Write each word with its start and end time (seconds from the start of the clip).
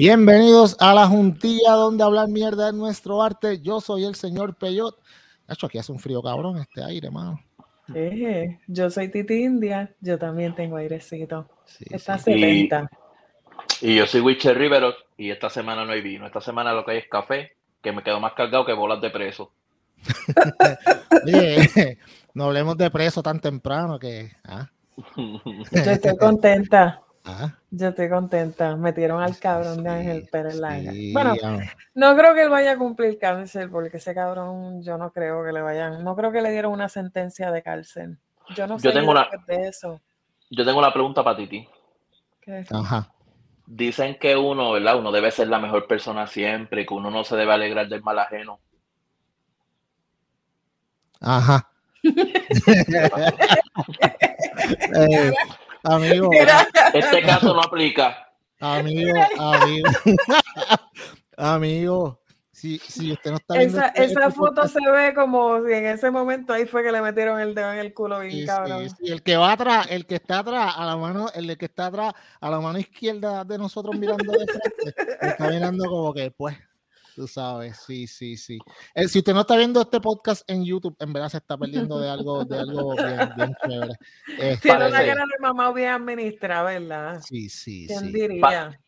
Bienvenidos 0.00 0.78
a 0.80 0.94
la 0.94 1.06
juntilla 1.06 1.72
donde 1.72 2.02
hablar 2.02 2.26
mierda 2.26 2.68
es 2.68 2.74
nuestro 2.74 3.22
arte. 3.22 3.60
Yo 3.60 3.82
soy 3.82 4.06
el 4.06 4.14
señor 4.14 4.54
Peyot. 4.54 4.98
hecho 5.46 5.66
aquí 5.66 5.76
hace 5.76 5.92
un 5.92 5.98
frío 5.98 6.22
cabrón 6.22 6.56
este 6.56 6.82
aire, 6.82 7.10
mano. 7.10 7.38
Eh, 7.94 8.60
yo 8.66 8.88
soy 8.88 9.10
Titi 9.10 9.42
India, 9.42 9.94
yo 10.00 10.18
también 10.18 10.54
tengo 10.54 10.76
airecito. 10.76 11.50
Está 11.90 12.16
70. 12.16 12.88
Y, 13.82 13.96
yo 13.96 14.06
soy 14.06 14.22
Witcher 14.22 14.56
Rivero 14.56 14.94
y 15.20 15.30
esta 15.30 15.50
semana 15.50 15.84
no 15.84 15.92
hay 15.92 16.00
vino. 16.00 16.24
Esta 16.24 16.40
semana 16.40 16.72
lo 16.72 16.82
que 16.82 16.92
hay 16.92 16.98
es 16.98 17.08
café, 17.08 17.52
que 17.82 17.92
me 17.92 18.02
quedo 18.02 18.18
más 18.20 18.32
cargado 18.32 18.64
que 18.64 18.72
bolas 18.72 19.02
de 19.02 19.10
preso. 19.10 19.52
no 22.34 22.44
hablemos 22.44 22.78
de 22.78 22.90
preso 22.90 23.22
tan 23.22 23.38
temprano 23.38 23.98
que. 23.98 24.32
¿ah? 24.44 24.70
Yo 25.16 25.90
estoy 25.90 26.16
contenta. 26.16 27.02
Yo 27.70 27.88
estoy 27.88 28.08
contenta. 28.08 28.76
Metieron 28.76 29.22
al 29.22 29.38
cabrón 29.38 29.84
de 29.84 29.90
Ángel 29.90 30.26
Pérez 30.32 30.54
Laga. 30.54 30.90
bueno, 31.12 31.34
no 31.94 32.16
creo 32.16 32.32
que 32.32 32.42
él 32.42 32.48
vaya 32.48 32.72
a 32.72 32.78
cumplir 32.78 33.18
cárcel, 33.18 33.68
porque 33.68 33.98
ese 33.98 34.14
cabrón 34.14 34.82
yo 34.82 34.96
no 34.96 35.12
creo 35.12 35.44
que 35.44 35.52
le 35.52 35.60
vayan, 35.60 36.02
no 36.02 36.16
creo 36.16 36.32
que 36.32 36.40
le 36.40 36.50
dieron 36.50 36.72
una 36.72 36.88
sentencia 36.88 37.52
de 37.52 37.62
cárcel. 37.62 38.16
Yo 38.56 38.66
no 38.66 38.78
sé 38.78 38.90
tengo 38.90 39.10
una, 39.10 39.28
de 39.46 39.68
eso. 39.68 40.00
Yo 40.48 40.64
tengo 40.64 40.78
una 40.78 40.94
pregunta 40.94 41.22
para 41.22 41.36
Titi. 41.36 41.68
¿Qué? 42.40 42.64
Ajá. 42.70 43.12
Dicen 43.72 44.18
que 44.18 44.36
uno, 44.36 44.72
¿verdad? 44.72 44.98
Uno 44.98 45.12
debe 45.12 45.30
ser 45.30 45.46
la 45.46 45.60
mejor 45.60 45.86
persona 45.86 46.26
siempre, 46.26 46.84
que 46.84 46.92
uno 46.92 47.08
no 47.08 47.22
se 47.22 47.36
debe 47.36 47.52
alegrar 47.52 47.88
del 47.88 48.02
mal 48.02 48.18
ajeno. 48.18 48.58
Ajá. 51.20 51.70
eh, 54.96 55.32
Amigo. 55.84 56.30
Este 56.92 57.22
caso 57.22 57.54
no 57.54 57.60
aplica. 57.60 58.32
Amigo, 58.60 59.18
amigo. 59.38 59.88
amigo. 61.36 62.19
Si, 62.60 62.78
si 62.78 63.10
usted 63.10 63.30
no 63.30 63.38
está 63.38 63.54
viendo. 63.54 63.78
Esa, 63.78 63.88
este 63.88 64.04
esa 64.04 64.30
foto 64.30 64.68
se 64.68 64.80
ve 64.90 65.14
como 65.14 65.64
si 65.64 65.72
en 65.72 65.86
ese 65.86 66.10
momento 66.10 66.52
ahí 66.52 66.66
fue 66.66 66.82
que 66.82 66.92
le 66.92 67.00
metieron 67.00 67.40
el 67.40 67.54
dedo 67.54 67.72
en 67.72 67.78
el 67.78 67.94
culo 67.94 68.20
bien 68.20 68.46
cabrón. 68.46 68.86
el 69.00 69.22
que 69.22 69.36
va 69.38 69.52
atrás, 69.52 69.86
el 69.88 70.04
que 70.04 70.16
está 70.16 70.40
atrás, 70.40 70.74
a 70.76 70.84
la 70.84 70.94
mano, 70.98 71.30
el 71.34 71.56
que 71.56 71.64
está 71.64 71.86
atrás, 71.86 72.12
a 72.38 72.50
la 72.50 72.60
mano 72.60 72.78
izquierda 72.78 73.44
de 73.44 73.56
nosotros 73.56 73.98
mirando 73.98 74.30
de 74.32 74.46
frente, 74.46 74.94
está 75.22 75.48
mirando 75.48 75.88
como 75.88 76.12
que, 76.12 76.30
pues, 76.32 76.54
Tú 77.16 77.26
sabes, 77.26 77.78
sí, 77.86 78.06
sí, 78.06 78.36
sí. 78.36 78.58
Eh, 78.94 79.08
si 79.08 79.18
usted 79.18 79.34
no 79.34 79.40
está 79.40 79.56
viendo 79.56 79.80
este 79.80 80.00
podcast 80.00 80.48
en 80.48 80.64
YouTube, 80.64 80.96
en 81.00 81.12
verdad 81.12 81.28
se 81.28 81.38
está 81.38 81.58
perdiendo 81.58 81.98
de 81.98 82.08
algo, 82.08 82.44
de 82.44 82.58
algo 82.58 82.94
bien, 82.94 83.32
bien 83.36 83.54
chévere. 83.66 84.58
Tiene 84.60 84.86
una 84.86 84.98
cara 84.98 85.24
de 85.24 85.38
mamá 85.40 85.72
bien 85.72 85.90
administrada, 85.90 86.78
¿verdad? 86.78 87.20
Sí, 87.22 87.48
sí, 87.48 87.86
¿Quién 87.88 88.00
sí. 88.00 88.12
diría? 88.12 88.78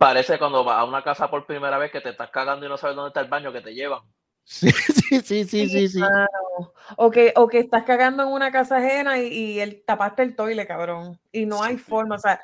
Parece 0.00 0.38
cuando 0.38 0.64
vas 0.64 0.78
a 0.78 0.84
una 0.84 1.04
casa 1.04 1.28
por 1.28 1.44
primera 1.44 1.76
vez 1.76 1.92
que 1.92 2.00
te 2.00 2.08
estás 2.08 2.30
cagando 2.30 2.64
y 2.64 2.70
no 2.70 2.78
sabes 2.78 2.96
dónde 2.96 3.08
está 3.08 3.20
el 3.20 3.28
baño 3.28 3.52
que 3.52 3.60
te 3.60 3.74
llevan. 3.74 4.00
Sí, 4.44 4.70
sí, 4.72 5.20
sí, 5.20 5.44
sí, 5.44 5.68
sí. 5.68 5.88
sí. 5.88 6.00
O, 6.96 7.10
que, 7.10 7.34
o 7.36 7.46
que 7.46 7.58
estás 7.58 7.84
cagando 7.84 8.22
en 8.22 8.30
una 8.30 8.50
casa 8.50 8.78
ajena 8.78 9.18
y, 9.18 9.26
y 9.26 9.60
el, 9.60 9.84
tapaste 9.84 10.22
el 10.22 10.34
toile, 10.34 10.66
cabrón. 10.66 11.20
Y 11.30 11.44
no 11.44 11.62
hay 11.62 11.76
forma, 11.76 12.14
o 12.14 12.18
sea, 12.18 12.40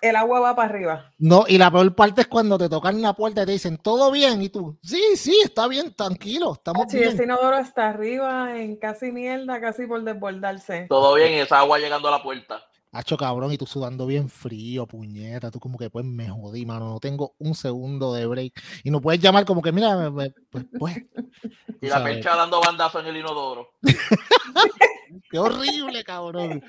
el 0.00 0.16
agua 0.16 0.40
va 0.40 0.56
para 0.56 0.70
arriba. 0.70 1.12
No, 1.18 1.44
y 1.46 1.56
la 1.56 1.70
peor 1.70 1.94
parte 1.94 2.22
es 2.22 2.26
cuando 2.26 2.58
te 2.58 2.68
tocan 2.68 3.00
la 3.00 3.12
puerta 3.12 3.42
y 3.42 3.46
te 3.46 3.52
dicen, 3.52 3.78
¿todo 3.78 4.10
bien? 4.10 4.42
Y 4.42 4.48
tú, 4.48 4.76
sí, 4.82 5.00
sí, 5.14 5.40
está 5.44 5.68
bien, 5.68 5.94
tranquilo, 5.94 6.54
estamos 6.54 6.86
sí, 6.88 6.98
bien. 6.98 7.10
el 7.10 7.22
inodoro 7.22 7.58
está 7.58 7.90
arriba, 7.90 8.56
en 8.56 8.74
casi 8.74 9.12
mierda, 9.12 9.60
casi 9.60 9.86
por 9.86 10.02
desbordarse. 10.02 10.86
Todo 10.88 11.14
bien 11.14 11.34
y 11.34 11.38
esa 11.38 11.60
agua 11.60 11.78
llegando 11.78 12.08
a 12.08 12.18
la 12.18 12.22
puerta. 12.24 12.60
Hacho 12.92 13.16
cabrón, 13.16 13.50
y 13.52 13.58
tú 13.58 13.66
sudando 13.66 14.06
bien 14.06 14.28
frío, 14.28 14.86
puñeta, 14.86 15.50
tú 15.50 15.58
como 15.58 15.78
que 15.78 15.88
pues 15.88 16.04
me 16.04 16.28
jodí, 16.28 16.66
mano, 16.66 16.90
no 16.90 17.00
tengo 17.00 17.34
un 17.38 17.54
segundo 17.54 18.12
de 18.12 18.26
break. 18.26 18.52
Y 18.84 18.90
no 18.90 19.00
puedes 19.00 19.20
llamar 19.20 19.46
como 19.46 19.62
que, 19.62 19.72
mira, 19.72 20.10
pues, 20.10 20.32
pues. 20.78 20.96
Y 21.80 21.88
la 21.88 22.04
percha 22.04 22.36
dando 22.36 22.60
bandazo 22.60 23.00
en 23.00 23.06
el 23.08 23.16
inodoro. 23.16 23.70
Qué 25.30 25.38
horrible, 25.38 26.04
cabrón. 26.04 26.62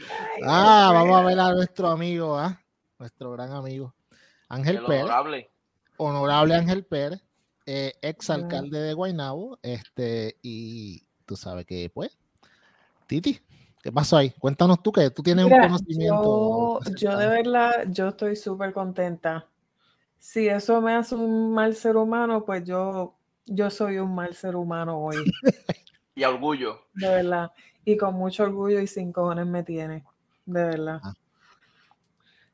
Ah, 0.43 0.89
vamos 0.91 1.19
a 1.19 1.23
ver 1.23 1.39
a 1.39 1.53
nuestro 1.53 1.89
amigo, 1.89 2.35
¿ah? 2.35 2.63
nuestro 3.03 3.31
gran 3.31 3.51
amigo 3.51 3.93
Ángel 4.47 4.81
Pérez. 4.85 5.03
Honorable. 5.03 5.49
Honorable 5.97 6.55
Ángel 6.55 6.85
Pérez, 6.85 7.21
eh, 7.65 7.93
ex 8.01 8.29
alcalde 8.29 8.79
de 8.79 8.93
Guaynabo, 8.93 9.59
este, 9.61 10.37
y 10.41 11.03
tú 11.25 11.35
sabes 11.35 11.65
que, 11.65 11.89
pues, 11.93 12.17
Titi, 13.07 13.39
¿qué 13.83 13.91
pasó 13.91 14.15
ahí? 14.15 14.31
Cuéntanos 14.39 14.81
tú 14.81 14.93
que 14.93 15.09
tú 15.09 15.21
tienes 15.21 15.45
un 15.45 15.51
conocimiento. 15.51 16.79
Yo, 16.95 17.17
de 17.17 17.27
verdad, 17.27 17.83
yo 17.89 18.07
estoy 18.07 18.37
súper 18.37 18.71
contenta. 18.71 19.45
Si 20.17 20.47
eso 20.47 20.81
me 20.81 20.93
hace 20.93 21.15
un 21.15 21.53
mal 21.53 21.75
ser 21.75 21.97
humano, 21.97 22.45
pues 22.45 22.63
yo, 22.63 23.13
yo 23.45 23.69
soy 23.69 23.99
un 23.99 24.15
mal 24.15 24.33
ser 24.33 24.55
humano 24.55 24.97
hoy. 24.97 25.17
y 26.15 26.23
orgullo. 26.23 26.87
De 26.93 27.09
verdad. 27.09 27.51
Y 27.83 27.97
con 27.97 28.15
mucho 28.15 28.43
orgullo 28.43 28.79
y 28.79 28.87
sin 28.87 29.11
cojones 29.11 29.47
me 29.47 29.63
tiene. 29.63 30.05
De 30.45 30.63
verdad. 30.63 31.01
Ah. 31.03 31.13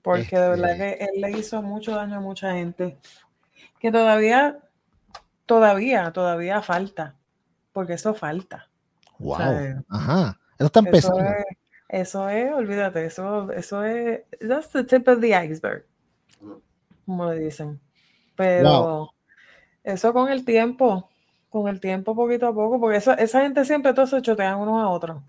Porque 0.02 0.36
de 0.36 0.50
verdad 0.50 0.72
este 0.72 0.98
que 0.98 1.06
él 1.06 1.22
le 1.22 1.32
hizo 1.38 1.62
mucho 1.62 1.92
daño 1.92 2.18
a 2.18 2.22
mucha 2.22 2.54
gente. 2.54 2.98
Que 3.80 3.92
todavía, 3.92 4.58
todavía, 5.46 6.12
todavía 6.12 6.64
falta. 6.64 7.16
Porque 7.72 7.94
eso 7.94 8.16
falta. 8.16 8.68
Wow. 9.20 9.84
Ajá. 9.90 10.40
Eso 10.60 10.68
está 10.68 10.80
empezando. 10.80 11.24
Eso 11.88 12.30
es, 12.30 12.54
olvídate, 12.54 13.06
eso, 13.06 13.52
eso 13.52 13.84
es, 13.84 14.22
that's 14.48 14.70
the 14.70 14.84
tip 14.84 15.08
of 15.08 15.20
the 15.22 15.30
iceberg. 15.30 15.86
Como 17.06 17.32
le 17.32 17.40
dicen. 17.40 17.80
Pero 18.36 19.12
eso 19.84 20.14
con 20.14 20.30
el 20.30 20.46
tiempo, 20.46 21.10
con 21.50 21.68
el 21.68 21.80
tiempo 21.80 22.16
poquito 22.16 22.48
a 22.48 22.54
poco, 22.54 22.80
porque 22.80 22.98
esa 22.98 23.42
gente 23.42 23.66
siempre 23.66 23.94
todos 23.94 24.12
se 24.12 24.22
chotean 24.22 24.60
unos 24.60 24.84
a 24.84 24.90
otros. 24.90 25.24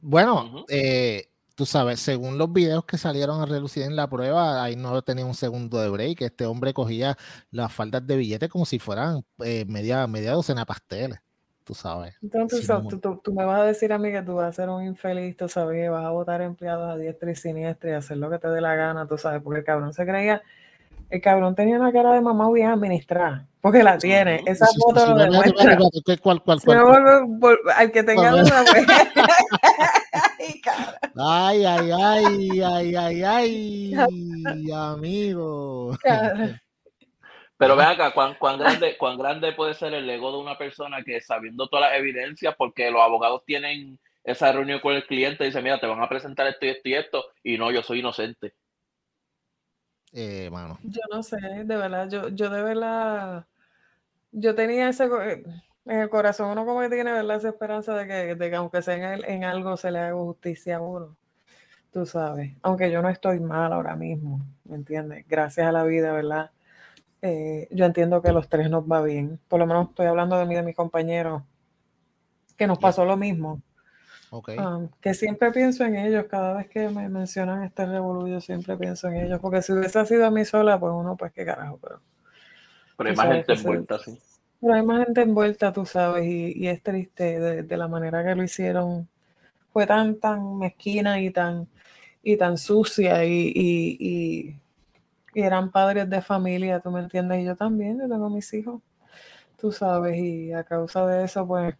Bueno, 0.00 0.64
eh, 0.68 1.28
tú 1.54 1.66
sabes, 1.66 2.00
según 2.00 2.38
los 2.38 2.52
videos 2.52 2.84
que 2.86 2.98
salieron 2.98 3.40
a 3.40 3.46
relucir 3.46 3.84
en 3.84 3.94
la 3.94 4.08
prueba, 4.08 4.64
ahí 4.64 4.76
no 4.76 5.02
tenía 5.02 5.26
un 5.26 5.34
segundo 5.34 5.78
de 5.78 5.90
break. 5.90 6.22
Este 6.22 6.46
hombre 6.46 6.74
cogía 6.74 7.16
las 7.50 7.72
faldas 7.72 8.06
de 8.06 8.16
billetes 8.16 8.48
como 8.48 8.64
si 8.64 8.78
fueran 8.78 9.24
eh, 9.44 9.64
media, 9.68 10.06
media 10.06 10.32
docena 10.32 10.62
de 10.62 10.66
pasteles. 10.66 11.20
Tú 11.70 11.76
sabes. 11.76 12.16
Entonces, 12.20 12.66
tú, 13.00 13.32
me 13.32 13.44
vas 13.44 13.60
a 13.60 13.64
decir 13.64 13.92
a 13.92 13.98
mí 13.98 14.10
que 14.10 14.22
tú 14.22 14.34
vas 14.34 14.48
a 14.48 14.52
ser 14.52 14.68
un 14.68 14.84
infeliz, 14.84 15.36
tú 15.36 15.48
sabes, 15.48 15.76
que 15.76 15.88
vas 15.88 16.04
a 16.04 16.10
votar 16.10 16.42
empleados 16.42 16.90
a 16.90 16.96
diestra 16.96 17.30
y 17.30 17.36
siniestra 17.36 17.90
y 17.90 17.92
hacer 17.92 18.16
lo 18.16 18.28
que 18.28 18.40
te 18.40 18.48
dé 18.48 18.60
la 18.60 18.74
gana, 18.74 19.06
tú 19.06 19.16
sabes, 19.16 19.40
porque 19.40 19.60
el 19.60 19.64
cabrón 19.64 19.92
se 19.92 20.04
creía, 20.04 20.42
el 21.10 21.20
cabrón 21.20 21.54
tenía 21.54 21.78
una 21.78 21.92
cara 21.92 22.12
de 22.12 22.22
mamá 22.22 22.50
bien 22.50 22.70
administrada, 22.70 23.46
porque 23.60 23.84
la 23.84 23.98
tiene. 23.98 24.42
Esa 24.46 24.66
foto 24.66 25.14
lo 25.14 25.16
demuestra. 25.16 25.78
¿Cuál, 25.78 26.82
cuál, 26.82 27.26
cuál, 27.38 27.58
al 27.76 27.92
que 27.92 28.02
tenga 28.02 28.32
pues. 28.32 28.52
Ay, 31.16 31.64
ay, 31.64 31.90
ay, 31.92 32.62
ay, 32.62 32.96
ay, 32.96 33.22
ay, 33.94 34.72
amigo. 34.72 35.96
Pero 37.60 37.76
ve 37.76 37.84
acá, 37.84 38.14
¿cuán, 38.14 38.58
grande, 38.58 38.96
¿cuán 38.96 39.18
grande 39.18 39.52
puede 39.52 39.74
ser 39.74 39.92
el 39.92 40.08
ego 40.08 40.32
de 40.32 40.38
una 40.38 40.56
persona 40.56 41.02
que 41.04 41.20
sabiendo 41.20 41.68
todas 41.68 41.90
las 41.90 42.00
evidencias, 42.00 42.54
porque 42.56 42.90
los 42.90 43.02
abogados 43.02 43.42
tienen 43.44 43.98
esa 44.24 44.50
reunión 44.50 44.80
con 44.80 44.94
el 44.94 45.06
cliente 45.06 45.44
y 45.44 45.48
dice, 45.48 45.60
mira, 45.60 45.78
te 45.78 45.86
van 45.86 46.02
a 46.02 46.08
presentar 46.08 46.46
esto 46.46 46.64
y 46.64 46.70
esto 46.70 46.88
y 46.88 46.94
esto, 46.94 47.24
y 47.42 47.58
no, 47.58 47.70
yo 47.70 47.82
soy 47.82 47.98
inocente. 47.98 48.54
Eh, 50.14 50.48
mano. 50.50 50.78
Yo 50.84 51.02
no 51.10 51.22
sé, 51.22 51.36
de 51.36 51.76
verdad, 51.76 52.08
yo, 52.08 52.30
yo 52.30 52.48
de 52.48 52.62
verdad, 52.62 53.44
yo 54.32 54.54
tenía 54.54 54.88
ese, 54.88 55.04
en 55.04 56.00
el 56.00 56.08
corazón 56.08 56.52
uno 56.52 56.64
como 56.64 56.80
que 56.80 56.88
tiene 56.88 57.12
¿verdad? 57.12 57.36
esa 57.36 57.50
esperanza 57.50 57.94
de 57.94 58.06
que, 58.06 58.34
de 58.36 58.48
que 58.48 58.56
aunque 58.56 58.80
sea 58.80 58.94
en, 59.16 59.22
en, 59.22 59.44
algo 59.44 59.76
se 59.76 59.90
le 59.90 59.98
haga 59.98 60.14
justicia 60.14 60.76
a 60.76 60.80
uno. 60.80 61.14
Tú 61.92 62.06
sabes, 62.06 62.56
aunque 62.62 62.90
yo 62.90 63.02
no 63.02 63.10
estoy 63.10 63.38
mal 63.38 63.74
ahora 63.74 63.96
mismo, 63.96 64.40
¿me 64.64 64.76
entiendes? 64.76 65.26
Gracias 65.28 65.66
a 65.66 65.72
la 65.72 65.84
vida, 65.84 66.10
¿verdad? 66.10 66.52
Eh, 67.22 67.68
yo 67.70 67.84
entiendo 67.84 68.22
que 68.22 68.28
a 68.28 68.32
los 68.32 68.48
tres 68.48 68.70
nos 68.70 68.84
va 68.84 69.02
bien. 69.02 69.38
Por 69.48 69.60
lo 69.60 69.66
menos 69.66 69.90
estoy 69.90 70.06
hablando 70.06 70.38
de 70.38 70.46
mí, 70.46 70.54
de 70.54 70.62
mis 70.62 70.76
compañeros, 70.76 71.42
que 72.56 72.66
nos 72.66 72.78
pasó 72.78 73.04
lo 73.04 73.16
mismo. 73.16 73.62
Okay. 74.32 74.56
Um, 74.58 74.88
que 75.00 75.12
siempre 75.12 75.50
pienso 75.50 75.84
en 75.84 75.96
ellos, 75.96 76.26
cada 76.30 76.54
vez 76.54 76.68
que 76.68 76.88
me 76.88 77.08
mencionan 77.08 77.64
este 77.64 77.84
revolución, 77.84 78.40
siempre 78.40 78.76
pienso 78.76 79.08
en 79.08 79.16
ellos, 79.16 79.40
porque 79.40 79.60
si 79.60 79.72
hubiese 79.72 80.06
sido 80.06 80.24
a 80.24 80.30
mí 80.30 80.44
sola, 80.44 80.78
pues 80.78 80.92
uno, 80.94 81.16
pues 81.16 81.32
qué 81.32 81.44
carajo, 81.44 81.78
pero... 81.82 82.00
Pero 82.96 83.10
hay 83.10 83.16
más 83.16 83.26
gente 83.28 83.52
envuelta, 83.54 83.98
sí. 83.98 84.18
Pero 84.60 84.74
hay 84.74 84.82
más 84.82 85.06
gente 85.06 85.22
envuelta, 85.22 85.72
tú 85.72 85.86
sabes, 85.86 86.26
y, 86.26 86.68
es 86.68 86.82
triste 86.82 87.40
de, 87.62 87.76
la 87.76 87.88
manera 87.88 88.22
que 88.22 88.34
lo 88.34 88.44
hicieron. 88.44 89.08
Fue 89.72 89.86
tan, 89.86 90.20
tan 90.20 90.58
mezquina 90.58 91.20
y 91.20 91.30
tan, 91.30 91.66
y 92.22 92.36
tan 92.36 92.58
sucia 92.58 93.24
y, 93.24 93.52
y, 93.54 94.59
eran 95.40 95.70
padres 95.70 96.08
de 96.08 96.22
familia, 96.22 96.80
tú 96.80 96.90
me 96.90 97.00
entiendes, 97.00 97.40
y 97.40 97.44
yo 97.44 97.56
también, 97.56 97.98
yo 98.00 98.08
tengo 98.08 98.30
mis 98.30 98.52
hijos. 98.54 98.80
tú 99.60 99.72
sabes, 99.72 100.16
y 100.16 100.52
a 100.52 100.64
causa 100.64 101.06
de 101.06 101.24
eso, 101.24 101.46
pues, 101.46 101.74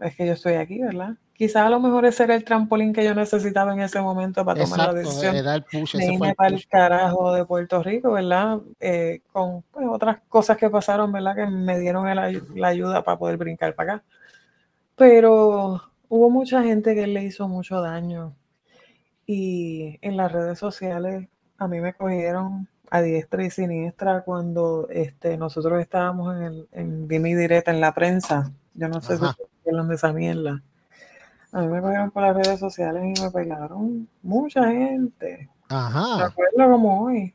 es 0.00 0.16
que 0.16 0.26
yo 0.26 0.32
estoy 0.32 0.54
aquí, 0.54 0.80
¿verdad? 0.80 1.16
Quizás 1.34 1.66
a 1.66 1.70
lo 1.70 1.78
mejor 1.78 2.04
ese 2.04 2.24
era 2.24 2.34
el 2.34 2.44
trampolín 2.44 2.92
que 2.92 3.04
yo 3.04 3.14
necesitaba 3.14 3.72
en 3.72 3.80
ese 3.80 4.00
momento 4.00 4.44
para 4.44 4.64
tomar 4.64 4.88
la 4.88 4.92
decisión 4.92 5.36
de 5.36 6.04
irme 6.12 6.34
para 6.34 6.54
el 6.54 6.66
carajo 6.66 7.32
de 7.32 7.44
Puerto 7.44 7.80
Rico, 7.82 8.12
¿verdad? 8.12 8.58
Eh, 8.80 9.20
con 9.32 9.62
pues, 9.70 9.86
otras 9.88 10.18
cosas 10.28 10.56
que 10.56 10.68
pasaron, 10.68 11.12
¿verdad? 11.12 11.36
Que 11.36 11.46
me 11.46 11.78
dieron 11.78 12.06
la 12.14 12.68
ayuda 12.68 13.04
para 13.04 13.18
poder 13.18 13.36
brincar 13.36 13.74
para 13.74 13.94
acá. 13.94 14.04
Pero 14.96 15.80
hubo 16.08 16.30
mucha 16.30 16.62
gente 16.62 16.94
que 16.94 17.06
le 17.06 17.22
hizo 17.22 17.46
mucho 17.46 17.80
daño 17.80 18.34
y 19.26 19.98
en 20.02 20.16
las 20.16 20.32
redes 20.32 20.58
sociales 20.58 21.28
a 21.58 21.68
mí 21.68 21.80
me 21.80 21.92
cogieron 21.92 22.68
a 22.90 23.02
diestra 23.02 23.44
y 23.44 23.50
siniestra 23.50 24.22
cuando 24.22 24.88
este, 24.90 25.36
nosotros 25.36 25.80
estábamos 25.80 26.36
en, 26.36 26.42
el, 26.42 26.68
en 26.72 27.08
Dime 27.08 27.36
Directa 27.36 27.70
en 27.70 27.80
la 27.80 27.92
prensa. 27.92 28.50
Yo 28.74 28.88
no 28.88 29.00
sé 29.00 29.18
si 29.18 29.24
hablan 29.66 29.88
de 29.88 29.96
esa 29.96 30.12
mierda. 30.12 30.62
A 31.52 31.60
mí 31.60 31.66
me 31.68 31.80
cogieron 31.80 32.10
por 32.10 32.22
las 32.22 32.36
redes 32.36 32.60
sociales 32.60 33.02
y 33.02 33.22
me 33.22 33.30
pegaron 33.30 34.08
mucha 34.22 34.70
gente. 34.70 35.50
Ajá. 35.68 36.16
Me 36.16 36.22
acuerdo 36.24 36.72
como 36.72 37.04
hoy. 37.04 37.34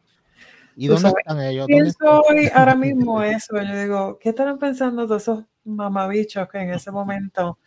¿Y 0.75 0.87
dónde 0.87 1.09
están 1.09 1.41
ellos? 1.41 1.67
Pienso 1.67 2.21
hoy 2.21 2.49
ahora 2.53 2.75
mismo 2.75 3.21
eso. 3.21 3.61
Yo 3.61 3.75
digo, 3.79 4.19
¿qué 4.19 4.29
estarán 4.29 4.57
pensando 4.57 5.05
todos 5.05 5.23
esos 5.23 5.45
mamabichos 5.63 6.47
que 6.49 6.59
en 6.59 6.71
ese 6.71 6.91
momento, 6.91 7.59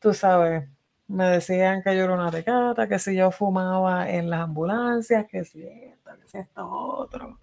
tú 0.00 0.12
sabes, 0.14 0.68
me 1.08 1.26
decían 1.26 1.82
que 1.82 1.96
yo 1.96 2.04
era 2.04 2.14
una 2.14 2.30
tecata, 2.30 2.86
que 2.86 2.98
si 2.98 3.16
yo 3.16 3.30
fumaba 3.30 4.08
en 4.10 4.28
las 4.28 4.40
ambulancias, 4.40 5.26
que 5.26 5.44
si 5.44 5.62
esto, 5.62 6.10
que 6.20 6.28
si 6.28 6.38
esto 6.38 6.68
otro. 6.68 7.38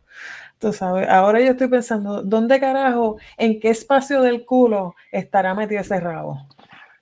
Tú 0.60 0.72
sabes, 0.72 1.10
ahora 1.10 1.40
yo 1.42 1.52
estoy 1.52 1.68
pensando, 1.68 2.22
¿dónde 2.22 2.60
carajo, 2.60 3.18
en 3.38 3.60
qué 3.60 3.70
espacio 3.70 4.22
del 4.22 4.46
culo 4.46 4.96
estará 5.12 5.54
metido 5.54 5.82
ese 5.82 6.00
rabo? 6.00 6.48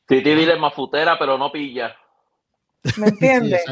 Sí, 0.08 0.24
te 0.24 0.34
es 0.34 0.60
mafutera, 0.60 1.18
pero 1.20 1.38
no 1.38 1.52
pilla. 1.52 1.96
¿Me 2.98 3.08
entiendes? 3.10 3.64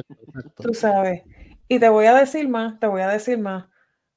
Tú 0.62 0.74
sabes. 0.74 1.24
Y 1.68 1.80
te 1.80 1.90
voy 1.90 2.06
a 2.06 2.14
decir 2.14 2.48
más, 2.50 2.80
te 2.80 2.88
voy 2.88 3.02
a 3.02 3.08
decir 3.08 3.38
más. 3.38 3.66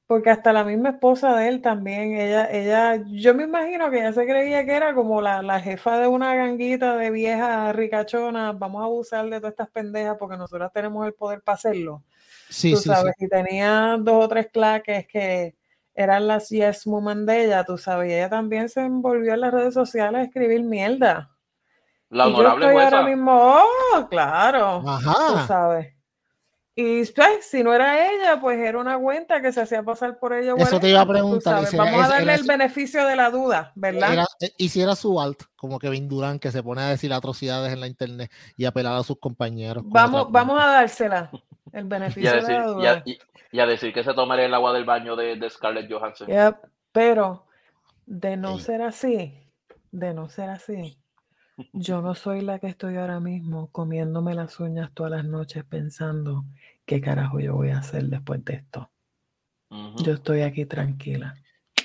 Porque 0.07 0.29
hasta 0.29 0.53
la 0.53 0.63
misma 0.63 0.89
esposa 0.89 1.35
de 1.35 1.47
él 1.47 1.61
también, 1.61 2.13
ella, 2.13 2.47
ella, 2.51 3.03
yo 3.07 3.33
me 3.33 3.43
imagino 3.43 3.89
que 3.89 3.97
ella 3.97 4.13
se 4.13 4.25
creía 4.25 4.63
que 4.63 4.73
era 4.73 4.93
como 4.93 5.19
la, 5.19 5.41
la 5.41 5.59
jefa 5.59 5.97
de 5.97 6.07
una 6.07 6.35
ganguita 6.35 6.95
de 6.95 7.09
viejas 7.09 7.75
ricachonas, 7.75 8.57
vamos 8.59 8.83
a 8.83 8.85
abusar 8.85 9.25
de 9.27 9.39
todas 9.39 9.53
estas 9.53 9.69
pendejas 9.71 10.17
porque 10.19 10.37
nosotras 10.37 10.71
tenemos 10.71 11.07
el 11.07 11.13
poder 11.13 11.41
para 11.41 11.55
hacerlo. 11.55 12.03
Sí, 12.49 12.71
tú 12.71 12.77
sabes, 12.77 13.15
y 13.17 13.27
tenía 13.27 13.97
dos 13.99 14.25
o 14.25 14.27
tres 14.27 14.49
claques 14.53 15.07
que 15.07 15.55
eran 15.95 16.27
las 16.27 16.49
yes 16.49 16.85
woman 16.85 17.25
de 17.25 17.45
ella, 17.45 17.63
tú 17.63 17.77
sabes, 17.77 18.11
y 18.11 18.13
ella 18.13 18.29
también 18.29 18.69
se 18.69 18.81
envolvió 18.81 19.33
en 19.33 19.41
las 19.41 19.53
redes 19.53 19.73
sociales 19.73 20.21
a 20.21 20.23
escribir 20.25 20.61
mierda. 20.61 21.31
La 22.09 22.27
honorable 22.27 22.65
y 22.73 22.77
ahora 22.77 23.01
mismo, 23.01 23.33
oh, 23.33 24.07
claro, 24.07 24.83
Ajá. 24.87 25.27
tú 25.27 25.47
sabes. 25.47 25.94
Y 26.77 27.05
pues, 27.05 27.45
si 27.45 27.63
no 27.63 27.73
era 27.73 28.11
ella, 28.11 28.41
pues 28.41 28.59
era 28.59 28.77
una 28.77 28.99
cuenta 28.99 29.41
que 29.41 29.53
se 29.53 29.61
hacía 29.61 29.81
pasar 29.81 30.19
por 30.19 30.33
ella. 30.33 30.55
Eso 30.57 30.77
te 30.77 30.89
iba 30.89 30.99
a 30.99 31.07
preguntar. 31.07 31.65
Vamos 31.73 32.03
a 32.03 32.09
darle 32.09 32.33
el 32.33 32.43
beneficio 32.43 33.05
de 33.07 33.15
la 33.15 33.29
duda, 33.29 33.71
¿verdad? 33.75 34.25
Eh, 34.41 34.51
y 34.57 34.67
si 34.67 34.81
era 34.81 34.93
su 34.95 35.21
alt, 35.21 35.43
como 35.55 35.79
Kevin 35.79 36.09
Durán, 36.09 36.37
que 36.37 36.51
se 36.51 36.61
pone 36.61 36.81
a 36.81 36.89
decir 36.89 37.13
atrocidades 37.13 37.71
en 37.71 37.79
la 37.79 37.87
internet 37.87 38.29
y 38.57 38.65
apelar 38.65 38.97
a 38.97 39.03
sus 39.03 39.17
compañeros. 39.19 39.83
Vamos, 39.87 40.29
vamos 40.29 40.61
a 40.61 40.67
dársela, 40.67 41.31
el 41.71 41.85
beneficio 41.85 42.43
de 42.45 42.53
la 42.53 42.65
duda. 42.65 43.03
Y 43.51 43.59
a, 43.61 43.65
decir 43.65 43.93
que 43.93 44.03
se 44.03 44.13
tomaría 44.13 44.47
el 44.47 44.53
agua 44.53 44.73
del 44.73 44.83
baño 44.83 45.15
de, 45.15 45.37
de 45.37 45.49
Scarlett 45.49 45.89
Johansson. 45.89 46.27
pero 46.91 47.45
de 48.05 48.35
no 48.35 48.59
ser 48.59 48.81
así, 48.81 49.33
de 49.91 50.13
no 50.13 50.27
ser 50.27 50.49
así, 50.49 50.97
yo 51.73 52.01
no 52.01 52.15
soy 52.15 52.41
la 52.41 52.59
que 52.59 52.67
estoy 52.67 52.97
ahora 52.97 53.19
mismo 53.19 53.69
comiéndome 53.71 54.35
las 54.35 54.59
uñas 54.59 54.91
todas 54.93 55.11
las 55.11 55.25
noches 55.25 55.63
pensando 55.63 56.43
qué 56.85 57.01
carajo 57.01 57.39
yo 57.39 57.55
voy 57.55 57.69
a 57.69 57.79
hacer 57.79 58.05
después 58.05 58.43
de 58.45 58.55
esto. 58.55 58.89
Yo 59.97 60.13
estoy 60.13 60.41
aquí 60.41 60.65
tranquila. 60.65 61.35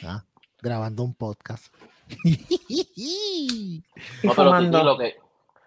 Ah, 0.05 0.25
grabando 0.61 1.03
un 1.03 1.15
podcast. 1.15 1.75
y 2.25 3.83
fumando. 4.35 4.85
lo 4.85 4.99
que, 4.99 5.17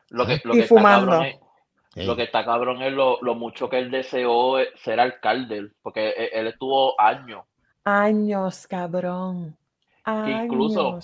lo 0.09 0.25
que, 0.25 0.41
lo 0.43 0.53
que 0.53 0.59
está 0.61 0.81
cabrón 0.81 1.25
es, 1.25 1.39
lo 2.05 2.15
que 2.15 2.23
está 2.23 2.45
cabrón 2.45 2.81
es 2.81 2.93
lo, 2.93 3.35
mucho 3.35 3.69
que 3.69 3.79
él 3.79 3.91
deseó 3.91 4.57
ser 4.83 4.99
alcalde, 4.99 5.71
porque 5.81 6.09
e, 6.09 6.29
él, 6.33 6.47
estuvo 6.47 6.99
años. 6.99 7.45
Años, 7.83 8.67
cabrón. 8.67 9.57
Años. 10.05 10.45
Incluso 10.45 10.99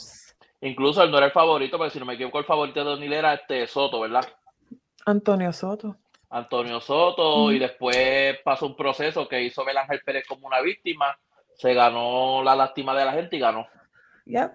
Incluso 0.61 1.03
él 1.03 1.11
no 1.11 1.17
era 1.17 1.27
el 1.27 1.31
favorito, 1.31 1.77
porque 1.77 1.91
si 1.91 1.99
no 1.99 2.05
me 2.05 2.15
equivoco, 2.15 2.39
el 2.39 2.45
favorito 2.45 2.79
de 2.79 2.85
Donil 2.85 3.13
era 3.13 3.33
este 3.33 3.65
Soto, 3.67 4.01
¿verdad? 4.01 4.27
Antonio 5.05 5.53
Soto. 5.53 5.95
Antonio 6.29 6.79
Soto, 6.81 7.51
y 7.51 7.59
después 7.59 8.37
pasó 8.43 8.67
un 8.67 8.75
proceso 8.75 9.27
que 9.27 9.41
hizo 9.41 9.63
Ángel 9.67 10.01
Pérez 10.05 10.25
como 10.27 10.47
una 10.47 10.61
víctima, 10.61 11.17
se 11.55 11.73
ganó 11.73 12.43
la 12.43 12.55
lástima 12.55 12.93
de 12.93 13.05
la 13.05 13.13
gente 13.13 13.37
y 13.37 13.39
ganó. 13.39 13.67
Yep. 14.25 14.51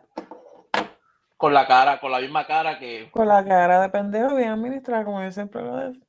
Con 1.37 1.53
la 1.53 1.67
cara, 1.67 1.99
con 1.99 2.13
la 2.13 2.21
misma 2.21 2.47
cara 2.47 2.79
que. 2.79 3.11
Con 3.11 3.27
la 3.27 3.45
cara 3.45 3.83
de 3.83 3.89
pendejo 3.89 4.37
bien 4.37 4.51
administrada, 4.51 5.05
como 5.05 5.23
yo 5.23 5.33
siempre 5.33 5.63
lo 5.63 5.91
digo. 5.91 6.05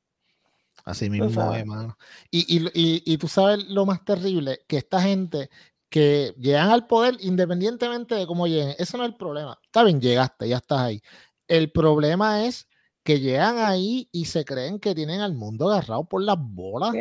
Así 0.84 1.10
mismo, 1.10 1.52
hermano. 1.52 1.98
Y, 2.30 2.56
y, 2.56 2.64
y, 2.72 3.02
y, 3.04 3.18
tú 3.18 3.26
sabes 3.26 3.66
lo 3.66 3.86
más 3.86 4.04
terrible, 4.04 4.60
que 4.68 4.76
esta 4.76 5.00
gente 5.00 5.50
que 5.88 6.34
llegan 6.38 6.70
al 6.70 6.86
poder 6.86 7.16
independientemente 7.20 8.14
de 8.14 8.26
cómo 8.26 8.46
lleguen. 8.46 8.74
Eso 8.78 8.96
no 8.96 9.04
es 9.04 9.10
el 9.10 9.16
problema. 9.16 9.58
Está 9.62 9.84
bien, 9.84 10.00
llegaste, 10.00 10.48
ya 10.48 10.56
estás 10.56 10.80
ahí. 10.80 11.02
El 11.46 11.70
problema 11.70 12.44
es 12.44 12.68
que 13.04 13.20
llegan 13.20 13.58
ahí 13.58 14.08
y 14.10 14.24
se 14.24 14.44
creen 14.44 14.80
que 14.80 14.94
tienen 14.94 15.20
al 15.20 15.34
mundo 15.34 15.70
agarrado 15.70 16.04
por 16.04 16.22
las 16.22 16.36
bolas. 16.38 16.92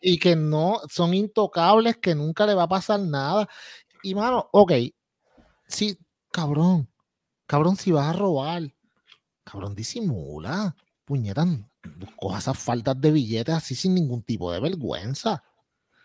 Y 0.00 0.18
que 0.18 0.34
no 0.34 0.80
son 0.88 1.14
intocables, 1.14 1.96
que 1.98 2.14
nunca 2.14 2.44
le 2.44 2.54
va 2.54 2.64
a 2.64 2.68
pasar 2.68 3.00
nada. 3.00 3.48
Y 4.02 4.14
mano, 4.14 4.48
ok, 4.52 4.72
sí, 5.68 5.96
cabrón, 6.32 6.88
cabrón, 7.46 7.76
si 7.76 7.92
vas 7.92 8.08
a 8.08 8.12
robar, 8.12 8.62
cabrón, 9.44 9.76
disimula, 9.76 10.74
puñetan, 11.04 11.70
coja 12.16 12.38
esas 12.38 12.58
faltas 12.58 13.00
de 13.00 13.12
billetes 13.12 13.54
así 13.54 13.74
sin 13.76 13.94
ningún 13.94 14.22
tipo 14.22 14.52
de 14.52 14.60
vergüenza. 14.60 15.44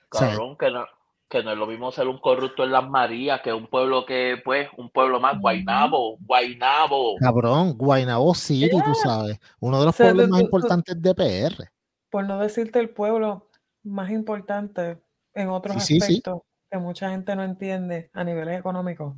Cabrón, 0.09 0.57
que 0.57 0.69
no 0.69 0.85
que 1.33 1.43
no 1.43 1.51
es 1.51 1.57
lo 1.57 1.65
mismo 1.65 1.91
ser 1.91 2.07
un 2.07 2.19
corrupto 2.19 2.63
en 2.63 2.71
Las 2.71 2.87
Marías 2.87 3.41
que 3.41 3.51
un 3.51 3.65
pueblo 3.65 4.05
que, 4.05 4.39
pues, 4.45 4.69
un 4.77 4.91
pueblo 4.91 5.19
más, 5.19 5.39
Guainabo, 5.41 6.17
Guainabo. 6.19 7.15
Cabrón, 7.17 7.75
Guainabo 7.75 8.35
City, 8.35 8.69
tú 8.69 8.93
sabes, 8.93 9.39
uno 9.59 9.79
de 9.79 9.85
los 9.87 9.95
pueblos 9.95 10.29
más 10.29 10.41
importantes 10.41 11.01
de 11.01 11.15
PR. 11.15 11.71
Por 12.11 12.25
no 12.25 12.37
decirte 12.37 12.79
el 12.79 12.91
pueblo 12.91 13.49
más 13.81 14.11
importante 14.11 15.01
en 15.33 15.49
otros 15.49 15.77
aspectos 15.77 16.41
que 16.69 16.77
mucha 16.77 17.09
gente 17.09 17.35
no 17.35 17.43
entiende 17.43 18.11
a 18.13 18.23
niveles 18.23 18.59
económicos. 18.59 19.15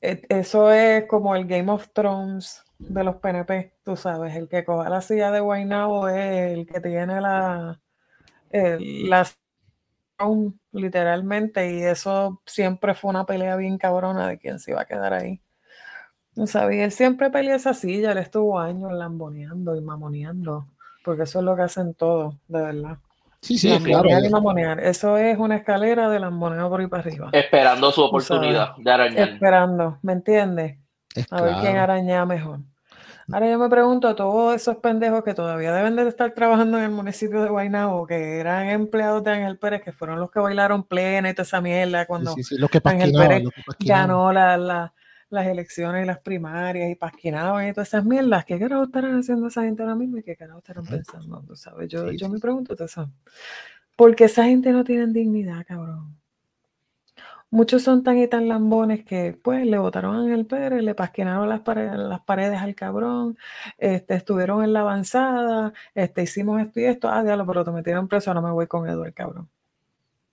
E, 0.00 0.22
eso 0.30 0.72
es 0.72 1.04
como 1.06 1.36
el 1.36 1.46
Game 1.46 1.70
of 1.70 1.88
Thrones 1.92 2.64
de 2.78 3.04
los 3.04 3.16
PNP, 3.16 3.74
tú 3.84 3.94
sabes, 3.94 4.34
el 4.36 4.48
que 4.48 4.64
coja 4.64 4.88
la 4.88 5.02
silla 5.02 5.30
de 5.30 5.40
Guainabo 5.40 6.08
es 6.08 6.52
el 6.56 6.66
que 6.66 6.80
tiene 6.80 7.20
la, 7.20 7.78
literalmente, 10.72 11.72
y 11.72 11.82
eso 11.82 12.42
siempre 12.46 12.94
fue 12.94 13.10
una 13.10 13.24
pelea 13.24 13.56
bien 13.56 13.78
cabrona 13.78 14.28
de 14.28 14.38
quién 14.38 14.58
se 14.58 14.72
iba 14.72 14.82
a 14.82 14.86
quedar 14.86 15.12
ahí. 15.12 15.40
No 16.34 16.46
sabía, 16.46 16.84
él 16.84 16.92
siempre 16.92 17.30
pelea 17.30 17.56
esa 17.56 17.74
silla, 17.74 18.12
él 18.12 18.18
estuvo 18.18 18.58
años 18.58 18.92
lamboneando 18.92 19.74
y 19.76 19.80
mamoneando, 19.80 20.66
porque 21.04 21.24
eso 21.24 21.40
es 21.40 21.44
lo 21.44 21.56
que 21.56 21.62
hacen 21.62 21.94
todos, 21.94 22.34
de 22.48 22.62
verdad. 22.62 22.98
Sí, 23.40 23.56
sí, 23.56 23.76
claro. 23.82 24.08
Eso 24.80 25.16
es 25.16 25.38
una 25.38 25.56
escalera 25.56 26.08
de 26.08 26.18
lamboneo 26.18 26.68
por 26.68 26.80
ahí 26.80 26.88
para 26.88 27.02
arriba. 27.02 27.30
Esperando 27.32 27.92
su 27.92 28.02
oportunidad 28.02 28.76
de 28.76 28.90
arañar. 28.90 29.28
Esperando, 29.28 29.98
¿me 30.02 30.12
entiendes? 30.12 30.78
a 31.30 31.42
ver 31.42 31.54
quién 31.60 31.76
araña 31.76 32.24
mejor. 32.24 32.60
Ahora 33.30 33.50
yo 33.50 33.58
me 33.58 33.68
pregunto 33.68 34.08
a 34.08 34.16
todos 34.16 34.54
esos 34.54 34.76
pendejos 34.76 35.22
que 35.22 35.34
todavía 35.34 35.72
deben 35.72 35.96
de 35.96 36.08
estar 36.08 36.32
trabajando 36.32 36.78
en 36.78 36.84
el 36.84 36.90
municipio 36.90 37.42
de 37.42 37.50
Guaynabo, 37.50 38.06
que 38.06 38.38
eran 38.40 38.68
empleados 38.68 39.22
de 39.22 39.32
Ángel 39.32 39.58
Pérez, 39.58 39.82
que 39.82 39.92
fueron 39.92 40.18
los 40.18 40.30
que 40.30 40.40
bailaron 40.40 40.82
plena 40.82 41.28
y 41.28 41.34
toda 41.34 41.42
esa 41.42 41.60
mierda 41.60 42.06
cuando 42.06 42.34
Ángel 42.84 43.12
Pérez 43.12 43.44
ganó 43.80 44.32
las 44.32 45.46
elecciones 45.46 46.04
y 46.04 46.06
las 46.06 46.20
primarias 46.20 46.90
y 46.90 46.94
pasquinaban 46.94 47.68
y 47.68 47.72
todas 47.72 47.88
esas 47.88 48.04
mierdas. 48.04 48.46
¿Qué 48.46 48.58
carajo 48.58 48.84
estarán 48.84 49.18
haciendo 49.18 49.48
esa 49.48 49.62
gente 49.62 49.82
ahora 49.82 49.94
mismo 49.94 50.16
y 50.18 50.22
qué 50.22 50.34
carajo 50.34 50.60
estarán 50.60 50.86
pensando? 50.86 51.54
sabes? 51.54 51.90
Yo, 51.90 52.10
yo 52.12 52.28
me 52.30 52.38
pregunto 52.38 52.74
eso. 52.82 53.10
Porque 53.94 54.24
esa 54.24 54.44
gente 54.44 54.72
no 54.72 54.84
tiene 54.84 55.06
dignidad, 55.08 55.66
cabrón. 55.66 56.17
Muchos 57.50 57.82
son 57.82 58.02
tan 58.02 58.18
y 58.18 58.28
tan 58.28 58.46
lambones 58.46 59.04
que 59.04 59.32
pues 59.42 59.64
le 59.66 59.78
botaron 59.78 60.26
en 60.26 60.34
el 60.34 60.44
Pérez, 60.44 60.82
le 60.82 60.94
pasquinaron 60.94 61.48
las 61.48 61.60
paredes, 61.60 61.96
las 61.96 62.20
paredes 62.20 62.60
al 62.60 62.74
cabrón, 62.74 63.38
este, 63.78 64.14
estuvieron 64.14 64.62
en 64.62 64.74
la 64.74 64.80
avanzada, 64.80 65.72
este, 65.94 66.22
hicimos 66.22 66.60
esto 66.60 66.80
y 66.80 66.84
esto, 66.84 67.08
ah, 67.08 67.22
diablo, 67.22 67.46
pero 67.46 67.64
te 67.64 67.70
metieron 67.70 68.06
preso, 68.06 68.34
no 68.34 68.42
me 68.42 68.50
voy 68.50 68.66
con 68.66 68.86
Eduardo, 68.86 69.14
cabrón. 69.14 69.48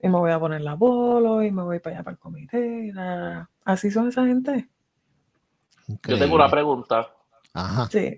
Y 0.01 0.09
me 0.09 0.17
voy 0.17 0.31
a 0.31 0.39
poner 0.39 0.61
la 0.61 0.73
bolo 0.73 1.41
y 1.41 1.51
me 1.51 1.63
voy 1.63 1.79
para 1.79 1.95
allá 1.95 2.03
para 2.03 2.13
el 2.15 2.19
comité. 2.19 2.93
Así 3.63 3.89
son 3.89 4.09
esa 4.09 4.25
gente. 4.25 4.67
Yo 5.87 6.19
tengo 6.19 6.35
una 6.35 6.49
pregunta. 6.49 7.09
Ajá. 7.53 7.87
Sí. 7.89 8.17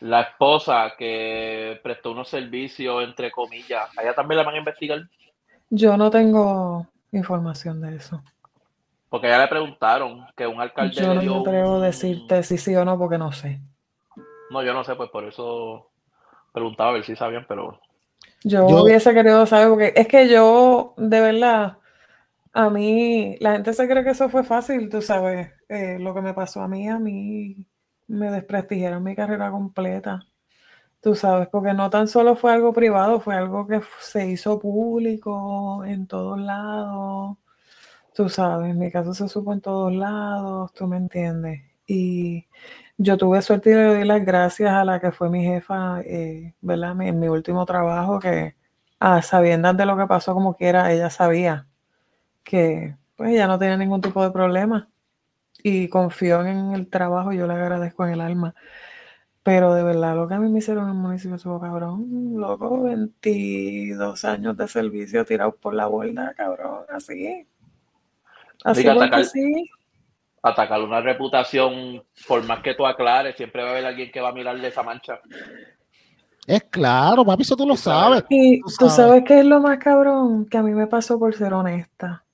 La 0.00 0.22
esposa 0.22 0.94
que 0.98 1.78
prestó 1.82 2.12
unos 2.12 2.28
servicios, 2.28 3.04
entre 3.04 3.30
comillas, 3.30 3.86
¿allá 3.98 4.14
también 4.14 4.38
la 4.38 4.44
van 4.44 4.54
a 4.54 4.58
investigar? 4.58 5.02
Yo 5.68 5.96
no 5.96 6.10
tengo 6.10 6.86
información 7.16 7.80
de 7.80 7.96
eso. 7.96 8.22
Porque 9.08 9.28
ya 9.28 9.38
le 9.38 9.48
preguntaron 9.48 10.26
que 10.36 10.46
un 10.46 10.60
alcalde 10.60 10.94
Yo 11.00 11.08
le 11.08 11.14
no 11.14 11.20
dio 11.20 11.34
me 11.34 11.40
atrevo 11.40 11.74
a 11.74 11.76
un- 11.76 11.82
decirte 11.82 12.42
si 12.42 12.58
sí 12.58 12.74
o 12.74 12.84
no 12.84 12.98
porque 12.98 13.18
no 13.18 13.30
sé. 13.32 13.60
No, 14.50 14.62
yo 14.62 14.74
no 14.74 14.84
sé, 14.84 14.94
pues 14.96 15.10
por 15.10 15.24
eso 15.24 15.90
preguntaba 16.52 16.90
a 16.90 16.92
ver 16.94 17.04
si 17.04 17.16
sabían, 17.16 17.46
pero 17.48 17.80
Yo, 18.42 18.68
Yo- 18.68 18.82
hubiese 18.82 19.14
querido 19.14 19.46
saber 19.46 19.68
porque 19.68 19.92
es 19.96 20.06
que 20.08 20.28
yo, 20.28 20.94
de 20.96 21.20
verdad, 21.20 21.78
a 22.52 22.70
mí, 22.70 23.36
la 23.40 23.52
gente 23.52 23.72
se 23.72 23.88
cree 23.88 24.04
que 24.04 24.10
eso 24.10 24.28
fue 24.28 24.44
fácil, 24.44 24.88
tú 24.90 25.02
sabes, 25.02 25.50
eh, 25.68 25.98
lo 26.00 26.14
que 26.14 26.20
me 26.22 26.34
pasó 26.34 26.62
a 26.62 26.68
mí, 26.68 26.88
a 26.88 26.98
mí 26.98 27.66
me 28.06 28.30
desprestigiaron 28.30 29.02
mi 29.02 29.16
carrera 29.16 29.50
completa, 29.50 30.20
tú 31.04 31.14
sabes, 31.14 31.48
porque 31.48 31.74
no 31.74 31.90
tan 31.90 32.08
solo 32.08 32.34
fue 32.34 32.52
algo 32.54 32.72
privado, 32.72 33.20
fue 33.20 33.34
algo 33.36 33.66
que 33.66 33.82
se 34.00 34.26
hizo 34.26 34.58
público 34.58 35.84
en 35.84 36.06
todos 36.06 36.40
lados, 36.40 37.36
tú 38.14 38.30
sabes, 38.30 38.70
en 38.70 38.78
mi 38.78 38.90
caso 38.90 39.14
se 39.14 39.28
supo 39.28 39.52
en 39.52 39.60
todos 39.60 39.92
lados, 39.92 40.72
tú 40.74 40.86
me 40.86 40.96
entiendes, 40.96 41.62
y 41.86 42.46
yo 42.98 43.18
tuve 43.18 43.42
suerte 43.42 43.70
y 43.70 43.74
le 43.74 43.84
doy 43.84 44.04
las 44.06 44.24
gracias 44.24 44.72
a 44.72 44.84
la 44.86 45.00
que 45.00 45.12
fue 45.12 45.30
mi 45.30 45.44
jefa, 45.44 46.00
eh, 46.02 46.54
¿verdad? 46.62 47.00
En 47.02 47.20
mi 47.20 47.28
último 47.28 47.66
trabajo, 47.66 48.18
que 48.20 48.56
a 49.00 49.22
sabiendas 49.22 49.76
de 49.76 49.86
lo 49.86 49.96
que 49.98 50.06
pasó 50.06 50.34
como 50.34 50.56
quiera, 50.56 50.92
ella 50.92 51.10
sabía 51.10 51.66
que 52.44 52.96
pues 53.16 53.30
ella 53.32 53.46
no 53.48 53.58
tenía 53.58 53.76
ningún 53.76 54.00
tipo 54.02 54.22
de 54.24 54.30
problema 54.32 54.88
y 55.62 55.88
confió 55.88 56.42
en 56.46 56.74
el 56.74 56.88
trabajo, 56.90 57.32
yo 57.32 57.46
le 57.46 57.54
agradezco 57.54 58.06
en 58.06 58.14
el 58.14 58.20
alma. 58.22 58.54
Pero 59.44 59.74
de 59.74 59.82
verdad, 59.84 60.16
lo 60.16 60.26
que 60.26 60.34
a 60.34 60.38
mí 60.40 60.48
me 60.50 60.58
hicieron 60.58 60.84
en 60.84 60.90
el 60.90 60.96
municipio 60.96 61.36
estuvo 61.36 61.60
cabrón, 61.60 62.32
loco, 62.36 62.82
22 62.82 64.24
años 64.24 64.56
de 64.56 64.66
servicio 64.66 65.24
tirados 65.24 65.54
por 65.56 65.74
la 65.74 65.86
borda, 65.86 66.32
cabrón, 66.34 66.84
así. 66.88 67.46
Así 68.64 68.80
Diga, 68.80 68.94
atacar- 68.94 69.24
sí. 69.26 69.70
atacar 70.42 70.80
una 70.82 71.00
reputación, 71.02 72.02
por 72.26 72.42
más 72.44 72.60
que 72.60 72.74
tú 72.74 72.86
aclares, 72.86 73.36
siempre 73.36 73.62
va 73.62 73.68
a 73.68 73.72
haber 73.72 73.84
alguien 73.86 74.10
que 74.10 74.20
va 74.20 74.30
a 74.30 74.32
mirarle 74.32 74.68
esa 74.68 74.82
mancha. 74.82 75.20
Es 76.46 76.62
claro, 76.64 77.24
papi, 77.24 77.42
eso 77.42 77.56
tú 77.56 77.66
lo 77.66 77.76
sabes. 77.76 78.24
Y 78.30 78.60
Tú 78.62 78.68
sabes. 78.70 78.94
sabes 78.96 79.24
qué 79.26 79.40
es 79.40 79.44
lo 79.46 79.60
más 79.60 79.78
cabrón, 79.78 80.46
que 80.46 80.56
a 80.58 80.62
mí 80.62 80.72
me 80.72 80.86
pasó 80.86 81.18
por 81.18 81.34
ser 81.34 81.52
honesta. 81.52 82.24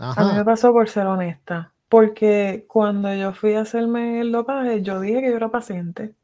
A 0.00 0.24
mí 0.24 0.32
me 0.36 0.44
pasó 0.44 0.72
por 0.72 0.88
ser 0.88 1.06
honesta, 1.06 1.71
porque 1.92 2.64
cuando 2.68 3.14
yo 3.14 3.34
fui 3.34 3.52
a 3.52 3.60
hacerme 3.60 4.20
el 4.22 4.32
dopaje, 4.32 4.80
yo 4.80 4.98
dije 4.98 5.20
que 5.20 5.28
yo 5.28 5.36
era 5.36 5.50
paciente. 5.50 6.14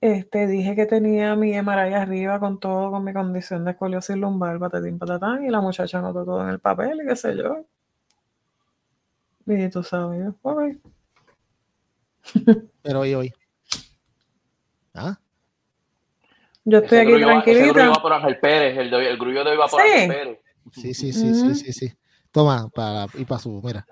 Este, 0.00 0.48
dije 0.48 0.74
que 0.74 0.84
tenía 0.86 1.36
mi 1.36 1.52
MRI 1.56 1.94
arriba 1.94 2.40
con 2.40 2.58
todo, 2.58 2.90
con 2.90 3.04
mi 3.04 3.12
condición 3.12 3.64
de 3.64 3.70
escoliosis 3.70 4.16
lumbar, 4.16 4.58
patatín, 4.58 4.98
patatán, 4.98 5.44
y 5.46 5.50
la 5.50 5.60
muchacha 5.60 6.00
anotó 6.00 6.24
todo 6.24 6.42
en 6.42 6.48
el 6.48 6.58
papel 6.58 7.02
y 7.04 7.06
qué 7.06 7.14
sé 7.14 7.36
yo. 7.36 7.64
Y 9.46 9.68
tú 9.70 9.84
sabes, 9.84 10.24
yo. 10.24 10.34
Pero 12.82 12.98
hoy, 13.00 13.14
hoy. 13.14 13.32
¿Ah? 14.92 15.16
Yo 16.64 16.78
estoy 16.78 16.98
Ese 16.98 17.00
aquí 17.02 17.10
grullo 17.12 17.26
va- 17.28 17.32
ese 17.46 17.52
tranquilita. 17.52 17.88
va 17.90 18.02
por 18.02 18.12
Ángel 18.12 18.40
Pérez, 18.40 18.76
el, 18.76 18.90
de- 18.90 19.08
el 19.08 19.18
grullo 19.18 19.44
de 19.44 19.50
hoy 19.52 19.56
va 19.56 19.68
por 19.68 19.80
Sí. 19.80 19.86
Ángel 19.86 20.08
Pérez. 20.08 20.38
Sí, 20.72 20.94
sí, 20.94 21.12
sí, 21.12 21.30
Ujú. 21.30 21.54
sí, 21.54 21.54
sí, 21.54 21.72
sí. 21.72 21.92
Toma, 22.32 22.68
para, 22.74 23.06
y 23.14 23.24
para 23.24 23.38
su, 23.38 23.62
mira. 23.62 23.86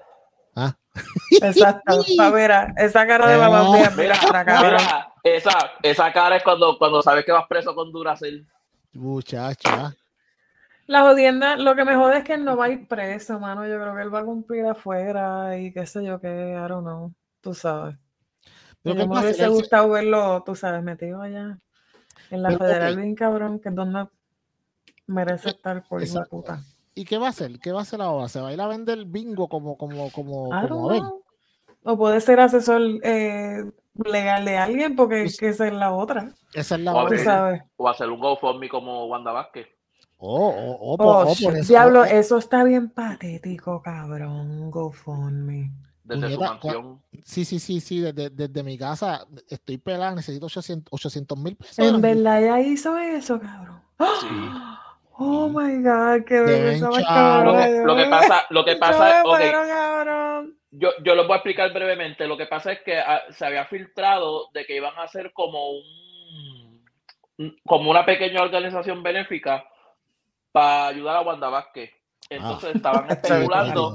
¿Ah? 0.55 0.77
Exacto. 1.41 2.05
Mira, 2.35 2.75
esa 2.77 3.07
cara 3.07 3.29
de 3.29 3.39
mamá 3.39 3.71
mía, 3.73 3.91
mira, 3.97 4.15
Mira, 4.61 5.13
esa, 5.23 5.53
esa 5.83 6.13
cara 6.13 6.37
es 6.37 6.43
cuando, 6.43 6.77
cuando 6.79 7.01
sabes 7.03 7.25
que 7.25 7.33
vas 7.33 7.47
preso 7.49 7.75
con 7.75 7.91
Duracell. 7.91 8.47
Muchacha. 8.93 9.95
La 10.87 11.03
jodienda, 11.03 11.57
lo 11.57 11.75
que 11.75 11.85
me 11.85 11.97
jode 11.97 12.19
es 12.19 12.25
que 12.25 12.35
él 12.35 12.45
no 12.45 12.57
va 12.57 12.67
a 12.67 12.69
ir 12.71 12.87
preso, 12.87 13.39
mano. 13.39 13.67
Yo 13.67 13.81
creo 13.81 13.95
que 13.95 14.03
él 14.03 14.15
va 14.15 14.21
a 14.21 14.25
cumplir 14.25 14.67
afuera 14.67 15.57
y 15.57 15.73
qué 15.73 15.87
sé 15.87 16.05
yo 16.05 16.21
qué, 16.21 16.53
I 16.53 16.69
don't 16.69 16.83
know. 16.83 17.13
Tú 17.41 17.55
sabes. 17.55 17.97
Pero 18.83 18.95
Y 18.95 18.99
¿qué 18.99 19.03
yo 19.05 19.09
me 19.09 19.21
hubiese 19.21 19.49
gustado 19.49 19.89
verlo, 19.91 20.43
tú 20.45 20.55
sabes, 20.55 20.83
metido 20.83 21.23
allá 21.23 21.59
en 22.31 22.43
la 22.43 22.49
Pero, 22.49 22.59
federal 22.61 22.93
ok. 22.93 22.99
bien 22.99 23.15
cabrón, 23.15 23.61
que 23.61 23.69
es 23.69 23.75
donde 23.75 24.09
merece 25.07 25.51
estar 25.51 25.83
por 25.87 26.03
Exacto. 26.03 26.31
puta. 26.31 26.63
¿Y 26.95 27.05
qué 27.05 27.19
va 27.19 27.27
a 27.27 27.31
hacer? 27.31 27.59
¿Qué 27.59 27.73
va 27.73 27.81
a 27.81 27.83
hacer 27.83 28.01
ahora? 28.03 28.29
¿Se 28.29 28.41
va 28.41 28.49
a 28.49 28.53
ir 28.53 28.61
a 28.61 28.67
vender 28.67 29.05
bingo 29.07 29.49
como, 29.49 29.77
como, 29.77 30.11
como, 30.11 30.49
I 30.49 30.51
don't 30.53 30.69
como 30.69 30.89
Abel? 30.91 31.01
know. 31.01 31.23
O 31.85 31.97
puede 31.97 32.21
ser 32.21 32.39
asesor 32.41 32.81
eh, 33.03 33.65
legal 34.05 34.45
de 34.45 34.57
alguien, 34.59 34.95
porque 34.95 35.23
Pues- 35.23 35.33
es 35.33 35.39
que 35.41 35.49
esa 35.49 35.67
es 35.67 35.73
la 35.73 35.93
otra. 35.93 36.33
Esa 36.55 36.75
es 36.77 36.81
la 36.83 36.95
O 36.95 37.05
otra. 37.05 37.19
sabes. 37.25 37.63
O 37.77 37.89
hacer 37.89 38.09
un 38.11 38.21
GoFundMe 38.21 38.69
como 38.69 39.07
Wanda 39.07 39.33
Vázquez. 39.33 39.67
Oh, 40.19 40.49
oh, 40.51 40.77
oh, 40.81 40.97
Oh, 41.01 41.23
oh, 41.23 41.25
por 41.25 41.57
eso- 41.57 41.69
diablo, 41.73 42.03
oh, 42.03 42.05
eso 42.05 42.39
está 42.39 42.63
bien 42.63 42.91
patético, 42.91 43.83
cabrón. 43.83 44.71
GoFundMe. 44.71 45.73
Desde 46.05 46.31
su 46.31 46.37
Puñeta, 46.37 46.53
mansión. 46.53 47.01
Sí, 47.25 47.45
sí, 47.45 47.59
sí, 47.59 47.81
sí. 47.81 48.01
Desde, 48.01 48.29
desde 48.31 48.63
mi 48.63 48.77
casa 48.77 49.27
estoy 49.49 49.79
pelada, 49.79 50.15
necesito 50.17 50.47
800 50.47 51.39
mil 51.39 51.57
pesos. 51.57 51.79
En 51.79 52.01
verdad 52.01 52.43
ella 52.43 52.61
hizo 52.61 52.97
eso, 52.99 53.41
cabrón. 53.41 53.81
Sí. 54.21 54.27
Oh 55.25 55.49
my 55.49 55.83
god, 55.85 56.25
qué 56.26 56.41
más 56.41 57.05
chavo. 57.05 57.52
Lo 57.87 57.97
que, 57.97 58.07
pasa, 58.07 58.47
lo 58.50 58.64
que 58.64 58.73
yo 58.73 58.79
pasa, 58.81 59.05
me 59.05 59.21
ok, 59.21 59.38
muero, 59.38 59.62
cabrón. 59.69 60.59
yo, 60.73 60.91
yo 61.05 61.14
lo 61.14 61.29
voy 61.29 61.35
a 61.35 61.37
explicar 61.37 61.73
brevemente. 61.73 62.26
Lo 62.26 62.37
que 62.37 62.47
pasa 62.47 62.73
es 62.73 62.81
que 62.81 62.99
ah, 62.99 63.23
se 63.31 63.47
había 63.47 63.67
filtrado 63.67 64.49
de 64.52 64.67
que 64.67 64.75
iban 64.75 64.99
a 64.99 65.05
hacer 65.05 65.33
como 65.33 65.71
un, 65.71 66.85
como 67.64 67.88
una 67.91 68.05
pequeña 68.05 68.43
organización 68.43 69.05
benéfica 69.05 69.64
para 70.50 70.88
ayudar 70.88 71.17
a 71.17 71.23
Wanda 71.23 71.49
Vázquez. 71.49 71.93
Entonces 72.29 72.75
estaban 72.75 73.09
especulando, 73.11 73.95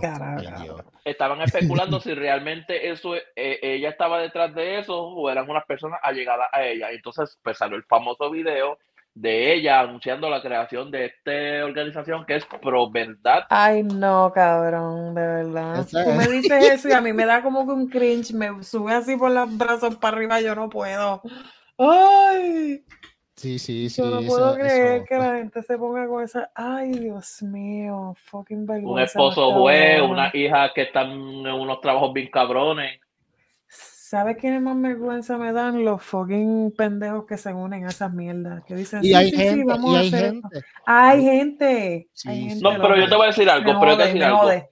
estaban 1.03 1.41
especulando 1.41 1.99
si 1.99 2.13
realmente 2.13 2.89
eso 2.89 3.15
eh, 3.15 3.59
ella 3.61 3.89
estaba 3.89 4.21
detrás 4.21 4.55
de 4.55 4.79
eso 4.79 4.97
o 4.97 5.29
eran 5.29 5.49
unas 5.49 5.65
personas 5.65 5.99
allegadas 6.03 6.47
a 6.53 6.63
ella. 6.63 6.91
Entonces 6.91 7.37
pues 7.43 7.57
salió 7.57 7.75
el 7.75 7.83
famoso 7.83 8.31
video 8.31 8.77
de 9.19 9.53
ella 9.55 9.79
anunciando 9.79 10.29
la 10.29 10.41
creación 10.41 10.91
de 10.91 11.05
esta 11.05 11.65
organización 11.65 12.25
que 12.25 12.35
es 12.35 12.45
Pro 12.45 12.89
Verdad 12.89 13.45
Ay, 13.49 13.83
no, 13.83 14.31
cabrón, 14.33 15.15
de 15.15 15.21
verdad. 15.21 15.79
Esa 15.79 16.03
Tú 16.03 16.11
me 16.11 16.23
es. 16.25 16.31
dices 16.31 16.65
eso 16.71 16.89
y 16.89 16.91
a 16.91 17.01
mí 17.01 17.13
me 17.13 17.25
da 17.25 17.41
como 17.41 17.65
que 17.65 17.71
un 17.73 17.87
cringe, 17.89 18.33
me 18.33 18.63
sube 18.63 18.93
así 18.93 19.15
por 19.17 19.31
los 19.31 19.57
brazos 19.57 19.95
para 19.97 20.17
arriba, 20.17 20.39
yo 20.41 20.53
no 20.55 20.69
puedo. 20.69 21.21
Ay, 21.77 22.83
Sí, 23.35 23.59
sí, 23.59 23.87
sí. 23.89 24.01
yo 24.01 24.09
no 24.09 24.19
eso- 24.19 24.27
puedo 24.29 24.53
creer 24.55 24.95
eso- 24.97 25.05
que 25.07 25.15
la 25.17 25.35
gente 25.37 25.61
se 25.61 25.77
ponga 25.77 26.07
con 26.07 26.23
esa. 26.23 26.49
Ay, 26.55 26.91
Dios 26.93 27.43
mío, 27.43 28.15
fucking 28.17 28.65
vergüenza. 28.65 28.91
un 28.93 28.99
esposo 28.99 29.51
juez, 29.53 30.01
una 30.01 30.31
hija 30.33 30.71
que 30.73 30.83
están 30.83 31.11
en 31.11 31.47
unos 31.47 31.79
trabajos 31.81 32.13
bien 32.13 32.29
cabrones. 32.31 32.99
¿Sabes 34.09 34.37
quiénes 34.37 34.61
más 34.61 34.81
vergüenza 34.81 35.37
me 35.37 35.51
dan? 35.51 35.83
Los 35.83 36.01
fucking 36.01 36.73
pendejos 36.77 37.25
que 37.25 37.37
se 37.37 37.53
unen 37.53 37.85
a 37.85 37.89
esas 37.89 38.13
mierdas. 38.13 38.63
Que 38.65 38.75
dicen, 38.75 39.03
Y 39.03 39.09
sí, 39.09 39.13
hay 39.15 39.29
sí, 39.31 39.35
sí, 39.35 39.43
gente, 39.43 39.65
vamos 39.65 39.91
y 39.91 39.95
a 39.95 39.99
hay 39.99 40.07
hacer 40.07 40.25
esto". 40.35 40.49
gente. 40.49 40.67
Hay 40.85 41.23
gente. 41.23 42.09
Sí, 42.13 42.29
hay 42.29 42.35
sí. 42.43 42.49
gente 42.49 42.63
No, 42.63 42.81
pero 42.81 42.95
yo 42.97 43.09
te 43.09 43.15
voy 43.15 43.23
a 43.25 43.27
decir 43.27 43.49
algo, 43.49 43.73
Me 43.73 43.79
pero 43.79 43.91
yo 43.91 43.97
te 43.97 44.03
voy 44.03 44.03
a 44.03 44.05
jode, 44.05 44.07
decir 44.13 44.23
algo. 44.23 44.37
jode. 44.39 44.69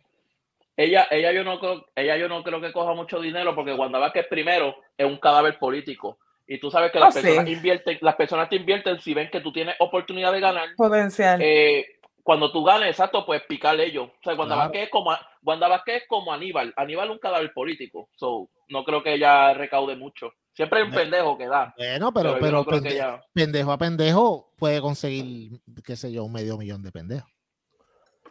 Ella, 0.78 1.08
ella 1.12 1.32
yo 1.34 1.44
no 1.44 1.60
creo, 1.60 1.86
ella 1.96 2.18
yo 2.18 2.28
no 2.30 2.44
creo 2.44 2.62
que 2.62 2.72
coja 2.74 2.94
mucho 2.94 3.20
dinero 3.22 3.56
porque 3.56 3.74
Wanda 3.74 4.00
Vázquez 4.00 4.28
primero 4.30 4.76
es 4.98 5.06
un 5.06 5.18
cadáver 5.18 5.58
político. 5.60 6.18
Y 6.48 6.60
tú 6.60 6.70
sabes 6.72 6.92
que 6.92 7.00
las 7.00 7.16
Oh, 7.16 7.20
sí. 7.20 7.26
personas 7.28 7.50
invierten, 7.50 7.98
las 8.02 8.16
personas 8.16 8.50
te 8.50 8.58
invierten 8.58 9.00
si 9.00 9.14
ven 9.14 9.30
que 9.32 9.42
tú 9.42 9.52
tienes 9.52 9.76
oportunidad 9.80 10.32
de 10.32 10.40
ganar. 10.42 10.70
Potencial. 10.78 11.42
Eh, 11.42 11.86
cuando 12.24 12.52
tú 12.52 12.64
ganes, 12.64 12.90
exacto, 12.90 13.26
pues 13.26 13.42
picar 13.48 13.80
ellos. 13.80 14.10
O 14.10 14.24
sea, 14.24 14.34
Wanda 14.36 14.56
Claro. 14.56 14.60
Vázquez 14.70 14.84
es 14.84 14.90
como 14.90 15.12
Wanda 15.44 15.68
Vázquez 15.68 15.96
es 16.04 16.08
como 16.08 16.34
Aníbal. 16.34 16.74
Aníbal 16.78 17.08
es 17.08 17.12
un 17.14 17.20
cadáver 17.20 17.52
político. 17.54 18.10
So, 18.16 18.50
no 18.70 18.84
creo 18.84 19.04
que 19.04 19.14
ella 19.14 19.54
recaude 19.54 19.96
mucho. 19.96 20.32
Siempre 20.54 20.80
hay 20.80 20.86
un 20.86 20.92
Me- 20.92 20.98
pendejo 20.98 21.38
que 21.38 21.48
da. 21.48 21.74
Bueno, 21.78 22.14
Pero, 22.14 22.14
pero, 22.14 22.34
yo 22.36 22.40
pero 22.40 22.58
no 22.60 22.66
creo 22.66 22.82
que 22.82 22.90
pende- 22.90 22.94
ella. 22.96 23.22
pendejo 23.34 23.72
a 23.72 23.78
pendejo 23.78 24.54
puede 24.58 24.82
conseguir, 24.82 25.60
qué 25.84 25.96
sé 25.98 26.12
yo, 26.12 26.24
un 26.24 26.32
medio 26.32 26.58
millón 26.58 26.82
de 26.82 26.92
pendejos. 26.92 27.30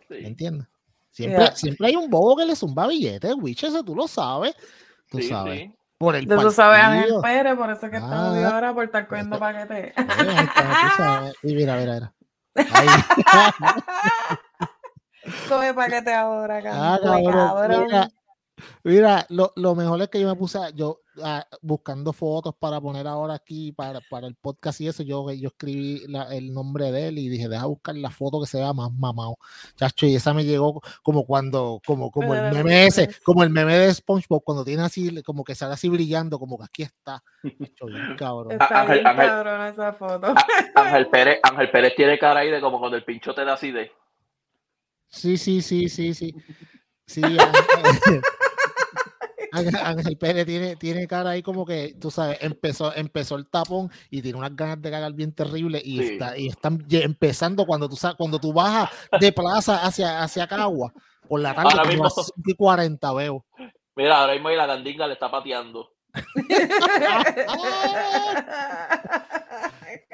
¿Me 0.09 0.19
sí. 0.21 0.27
entiendes? 0.27 0.67
Siempre, 1.11 1.45
Yeah. 1.45 1.55
siempre 1.55 1.87
hay 1.89 1.97
un 1.97 2.11
bobo 2.11 2.37
que 2.37 2.45
le 2.47 2.57
zumba 2.57 2.87
billetes, 2.89 3.35
Witch, 3.39 3.65
eso 3.65 3.85
tú 3.85 3.95
lo 3.95 4.09
sabes. 4.09 4.57
Tú 5.11 5.19
Sí, 5.19 5.29
sabes. 5.29 5.61
sí. 5.61 5.77
Por 5.99 6.17
el 6.17 6.27
De 6.27 6.35
eso 6.35 6.51
sabe 6.51 6.77
Ángel 6.79 7.01
partido. 7.03 7.23
Pérez, 7.23 7.55
por 7.57 7.71
eso 7.71 7.87
es 7.87 7.91
que 7.91 7.97
está 7.99 8.27
Ah. 8.27 8.31
jodido 8.31 8.49
ahora 8.49 8.75
por 8.75 8.85
estar 8.85 9.07
cogiendo 9.07 9.39
paquetes. 9.39 9.95
Tú 9.95 10.05
sabes. 10.97 11.35
Y 11.43 11.55
mira, 11.55 11.77
mira, 11.77 11.95
mira. 11.95 12.15
Ahí. 12.73 12.87
Coge 15.49 15.73
paquete 15.75 16.13
ahora, 16.13 16.59
Ah, 16.59 16.99
cabrón. 17.01 17.25
cabrón, 17.25 17.49
cabrón. 17.49 17.85
Mira, 17.87 18.09
mira, 18.83 19.27
lo, 19.29 19.53
lo 19.57 19.75
mejor 19.75 20.01
es 20.03 20.09
que 20.09 20.21
yo 20.21 20.29
me 20.29 20.35
puse, 20.37 20.59
a- 20.59 20.71
yo, 20.71 21.01
buscando 21.63 22.13
fotos 22.13 22.55
para 22.59 22.81
poner 22.81 23.07
ahora 23.07 23.35
aquí 23.35 23.71
para, 23.71 24.01
para 24.11 24.27
el 24.27 24.35
podcast 24.35 24.81
y 24.81 24.89
eso, 24.89 25.05
yo, 25.05 25.31
yo 25.31 25.49
escribí 25.49 26.03
la- 26.09 26.35
el 26.35 26.53
nombre 26.53 26.91
de 26.91 27.09
él 27.09 27.19
y 27.19 27.29
dije, 27.29 27.49
deja 27.49 27.67
buscar 27.67 27.95
la 27.95 28.11
foto 28.11 28.41
que 28.41 28.47
se 28.49 28.59
vea 28.59 28.73
más 28.73 28.91
mamado. 28.93 29.37
Chacho, 29.77 30.07
y 30.07 30.17
esa 30.17 30.35
me 30.35 30.45
llegó 30.45 30.81
como 31.03 31.25
cuando, 31.25 31.81
como, 31.87 32.11
como 32.11 32.35
el 32.35 32.53
meme 32.53 32.87
ese, 32.87 33.09
como 33.25 33.43
el 33.45 33.51
meme 33.51 33.77
de 33.79 33.95
SpongeBob, 33.95 34.43
cuando 34.43 34.65
tiene 34.65 34.83
así, 34.83 35.23
como 35.23 35.45
que 35.45 35.55
sale 35.55 35.75
así 35.75 35.89
brillando, 35.89 36.39
como 36.39 36.59
que 36.59 36.65
aquí 36.65 36.83
está. 36.83 37.23
Chacho, 37.43 37.87
bien 37.87 38.17
cabrón. 38.19 38.53
Está 38.53 38.83
Ángel- 38.83 38.95
bien 38.95 39.07
Ángel- 39.07 39.29
cabrona 39.29 39.69
esa 39.69 39.93
foto. 39.93 40.35
Ángel 40.75 41.07
Pérez, 41.11 41.39
Ángel 41.43 41.71
Pérez 41.71 41.95
tiene 41.97 42.19
cara 42.19 42.41
ahí 42.41 42.51
de 42.51 42.61
como 42.61 42.79
cuando 42.81 42.97
el 42.97 43.05
pincho 43.05 43.33
te 43.35 43.45
da 43.45 43.53
así 43.55 43.71
de. 43.71 43.93
Sí, 45.09 45.37
sí, 45.39 45.63
sí, 45.63 45.89
sí, 45.89 46.13
sí. 46.13 46.35
Sí, 47.07 47.21
Ángel, 47.39 48.23
Ángel- 49.55 50.17
Pérez 50.19 50.47
tiene, 50.47 50.77
tiene 50.77 51.07
cara 51.07 51.31
ahí 51.31 51.43
como 51.43 51.65
que, 51.65 51.95
tú 52.01 52.11
sabes, 52.11 52.39
empezó, 52.41 52.95
empezó 52.95 53.37
el 53.37 53.47
tapón 53.49 53.91
y 54.11 54.21
tiene 54.23 54.39
unas 54.39 54.55
ganas 54.57 54.81
de 54.83 54.91
cagar 54.91 55.13
bien 55.13 55.33
terribles 55.33 55.83
y, 55.85 55.99
Sí. 55.99 56.13
está, 56.15 56.37
y 56.39 56.49
están 56.49 56.85
empezando 56.91 57.65
cuando 57.67 57.89
tú, 57.89 57.97
cuando 58.19 58.39
tú 58.39 58.53
bajas 58.53 58.91
de 59.21 59.33
plaza 59.33 59.85
hacia, 59.85 60.23
hacia 60.23 60.47
Cagua 60.47 60.93
por 61.29 61.41
la 61.41 61.55
tarde, 61.55 61.71
Ahora 61.73 61.85
mismo- 61.85 62.05
las 62.05 62.15
5 62.15 62.33
y 62.45 62.55
40 62.55 63.13
veo. 63.15 63.45
Mira, 63.97 64.21
ahora 64.21 64.33
mismo 64.35 64.49
ahí 64.49 64.57
la 64.57 64.67
gandinga 64.67 65.07
le 65.07 65.13
está 65.15 65.31
pateando. 65.31 65.91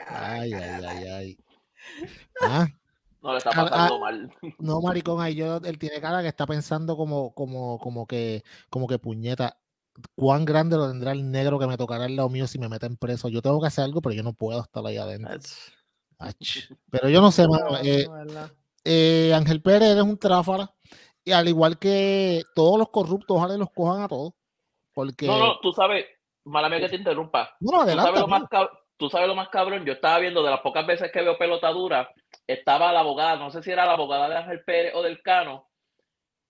Ay, 0.06 0.52
ay, 0.52 0.84
ay, 0.86 1.08
ay. 1.08 1.38
Ah, 2.42 2.66
No 3.22 3.32
le 3.32 3.38
está 3.38 3.50
Ah, 3.54 3.64
pasando 3.68 3.96
ah. 3.96 3.98
mal. 3.98 4.32
no, 4.58 4.80
maricón, 4.80 5.20
ahí 5.20 5.34
yo, 5.34 5.56
él 5.58 5.78
tiene 5.78 6.00
cara 6.00 6.22
que 6.22 6.28
está 6.28 6.46
pensando 6.46 6.96
como, 6.96 7.32
como, 7.34 7.78
como 7.78 8.06
que, 8.06 8.42
como 8.70 8.86
que 8.86 8.98
puñeta. 8.98 9.58
¿Cuán 10.14 10.44
grande 10.46 10.76
lo 10.76 10.88
tendrá 10.88 11.12
el 11.12 11.30
negro 11.30 11.58
que 11.58 11.66
me 11.66 11.76
tocará 11.76 12.04
al 12.04 12.16
lado 12.16 12.28
mío 12.30 12.46
si 12.46 12.58
me 12.58 12.68
meten 12.68 12.96
preso? 12.96 13.28
Yo 13.28 13.42
tengo 13.42 13.60
que 13.60 13.66
hacer 13.66 13.84
algo, 13.84 14.00
pero 14.00 14.14
yo 14.14 14.22
no 14.22 14.32
puedo 14.32 14.60
estar 14.62 14.84
ahí 14.86 14.96
adentro. 14.96 15.34
Ach. 16.18 16.58
Pero 16.90 17.08
yo 17.10 17.20
no 17.20 17.30
sé, 17.30 17.46
mano. 17.48 17.76
eh, 17.82 18.06
eh, 18.84 19.34
Ángel 19.34 19.60
Pérez 19.60 19.90
eres 19.90 20.02
un 20.04 20.16
tráfala. 20.18 20.74
Y 21.22 21.32
al 21.32 21.48
igual 21.48 21.78
que 21.78 22.42
todos 22.54 22.78
los 22.78 22.88
corruptos, 22.88 23.36
ojalá 23.36 23.54
y 23.54 23.58
los 23.58 23.70
cojan 23.72 24.02
a 24.02 24.08
todos. 24.08 24.32
Porque. 24.94 25.26
No, 25.26 25.38
no, 25.38 25.60
tú 25.60 25.70
sabes, 25.72 26.06
mala 26.44 26.68
mía 26.70 26.80
que 26.80 26.88
te 26.88 26.96
interrumpa. 26.96 27.50
No, 27.60 27.72
no, 27.72 27.78
¿Tú 27.80 27.88
sabes, 27.90 27.98
adelante. 27.98 28.20
lo 28.20 28.28
más 28.28 28.42
cab- 28.44 28.70
tú 29.00 29.08
sabes 29.08 29.26
lo 29.26 29.34
más 29.34 29.48
cabrón, 29.48 29.84
yo 29.84 29.94
estaba 29.94 30.18
viendo 30.18 30.42
de 30.42 30.50
las 30.50 30.60
pocas 30.60 30.86
veces 30.86 31.10
que 31.10 31.22
veo 31.22 31.38
pelotadura, 31.38 32.10
estaba 32.46 32.92
la 32.92 33.00
abogada, 33.00 33.36
no 33.36 33.50
sé 33.50 33.62
si 33.62 33.72
era 33.72 33.86
la 33.86 33.94
abogada 33.94 34.28
de 34.28 34.36
Ángel 34.36 34.62
Pérez 34.62 34.92
o 34.94 35.02
del 35.02 35.22
Cano, 35.22 35.68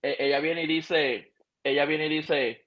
eh, 0.01 0.17
ella 0.19 0.39
viene 0.39 0.63
y 0.63 0.67
dice, 0.67 1.31
ella 1.63 1.85
viene 1.85 2.07
y 2.07 2.09
dice, 2.09 2.65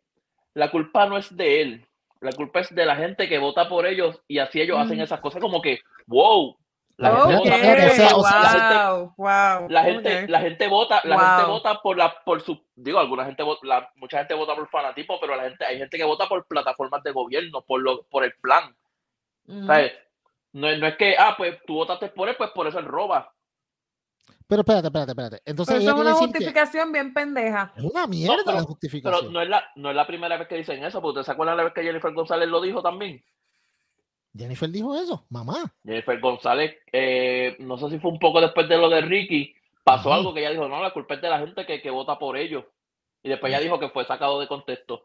la 0.54 0.70
culpa 0.70 1.06
no 1.06 1.18
es 1.18 1.36
de 1.36 1.60
él, 1.60 1.86
la 2.20 2.32
culpa 2.32 2.60
es 2.60 2.74
de 2.74 2.86
la 2.86 2.96
gente 2.96 3.28
que 3.28 3.38
vota 3.38 3.68
por 3.68 3.86
ellos 3.86 4.20
y 4.26 4.38
así 4.38 4.60
ellos 4.60 4.78
hacen 4.78 4.98
Mm. 4.98 5.02
esas 5.02 5.20
cosas 5.20 5.42
como 5.42 5.60
que, 5.60 5.80
wow, 6.06 6.56
la 6.96 7.10
gente 7.10 7.36
vota 7.36 8.16
o 8.16 8.22
sea, 8.22 8.40
la 8.40 8.48
gente, 8.48 8.74
wow, 8.78 9.14
wow. 9.16 9.68
la 9.68 9.84
gente, 9.84 10.22
ok. 10.22 10.30
la 10.30 10.40
gente 10.40 10.68
vota, 10.68 11.00
la 11.04 11.18
gente 11.18 11.50
vota 11.50 11.82
por 11.82 11.98
la, 11.98 12.14
por 12.24 12.40
su, 12.40 12.64
digo, 12.74 12.98
alguna 12.98 13.26
gente, 13.26 13.44
la, 13.64 13.90
mucha 13.96 14.18
gente 14.18 14.34
vota 14.34 14.54
por 14.54 14.70
fanatismo, 14.70 15.18
pero 15.20 15.36
la 15.36 15.42
gente, 15.42 15.66
hay 15.66 15.76
gente 15.76 15.98
que 15.98 16.04
vota 16.04 16.26
por 16.26 16.46
plataformas 16.46 17.02
de 17.02 17.10
gobierno, 17.10 17.62
por 17.62 17.82
lo, 17.82 18.04
por 18.04 18.24
el 18.24 18.32
plan. 18.40 18.74
No, 19.46 19.74
es- 19.74 19.92
no 20.52 20.68
es 20.68 20.96
que, 20.96 21.16
ah, 21.18 21.34
pues 21.36 21.58
tú 21.66 21.74
votaste 21.74 22.08
por 22.08 22.28
él, 22.28 22.36
pues 22.36 22.50
por 22.50 22.66
eso 22.66 22.78
él 22.78 22.84
roba. 22.86 23.32
Pero 24.46 24.60
espérate, 24.60 24.86
espérate, 24.88 25.10
espérate. 25.12 25.42
Entonces, 25.46 25.76
Pero 25.76 25.90
eso 25.90 25.96
es 25.96 26.00
una 26.02 26.14
justificación 26.14 26.92
bien 26.92 27.14
pendeja. 27.14 27.73
es 27.76 27.82
una 27.84 28.06
mierda 28.06 28.36
pero- 28.45 28.47
la 28.52 28.52
Pero 28.58 28.66
justificación. 28.66 29.32
no 29.32 29.40
es, 29.40 29.49
la, 29.49 29.64
no 29.76 29.90
es 29.90 29.97
la 29.97 30.06
primera 30.06 30.36
vez 30.36 30.49
que 30.49 30.56
dicen 30.56 30.84
eso, 30.84 31.00
porque 31.00 31.10
ustedes 31.21 31.26
se 31.26 31.32
acuerdan 31.32 31.56
la 31.56 31.64
vez 31.64 31.73
que 31.73 31.82
Jennifer 31.82 32.12
González 32.12 32.49
lo 32.49 32.60
dijo 32.60 32.82
también. 32.82 33.25
Jennifer 34.36 34.69
dijo 34.69 34.95
eso, 34.97 35.25
mamá. 35.30 35.73
Jennifer 35.84 36.19
González, 36.21 36.76
eh, 36.92 37.56
no 37.60 37.78
sé 37.78 37.88
si 37.90 37.99
fue 38.00 38.10
un 38.10 38.19
poco 38.19 38.40
después 38.40 38.69
de 38.69 38.76
lo 38.76 38.88
de 38.88 39.00
Ricky, 39.00 39.54
pasó 39.84 40.08
Ajá. 40.10 40.19
algo 40.19 40.34
que 40.34 40.40
ella 40.40 40.50
dijo, 40.50 40.69
no, 40.69 40.82
la 40.82 40.92
culpa 40.92 41.14
es 41.14 41.23
de 41.23 41.28
la 41.30 41.38
gente 41.38 41.64
que, 41.64 41.80
que 41.80 41.90
vota 41.90 42.19
por 42.19 42.36
ellos. 42.36 42.64
Y 43.23 43.28
después 43.28 43.50
ella 43.52 43.62
dijo 43.62 43.78
que 43.78 43.88
fue 43.90 44.04
sacado 44.04 44.40
de 44.40 44.49
contexto. 44.49 45.04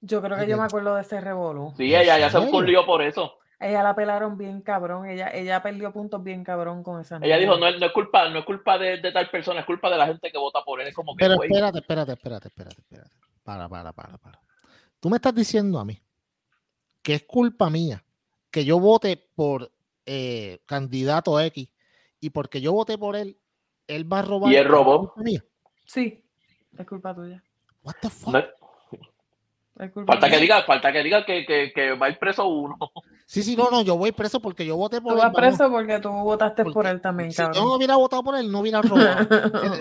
Yo 0.00 0.22
creo 0.22 0.38
que 0.38 0.46
yo 0.48 0.56
me 0.56 0.64
acuerdo 0.64 0.94
de 0.94 1.02
ese 1.02 1.20
revolú. 1.20 1.74
Sí, 1.76 1.92
¿En 1.94 2.00
ella 2.02 2.18
ya 2.18 2.30
se 2.30 2.38
un 2.38 2.66
lío 2.66 2.86
por 2.86 3.02
eso. 3.02 3.38
Ella 3.62 3.82
la 3.82 3.94
pelaron 3.94 4.36
bien 4.36 4.60
cabrón. 4.60 5.06
Ella, 5.08 5.28
ella 5.32 5.62
perdió 5.62 5.92
puntos 5.92 6.22
bien 6.22 6.42
cabrón 6.42 6.82
con 6.82 7.00
esa 7.00 7.18
Ella 7.22 7.36
dijo, 7.38 7.56
no 7.56 7.66
es, 7.68 7.78
no 7.78 7.86
es 7.86 7.92
culpa, 7.92 8.28
no 8.28 8.40
es 8.40 8.44
culpa 8.44 8.76
de, 8.78 8.98
de 8.98 9.12
tal 9.12 9.30
persona, 9.30 9.60
es 9.60 9.66
culpa 9.66 9.88
de 9.88 9.96
la 9.98 10.06
gente 10.06 10.30
que 10.32 10.38
vota 10.38 10.64
por 10.64 10.80
él. 10.80 10.88
Es 10.88 10.94
como 10.94 11.14
que, 11.14 11.24
Pero 11.24 11.42
espérate, 11.42 11.78
espérate, 11.78 12.12
espérate, 12.12 12.48
espérate, 12.48 12.80
espérate. 12.80 13.10
Para, 13.44 13.68
para, 13.68 13.92
para, 13.92 14.18
para. 14.18 14.40
Tú 14.98 15.08
me 15.10 15.16
estás 15.16 15.34
diciendo 15.34 15.78
a 15.78 15.84
mí 15.84 16.00
que 17.02 17.14
es 17.14 17.22
culpa 17.24 17.70
mía 17.70 18.02
que 18.50 18.64
yo 18.64 18.78
vote 18.80 19.16
por 19.34 19.70
eh, 20.06 20.60
candidato 20.66 21.40
X 21.40 21.68
y 22.20 22.30
porque 22.30 22.60
yo 22.60 22.72
voté 22.72 22.98
por 22.98 23.16
él, 23.16 23.38
él 23.86 24.12
va 24.12 24.20
a 24.20 24.22
robar. 24.22 24.52
Y 24.52 24.56
él 24.56 24.64
¿Es 24.66 24.70
robó. 24.70 25.12
mía? 25.16 25.44
Sí, 25.86 26.24
es 26.76 26.86
culpa 26.86 27.14
tuya. 27.14 27.42
What 27.82 27.94
the 28.00 28.10
fuck? 28.10 28.32
no 28.32 28.38
es- 28.38 28.46
Es 29.80 29.90
culpa 29.90 30.12
falta 30.12 30.26
que 30.26 30.32
tuya. 30.34 30.40
diga, 30.42 30.62
falta 30.64 30.92
que 30.92 31.02
diga 31.02 31.24
que, 31.24 31.46
que, 31.46 31.72
que 31.72 31.92
va 31.94 32.06
a 32.06 32.10
ir 32.10 32.18
preso 32.18 32.46
uno. 32.46 32.76
Sí, 33.32 33.42
sí, 33.42 33.56
no, 33.56 33.70
no, 33.70 33.80
yo 33.80 33.96
voy 33.96 34.12
preso 34.12 34.40
porque 34.40 34.66
yo 34.66 34.76
voté 34.76 35.00
por 35.00 35.12
Tú 35.14 35.18
él. 35.18 35.24
vas 35.24 35.32
vamos. 35.32 35.56
preso 35.56 35.70
porque 35.70 35.98
tú 36.00 36.10
votaste 36.10 36.66
por 36.66 36.86
él 36.86 37.00
también, 37.00 37.32
Si 37.32 37.38
yo 37.40 37.46
cabrón. 37.46 37.64
no 37.64 37.74
hubiera 37.76 37.96
votado 37.96 38.22
por 38.22 38.36
él, 38.36 38.52
no 38.52 38.60
hubiera 38.60 38.82
robado. 38.82 39.26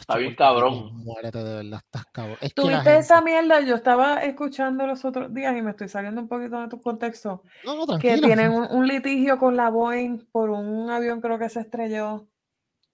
Está 0.00 0.16
bien 0.16 0.34
cabrón. 0.34 0.90
Muérete 1.04 1.38
de 1.44 1.54
verdad, 1.56 1.80
estás 1.84 2.06
cabrón. 2.10 2.36
Es 2.40 2.52
Tuviste 2.54 2.96
esa 2.96 3.20
mierda, 3.20 3.60
yo 3.60 3.76
estaba 3.76 4.24
escuchando 4.24 4.86
los 4.88 5.04
otros 5.04 5.32
días 5.32 5.56
y 5.56 5.62
me 5.62 5.70
estoy 5.70 5.88
saliendo 5.88 6.20
un 6.20 6.26
poquito 6.26 6.60
de 6.60 6.68
tu 6.68 6.80
contexto, 6.80 7.44
No, 7.64 7.86
no, 7.86 7.98
que 7.98 8.16
tienen 8.18 8.50
un, 8.50 8.66
un 8.70 8.88
litigio 8.88 9.38
con 9.38 9.56
la 9.56 9.68
Boeing 9.70 10.26
por 10.32 10.50
un 10.50 10.90
avión 10.90 11.20
creo 11.20 11.38
que 11.38 11.48
se 11.48 11.60
estrelló 11.60 12.26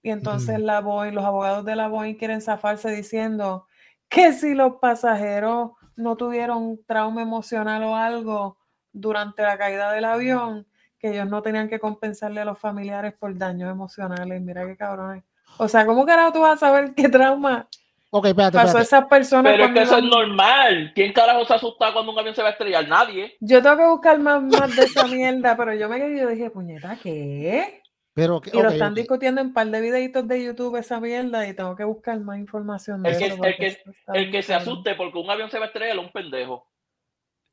y 0.03 0.11
entonces 0.11 0.59
la 0.59 0.81
Boeing, 0.81 1.13
los 1.15 1.25
abogados 1.25 1.65
de 1.65 1.75
la 1.75 1.87
Boeing 1.87 2.15
quieren 2.15 2.41
zafarse 2.41 2.91
diciendo 2.91 3.65
que 4.09 4.31
si 4.33 4.53
los 4.53 4.75
pasajeros 4.75 5.71
no 5.95 6.17
tuvieron 6.17 6.79
trauma 6.85 7.23
emocional 7.23 7.83
o 7.83 7.95
algo 7.95 8.57
durante 8.99 9.41
la 9.43 9.57
caída 9.57 9.91
del 9.91 10.05
avión, 10.05 10.65
que 10.99 11.09
ellos 11.11 11.27
no 11.29 11.41
tenían 11.41 11.69
que 11.69 11.79
compensarle 11.79 12.41
a 12.41 12.45
los 12.45 12.57
familiares 12.59 13.13
por 13.13 13.37
daños 13.37 13.69
emocionales. 13.71 14.41
Mira 14.41 14.65
qué 14.65 14.75
cabrones. 14.75 15.23
O 15.57 15.67
sea, 15.67 15.85
¿cómo 15.85 16.05
carajo 16.05 16.33
tú 16.33 16.41
vas 16.41 16.53
a 16.61 16.67
saber 16.67 16.93
qué 16.95 17.07
trauma 17.09 17.67
espérate, 18.11 18.57
pasó 18.57 18.77
a 18.77 18.81
esas 18.81 19.05
personas? 19.05 19.51
Pero 19.51 19.65
es 19.65 19.71
que 19.73 19.81
eso 19.83 19.97
es 19.97 20.03
normal. 20.03 20.91
¿Quién 20.95 21.13
carajo 21.13 21.45
se 21.45 21.53
asusta 21.53 21.93
cuando 21.93 22.11
un 22.11 22.19
avión 22.19 22.35
se 22.35 22.41
va 22.41 22.49
a 22.49 22.51
estrellar? 22.51 22.87
Nadie. 22.87 23.35
Yo 23.39 23.61
tengo 23.61 23.77
que 23.77 23.85
buscar 23.87 24.19
más, 24.19 24.41
más 24.43 24.75
de 24.75 24.83
esa 24.83 25.05
mierda, 25.07 25.55
pero 25.55 25.73
yo 25.73 25.87
me 25.89 25.97
quedé 25.97 26.15
y 26.17 26.19
yo 26.21 26.27
dije, 26.29 26.49
puñeta, 26.49 26.97
¿qué? 27.01 27.81
Pero, 28.13 28.41
que- 28.41 28.49
Y 28.57 28.59
lo 28.61 28.69
están 28.69 28.95
discutiendo 28.95 29.41
en 29.41 29.47
un 29.47 29.53
par 29.53 29.67
de 29.67 29.79
videitos 29.79 30.27
de 30.27 30.43
YouTube 30.43 30.75
esa 30.77 30.99
mierda 30.99 31.47
y 31.47 31.53
tengo 31.53 31.75
que 31.75 31.83
buscar 31.83 32.19
más 32.19 32.39
información 32.39 33.03
de 33.03 33.11
El 33.11 33.17
que- 33.19 33.25
eso. 33.27 33.43
el 33.43 33.55
que- 33.57 33.77
El 34.13 34.31
que 34.31 34.41
se 34.41 34.55
asuste 34.55 34.95
porque 34.95 35.19
un 35.19 35.29
avión 35.29 35.51
se 35.51 35.59
va 35.59 35.65
a 35.65 35.67
estrellar 35.67 35.97
es 35.97 36.03
un 36.03 36.11
pendejo. 36.11 36.67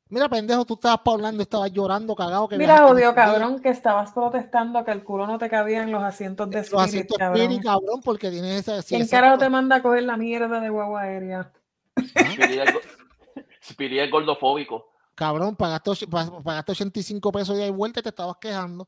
Mira, 0.07 0.29
pendejo, 0.29 0.65
tú 0.65 0.75
estabas 0.75 0.99
pa' 0.99 1.11
hablando, 1.13 1.41
estabas 1.41 1.71
llorando, 1.71 2.15
cagado. 2.15 2.47
Que 2.47 2.57
Mira, 2.57 2.93
día. 2.93 3.13
cabrón, 3.15 3.59
que 3.59 3.69
estabas 3.69 4.11
protestando 4.11 4.85
que 4.85 4.91
el 4.91 5.03
culo 5.03 5.25
no 5.25 5.39
te 5.39 5.49
cabía 5.49 5.81
en 5.81 5.91
los 5.91 6.03
asientos 6.03 6.47
de 6.51 6.57
Los 6.57 6.65
Spirit, 6.67 6.83
asientos 6.85 7.17
cabrón. 7.17 7.41
Spirit, 7.41 7.63
cabrón, 7.63 8.01
porque 8.03 8.29
tienes 8.29 8.51
esa. 8.59 8.81
si 8.83 8.95
¿Quién 8.95 9.07
carajo 9.07 9.39
te 9.39 9.49
manda 9.49 9.77
a 9.77 9.81
coger 9.81 10.03
la 10.03 10.15
mierda 10.15 10.59
de 10.59 10.69
guagua 10.69 11.01
aérea? 11.01 11.51
Spirit 11.97 12.59
es, 12.61 12.73
go- 12.73 12.81
Spirit 13.61 13.99
es 14.01 14.11
gordofóbico. 14.11 14.91
Cabrón, 15.15 15.55
pagaste, 15.55 15.91
pagaste 16.07 16.71
85 16.73 17.31
pesos 17.31 17.57
de 17.57 17.71
vuelta 17.71 17.99
y 17.99 18.03
te 18.03 18.09
estabas 18.09 18.35
quejando. 18.39 18.87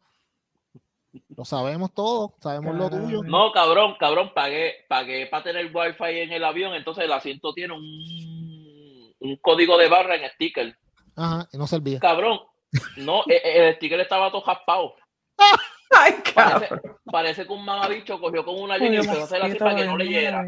Lo 1.35 1.45
sabemos 1.45 1.93
todo, 1.93 2.35
sabemos 2.39 2.75
lo 2.75 2.89
tuyo. 2.91 3.23
No, 3.23 3.51
cabrón, 3.51 3.95
cabrón, 3.99 4.31
pagué, 4.35 4.85
pagué 4.87 5.25
para 5.27 5.45
tener 5.45 5.71
wifi 5.73 6.19
en 6.19 6.31
el 6.31 6.43
avión, 6.43 6.75
entonces 6.75 7.05
el 7.05 7.11
asiento 7.11 7.53
tiene 7.53 7.73
un, 7.73 9.15
un 9.19 9.35
código 9.37 9.77
de 9.79 9.87
barra 9.89 10.15
en 10.15 10.29
sticker. 10.31 10.77
Ajá, 11.17 11.47
y 11.51 11.57
no 11.57 11.67
servía. 11.67 11.99
Cabrón, 11.99 12.39
no, 12.97 13.23
e- 13.27 13.41
e- 13.43 13.67
el 13.69 13.75
sticker 13.75 13.99
estaba 13.99 14.31
todo 14.31 14.41
jaspado. 14.41 14.95
Ay, 15.91 16.13
Parece, 16.35 16.67
cabrón. 16.67 16.97
parece 17.05 17.47
que 17.47 17.53
un 17.53 17.65
mamabicho 17.65 18.19
cogió 18.19 18.43
con 18.45 18.59
una 18.61 18.77
línea 18.77 19.01
y 19.01 19.03
empezó 19.05 19.21
a 19.21 19.23
hacer 19.25 19.41
así 19.41 19.55
para 19.57 19.75
que 19.75 19.85
no 19.85 19.97
leyera. 19.97 20.45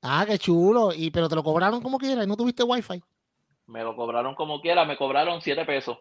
Ah, 0.00 0.24
qué 0.26 0.38
chulo. 0.38 0.92
Y, 0.94 1.10
pero 1.10 1.28
te 1.28 1.34
lo 1.34 1.42
cobraron 1.42 1.80
como 1.82 1.98
quiera 1.98 2.22
y 2.22 2.26
no 2.26 2.36
tuviste 2.36 2.62
wifi. 2.62 3.02
Me 3.66 3.82
lo 3.82 3.96
cobraron 3.96 4.34
como 4.34 4.60
quiera, 4.60 4.84
me 4.84 4.96
cobraron 4.96 5.40
7 5.40 5.64
pesos. 5.64 5.98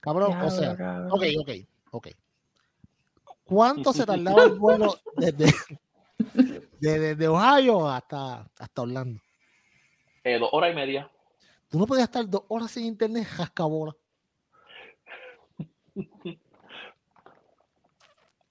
Cabrón, 0.00 0.32
o 0.40 0.50
sea, 0.50 0.76
cabrón. 0.76 1.12
ok, 1.12 1.22
ok, 1.40 1.50
ok. 1.92 2.08
¿Cuánto 3.44 3.92
se 3.92 4.04
tardaba 4.06 4.44
el 4.44 4.54
vuelo 4.58 4.98
desde, 5.16 5.52
de- 6.80 6.98
desde 6.98 7.28
Ohio 7.28 7.88
hasta, 7.88 8.46
hasta 8.58 8.82
Orlando? 8.82 9.20
Eh, 10.24 10.38
dos 10.38 10.48
horas 10.52 10.72
y 10.72 10.74
media. 10.74 11.10
Tú 11.72 11.78
no 11.78 11.86
podías 11.86 12.04
estar 12.04 12.28
dos 12.28 12.42
horas 12.48 12.70
sin 12.70 12.84
internet, 12.84 13.26
jascabola. 13.26 13.96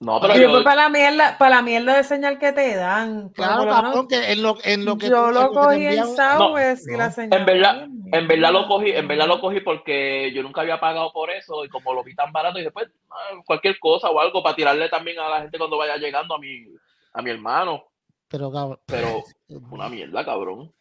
No, 0.00 0.20
pero 0.20 0.34
Y 0.34 0.38
yo, 0.38 0.42
después 0.48 0.64
para 0.64 0.82
la 0.82 0.88
mierda, 0.88 1.38
para 1.38 1.56
la 1.56 1.62
mierda 1.62 1.96
de 1.96 2.02
señal 2.02 2.36
que 2.40 2.50
te 2.52 2.74
dan. 2.74 3.28
Claro, 3.28 3.64
cabrón, 3.68 4.08
que 4.08 4.32
en 4.32 4.42
lo, 4.42 4.58
en 4.64 4.84
lo 4.84 4.98
que 4.98 5.08
yo 5.08 5.28
tú- 5.28 5.32
lo 5.32 5.52
cogí 5.52 5.86
en 5.86 6.04
Southwest 6.08 6.88
y 6.88 6.92
no, 6.92 6.98
la 6.98 7.04
en 7.04 7.12
señal. 7.12 7.38
en 7.38 7.46
verdad, 7.46 7.88
en 8.10 8.26
verdad 8.26 8.52
lo 8.52 8.66
cogí, 8.66 8.90
en 8.90 9.06
verdad 9.06 9.28
lo 9.28 9.40
cogí 9.40 9.60
porque 9.60 10.32
yo 10.34 10.42
nunca 10.42 10.62
había 10.62 10.80
pagado 10.80 11.12
por 11.12 11.30
eso 11.30 11.64
y 11.64 11.68
como 11.68 11.94
lo 11.94 12.02
vi 12.02 12.16
tan 12.16 12.32
barato 12.32 12.58
y 12.58 12.64
después 12.64 12.88
ah, 13.12 13.36
cualquier 13.46 13.78
cosa 13.78 14.10
o 14.10 14.18
algo 14.18 14.42
para 14.42 14.56
tirarle 14.56 14.88
también 14.88 15.20
a 15.20 15.28
la 15.28 15.42
gente 15.42 15.56
cuando 15.56 15.78
vaya 15.78 15.96
llegando 15.98 16.34
a 16.34 16.38
mi, 16.40 16.64
a 17.12 17.22
mi 17.22 17.30
hermano. 17.30 17.84
Pero 18.26 18.50
cabrón. 18.50 18.80
Pero 18.86 19.22
una 19.70 19.88
mierda, 19.88 20.24
cabrón. 20.24 20.72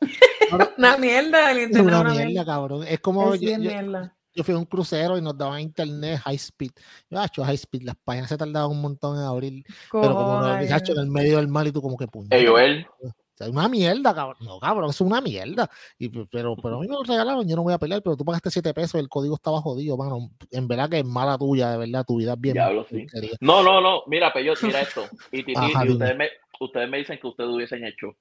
una 0.78 0.96
mierda, 0.96 1.50
el 1.52 1.58
internet 1.64 1.86
una 1.86 2.00
una 2.00 2.10
mierda, 2.10 2.26
mierda. 2.28 2.44
cabrón. 2.44 2.84
Es 2.86 3.00
como 3.00 3.34
Es 3.34 3.40
yo, 3.40 3.50
yo- 3.50 3.58
mierda. 3.58 4.16
yo 4.34 4.44
fui 4.44 4.54
a 4.54 4.58
un 4.58 4.64
crucero 4.66 5.18
y 5.18 5.22
nos 5.22 5.36
daban 5.36 5.60
internet 5.60 6.20
high 6.24 6.36
speed. 6.36 6.70
Yo, 7.10 7.22
hecho 7.22 7.44
high 7.44 7.54
speed, 7.56 7.82
las 7.82 7.96
páginas 8.04 8.28
se 8.28 8.36
tardaban 8.38 8.70
un 8.70 8.80
montón 8.80 9.16
en 9.18 9.24
abrir, 9.24 9.64
pero 9.90 10.14
como 10.14 10.34
no, 10.40 10.46
Cojones. 10.48 10.72
hacho, 10.72 10.92
en 10.92 10.98
el 11.00 11.06
medio 11.08 11.36
del 11.36 11.48
mar 11.48 11.66
y 11.66 11.72
tú 11.72 11.80
como 11.82 11.96
que 11.96 12.06
puñeta. 12.06 12.36
Ey, 12.36 12.46
Joel, 12.46 12.86
O 13.02 13.12
sea, 13.38 13.50
una 13.50 13.68
mierda, 13.68 14.12
cabrón. 14.12 14.36
No, 14.40 14.58
cabrón, 14.58 14.90
es 14.90 15.00
una 15.00 15.20
mierda. 15.20 15.70
Y, 15.96 16.08
pero, 16.08 16.56
pero 16.56 16.78
a 16.78 16.80
mí 16.80 16.88
me 16.88 16.94
lo 16.94 17.04
regalaron, 17.04 17.46
yo 17.48 17.54
no 17.54 17.62
voy 17.62 17.72
a 17.72 17.78
pelear, 17.78 18.02
pero 18.02 18.16
tú 18.16 18.24
pagaste 18.24 18.50
7 18.50 18.74
pesos, 18.74 19.00
el 19.00 19.08
código 19.08 19.36
estaba 19.36 19.60
jodido, 19.60 19.96
mano. 19.96 20.30
En 20.50 20.66
verdad 20.66 20.88
que 20.90 20.98
es 20.98 21.04
mala 21.04 21.38
tuya, 21.38 21.70
de 21.70 21.78
verdad, 21.78 22.04
tu 22.04 22.16
vida 22.16 22.32
es 22.32 22.40
bien. 22.40 22.54
Diablo, 22.54 22.84
sí. 22.90 23.06
No, 23.40 23.62
no, 23.62 23.80
no. 23.80 24.02
Mira, 24.08 24.32
Peyot, 24.32 24.60
mira 24.62 24.80
esto. 24.80 25.04
Y, 25.30 25.44
Ajá, 25.56 25.84
ustedes, 25.84 26.16
me, 26.16 26.28
ustedes 26.58 26.90
me 26.90 26.98
dicen 26.98 27.18
que 27.20 27.26
ustedes 27.28 27.48
hubiesen 27.50 27.84
hecho. 27.84 28.16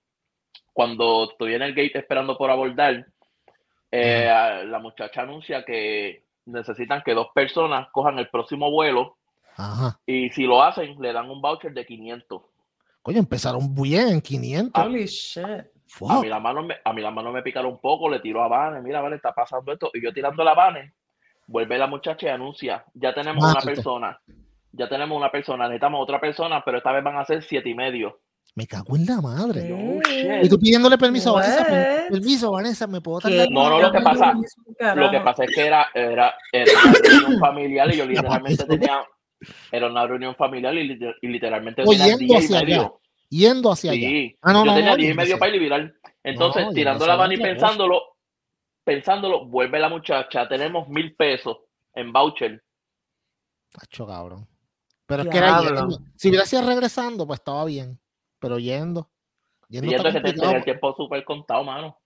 Cuando 0.78 1.32
estoy 1.32 1.56
en 1.56 1.64
el 1.64 1.74
gate 1.74 1.98
esperando 1.98 2.38
por 2.38 2.52
abordar, 2.52 3.04
eh, 3.90 4.64
la 4.64 4.78
muchacha 4.78 5.24
anuncia 5.24 5.66
que 5.66 6.24
necesitan 6.46 7.02
que 7.04 7.16
dos 7.16 7.30
personas 7.34 7.88
cojan 7.92 8.20
el 8.20 8.30
próximo 8.30 8.70
vuelo 8.70 9.18
Ajá. 9.56 10.00
y 10.06 10.30
si 10.30 10.44
lo 10.44 10.62
hacen, 10.62 11.02
le 11.02 11.14
dan 11.14 11.32
un 11.32 11.42
voucher 11.42 11.74
de 11.74 11.84
500. 11.84 12.44
Coño, 13.02 13.18
empezaron 13.18 13.74
bien 13.74 14.10
en 14.10 14.22
500. 14.22 14.86
Holy 14.86 15.08
shit. 15.08 15.66
A 16.08 16.22
mí 16.22 16.28
la 16.28 16.40
mano 16.40 16.62
me, 16.62 16.76
a 16.86 16.94
mí 16.94 17.02
la 17.02 17.10
mano 17.10 17.32
me 17.32 17.42
picaron 17.42 17.72
un 17.72 17.80
poco, 17.80 18.08
le 18.08 18.20
tiro 18.20 18.44
a 18.44 18.48
Vane, 18.48 18.80
mira, 18.84 19.02
Vane, 19.02 19.16
está 19.16 19.34
pasando 19.34 19.74
esto. 19.74 19.90
Y 19.96 20.04
yo 20.04 20.14
tirando 20.14 20.44
la 20.44 20.54
Vane, 20.54 20.94
vuelve 21.48 21.80
la 21.80 21.88
muchacha 21.88 22.28
y 22.28 22.30
anuncia, 22.30 22.86
ya 22.94 23.16
tenemos 23.16 23.44
una 23.44 23.62
persona, 23.62 24.22
ya 24.74 24.88
tenemos 24.88 25.18
una 25.18 25.32
persona, 25.32 25.64
necesitamos 25.64 26.04
otra 26.04 26.22
persona, 26.22 26.62
pero 26.64 26.78
esta 26.78 26.92
vez 26.92 27.04
van 27.04 27.18
a 27.18 27.26
ser 27.26 27.42
siete 27.42 27.68
y 27.68 27.74
medio. 27.74 28.20
Me 28.58 28.66
cago 28.66 28.96
en 28.96 29.06
la 29.06 29.22
madre. 29.22 29.68
¿Qué? 29.68 30.40
oh. 30.42 30.46
Y 30.46 30.50
tú 30.50 30.58
pidiéndole 30.58 30.98
permiso 30.98 31.30
a 31.30 31.42
Vanessa. 31.42 31.64
Permiso, 32.10 32.52
Vanessa, 32.52 32.88
¿me 32.88 33.02
puedo 33.02 33.20
tardar? 33.20 33.48
No, 33.52 33.70
no, 33.70 33.80
lo 33.80 33.92
que 33.92 34.00
pasa- 34.02 34.34
Lo 34.96 35.12
que 35.12 35.20
pasa 35.20 35.44
es 35.44 35.52
que 35.54 35.66
era, 35.68 35.88
era, 35.94 36.34
era 36.52 36.72
una 36.84 36.94
reunión 36.94 37.40
familiar 37.40 37.94
y 37.94 37.98
yo 37.98 38.06
literalmente 38.08 38.66
tenía, 38.66 39.06
era 39.72 39.86
una 39.88 40.08
reunión 40.08 40.36
familiar 40.36 40.74
y, 40.74 40.88
liter- 40.88 41.16
y 41.22 41.28
literalmente 41.28 41.84
tenía 41.84 42.18
diez 42.18 42.22
y 42.32 42.36
hacia 42.36 42.58
allá. 42.58 42.66
medio. 42.68 43.00
Yendo 43.30 43.72
hacia 43.72 43.92
allá. 43.92 44.08
Sí, 44.10 44.36
Ah, 44.42 44.54
no, 44.54 44.66
yo 44.66 44.72
no, 44.72 44.76
tenía 44.76 44.90
no, 44.90 44.98
diez 44.98 45.06
y 45.06 45.10
yo 45.12 45.16
no 45.16 45.22
medio 45.22 45.38
para 45.40 45.56
ir 45.56 45.62
viral. 45.62 45.96
Entonces, 46.24 46.66
No, 46.66 46.74
tirando 46.74 47.06
no 47.06 47.12
la 47.12 47.18
mano 47.18 47.34
y 47.34 47.38
pensándolo, 47.38 48.02
pensándolo, 48.84 49.46
vuelve 49.46 49.78
la 49.80 49.90
muchacha, 49.90 50.48
tenemos 50.48 50.90
mil 50.90 51.16
pesos 51.16 51.58
en 51.94 52.12
voucher. 52.12 52.64
Tacho, 53.72 54.08
cabrón. 54.08 54.48
Pero 55.06 55.22
es 55.22 55.30
que 55.30 55.38
era 55.38 55.62
yendo. 55.62 56.00
Si 56.16 56.30
hubiera 56.30 56.46
sido 56.48 56.64
regresando, 56.64 57.28
pues 57.28 57.40
estaba 57.40 57.64
bien. 57.66 58.00
Pero 58.40 58.60
yendo. 58.60 59.10
Yendo 59.70 59.88
Y 59.92 59.96
está 59.96 60.10
entonces 60.10 60.22
complicado. 60.22 60.42
tenía 60.48 60.58
el 60.60 60.64
tiempo 60.64 60.94
súper 60.96 61.24
contado, 61.26 61.64
mano. 61.64 61.98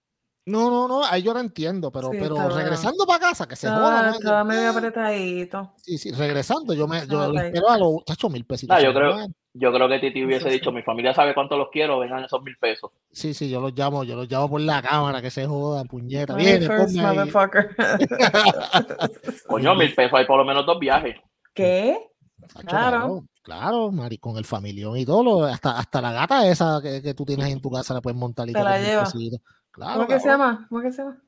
No, 0.43 0.71
no, 0.71 0.87
no, 0.87 1.05
ahí 1.05 1.21
yo 1.21 1.33
lo 1.33 1.39
entiendo, 1.39 1.91
pero, 1.91 2.09
Sí, 2.09 2.17
pero 2.19 2.49
regresando 2.49 3.05
para 3.05 3.19
casa, 3.19 3.47
que 3.47 3.55
se 3.55 3.67
Estaba, 3.67 3.85
joda. 3.85 4.07
¿no? 4.09 4.13
estaba 4.15 4.43
medio 4.43 4.69
Ah, 4.69 4.71
apretadito. 4.71 5.73
Sí, 5.77 5.99
sí, 5.99 6.11
regresando, 6.13 6.73
yo 6.73 6.87
me 6.87 7.05
yo 7.05 7.31
espero 7.35 7.69
a 7.69 7.77
los 7.77 8.03
tacho 8.05 8.27
mil 8.27 8.43
pesitos. 8.45 8.75
Ah, 8.75 8.81
yo 8.81 8.91
creo-. 8.91 9.27
Yo 9.53 9.71
creo 9.73 9.87
que 9.89 9.99
Titi 9.99 10.23
hubiese 10.25 10.47
sí. 10.47 10.53
dicho, 10.53 10.71
mi 10.71 10.81
familia 10.81 11.13
sabe 11.13 11.33
cuánto 11.35 11.57
los 11.57 11.67
quiero, 11.71 11.99
vengan 11.99 12.23
esos 12.23 12.41
mil 12.41 12.55
pesos. 12.57 12.89
Sí, 13.11 13.33
sí, 13.35 13.49
yo 13.49 13.59
los 13.61 13.73
llamo, 13.77 14.03
yo 14.05 14.15
los 14.15 14.27
llamo 14.31 14.49
por 14.49 14.61
la 14.61 14.81
cámara, 14.81 15.21
que 15.21 15.29
se 15.29 15.45
joda, 15.45 15.83
puñeta. 15.83 16.33
Viene. 16.35 16.67
Coño, 19.47 19.75
mil 19.75 19.93
pesos 19.93 20.13
hay 20.17 20.25
por 20.25 20.37
lo 20.37 20.45
menos 20.45 20.65
dos 20.65 20.79
viajes. 20.79 21.17
¿Qué? 21.53 21.97
Claro. 22.65 23.25
Claro, 23.41 23.89
claro, 23.89 23.91
Mari, 23.91 24.17
con 24.17 24.37
el 24.37 24.45
familión 24.45 24.97
y 24.97 25.05
todo, 25.05 25.23
lo- 25.23 25.43
hasta, 25.45 25.77
hasta 25.77 26.01
la 26.01 26.11
gata 26.13 26.47
esa 26.47 26.79
que, 26.81 27.01
que 27.01 27.13
tú 27.13 27.25
tienes 27.25 27.47
en 27.49 27.61
tu 27.61 27.69
casa 27.71 27.93
la 27.93 28.01
puedes 28.01 28.17
montar 28.17 28.49
y 28.49 28.53
Te 28.53 28.63
la 28.63 28.77
lleva. 28.79 29.11
Claro, 29.71 29.99
¿Cómo 29.99 30.07
que 30.07 30.19
se 30.19 30.27
llama? 30.27 30.65
¿Cómo 30.69 30.81
que 30.81 30.91
se 30.91 31.01
llama? 31.01 31.21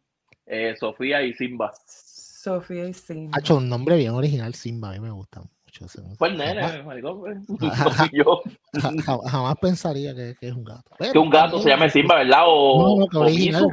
Eh, 0.46 0.76
Sofía 0.78 1.22
y 1.24 1.34
Simba. 1.34 1.74
Sofía 1.88 2.86
y 2.88 2.94
Simba. 2.94 3.38
Hacho, 3.38 3.58
un 3.58 3.70
nombre 3.70 3.96
bien 3.96 4.12
original, 4.12 4.54
Simba, 4.54 4.90
a 4.90 4.92
mí 4.94 5.00
me 5.00 5.12
gusta 5.12 5.42
mucho. 5.82 5.86
ese- 5.86 6.16
Fue 6.18 6.30
el 6.30 6.38
jamás- 6.38 6.56
nene, 6.72 6.84
maricón, 6.84 7.20
pues. 7.20 7.38
No 7.50 8.06
yo. 8.12 8.42
ja- 8.82 8.92
ja- 9.06 9.30
jamás 9.30 9.56
pensaría 9.62 10.14
que, 10.16 10.36
que 10.40 10.48
es 10.50 10.54
un 10.54 10.64
gato. 10.64 10.84
Que 11.12 11.18
un 11.20 11.30
gato 11.30 11.60
se 11.62 11.70
llame 11.70 11.90
Simba, 11.90 12.16
¿verdad? 12.16 12.40
No, 12.40 12.46
O, 12.48 13.00
no, 13.00 13.08
que 13.08 13.18
o 13.18 13.22
original. 13.22 13.68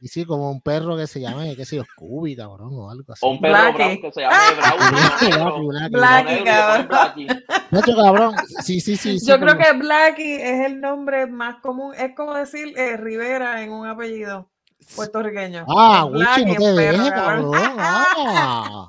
Y 0.00 0.08
sí, 0.08 0.24
como 0.26 0.50
un 0.50 0.60
perro 0.60 0.96
que 0.96 1.06
se 1.06 1.20
llame, 1.20 1.56
qué 1.56 1.64
sé 1.64 1.76
yo, 1.76 1.84
Scooby, 1.84 2.36
cabrón, 2.36 2.70
o 2.74 2.90
algo 2.90 3.12
así. 3.12 3.24
O 3.24 3.30
un 3.30 3.40
perro 3.40 3.54
bravo 3.54 3.76
que 4.02 4.12
se 4.12 4.20
llame 4.20 4.36
Bravo. 4.56 4.78
Blackie, 4.90 5.28
negro, 5.30 5.68
Blackie, 5.68 6.42
Blackie. 6.42 6.42
Blackie, 6.42 7.24
negro, 7.24 7.24
y 7.24 7.24
le 7.24 7.82
ponen 7.82 7.96
cabrón. 7.96 8.34
Cabrón. 8.34 8.34
Sí, 8.62 8.80
sí, 8.80 8.96
sí. 8.96 9.18
sí, 9.18 9.26
Yo 9.26 9.38
creo 9.38 9.54
como- 9.56 9.64
que 9.64 9.72
Blackie 9.78 10.34
es 10.42 10.66
el 10.66 10.80
nombre 10.80 11.26
más 11.26 11.56
común. 11.62 11.94
Es 11.96 12.14
como 12.14 12.34
decir 12.34 12.72
eh, 12.78 12.96
Rivera 12.96 13.62
en 13.62 13.72
un 13.72 13.86
apellido 13.86 14.50
puertorriqueño. 14.94 15.64
Ah, 15.68 16.06
Blackie 16.10 16.44
no 16.44 16.52
te 16.52 16.58
perro, 16.58 16.74
dejes, 16.76 17.10
cabrón. 17.12 17.52
cabrón. 17.52 17.76
Ah, 17.78 18.88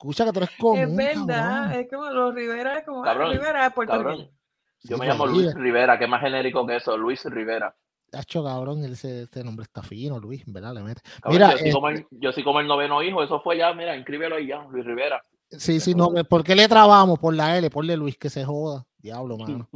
escucha 0.00 0.24
que 0.24 0.32
tú 0.32 0.38
eres 0.38 0.50
común, 0.58 0.78
Es 0.78 0.96
verdad, 0.96 1.26
cabrón. 1.26 1.72
es 1.72 1.90
como 1.90 2.10
los 2.10 2.34
Rivera, 2.34 2.78
es 2.78 2.84
como 2.86 3.02
ah, 3.02 3.04
Cabrón, 3.04 3.32
Rivera 3.32 3.66
es 3.66 3.72
puertorriqueño. 3.74 4.16
Cabrón. 4.16 4.40
Yo 4.82 4.96
Sí, 4.96 5.00
me 5.00 5.06
llamo 5.06 5.26
Luis. 5.26 5.54
Rivera, 5.54 5.98
que 5.98 6.04
es 6.04 6.10
más 6.10 6.22
genérico 6.22 6.66
que 6.66 6.76
eso, 6.76 6.96
Luis 6.96 7.22
Rivera. 7.24 7.76
Nacho, 8.12 8.42
cabrón, 8.42 8.82
ese, 8.84 9.24
ese 9.24 9.44
nombre 9.44 9.64
está 9.64 9.82
fino, 9.82 10.18
Luis, 10.18 10.42
¿verdad? 10.46 10.72
Le 10.74 10.82
mete. 10.82 11.02
Cabrón, 11.20 11.32
Mira, 11.32 11.52
yo, 11.52 11.58
soy 11.58 11.68
eh, 11.68 11.72
como 11.72 11.88
el, 11.90 12.06
yo 12.10 12.32
soy 12.32 12.42
como 12.42 12.60
el 12.60 12.66
noveno 12.66 13.02
hijo, 13.02 13.22
eso 13.22 13.40
fue 13.40 13.58
ya, 13.58 13.74
mira, 13.74 13.94
inscríbelo 13.94 14.36
ahí 14.36 14.46
ya, 14.46 14.64
Luis 14.70 14.86
Rivera. 14.86 15.22
sí, 15.50 15.80
sí, 15.80 15.94
no, 15.94 16.08
¿por 16.24 16.42
qué 16.42 16.56
le 16.56 16.66
trabamos 16.66 17.18
por 17.18 17.34
la 17.34 17.58
L? 17.58 17.68
Ponle 17.68 17.96
Luis 17.96 18.16
que 18.16 18.30
se 18.30 18.42
joda. 18.42 18.86
Diablo, 18.96 19.36
mano. 19.38 19.68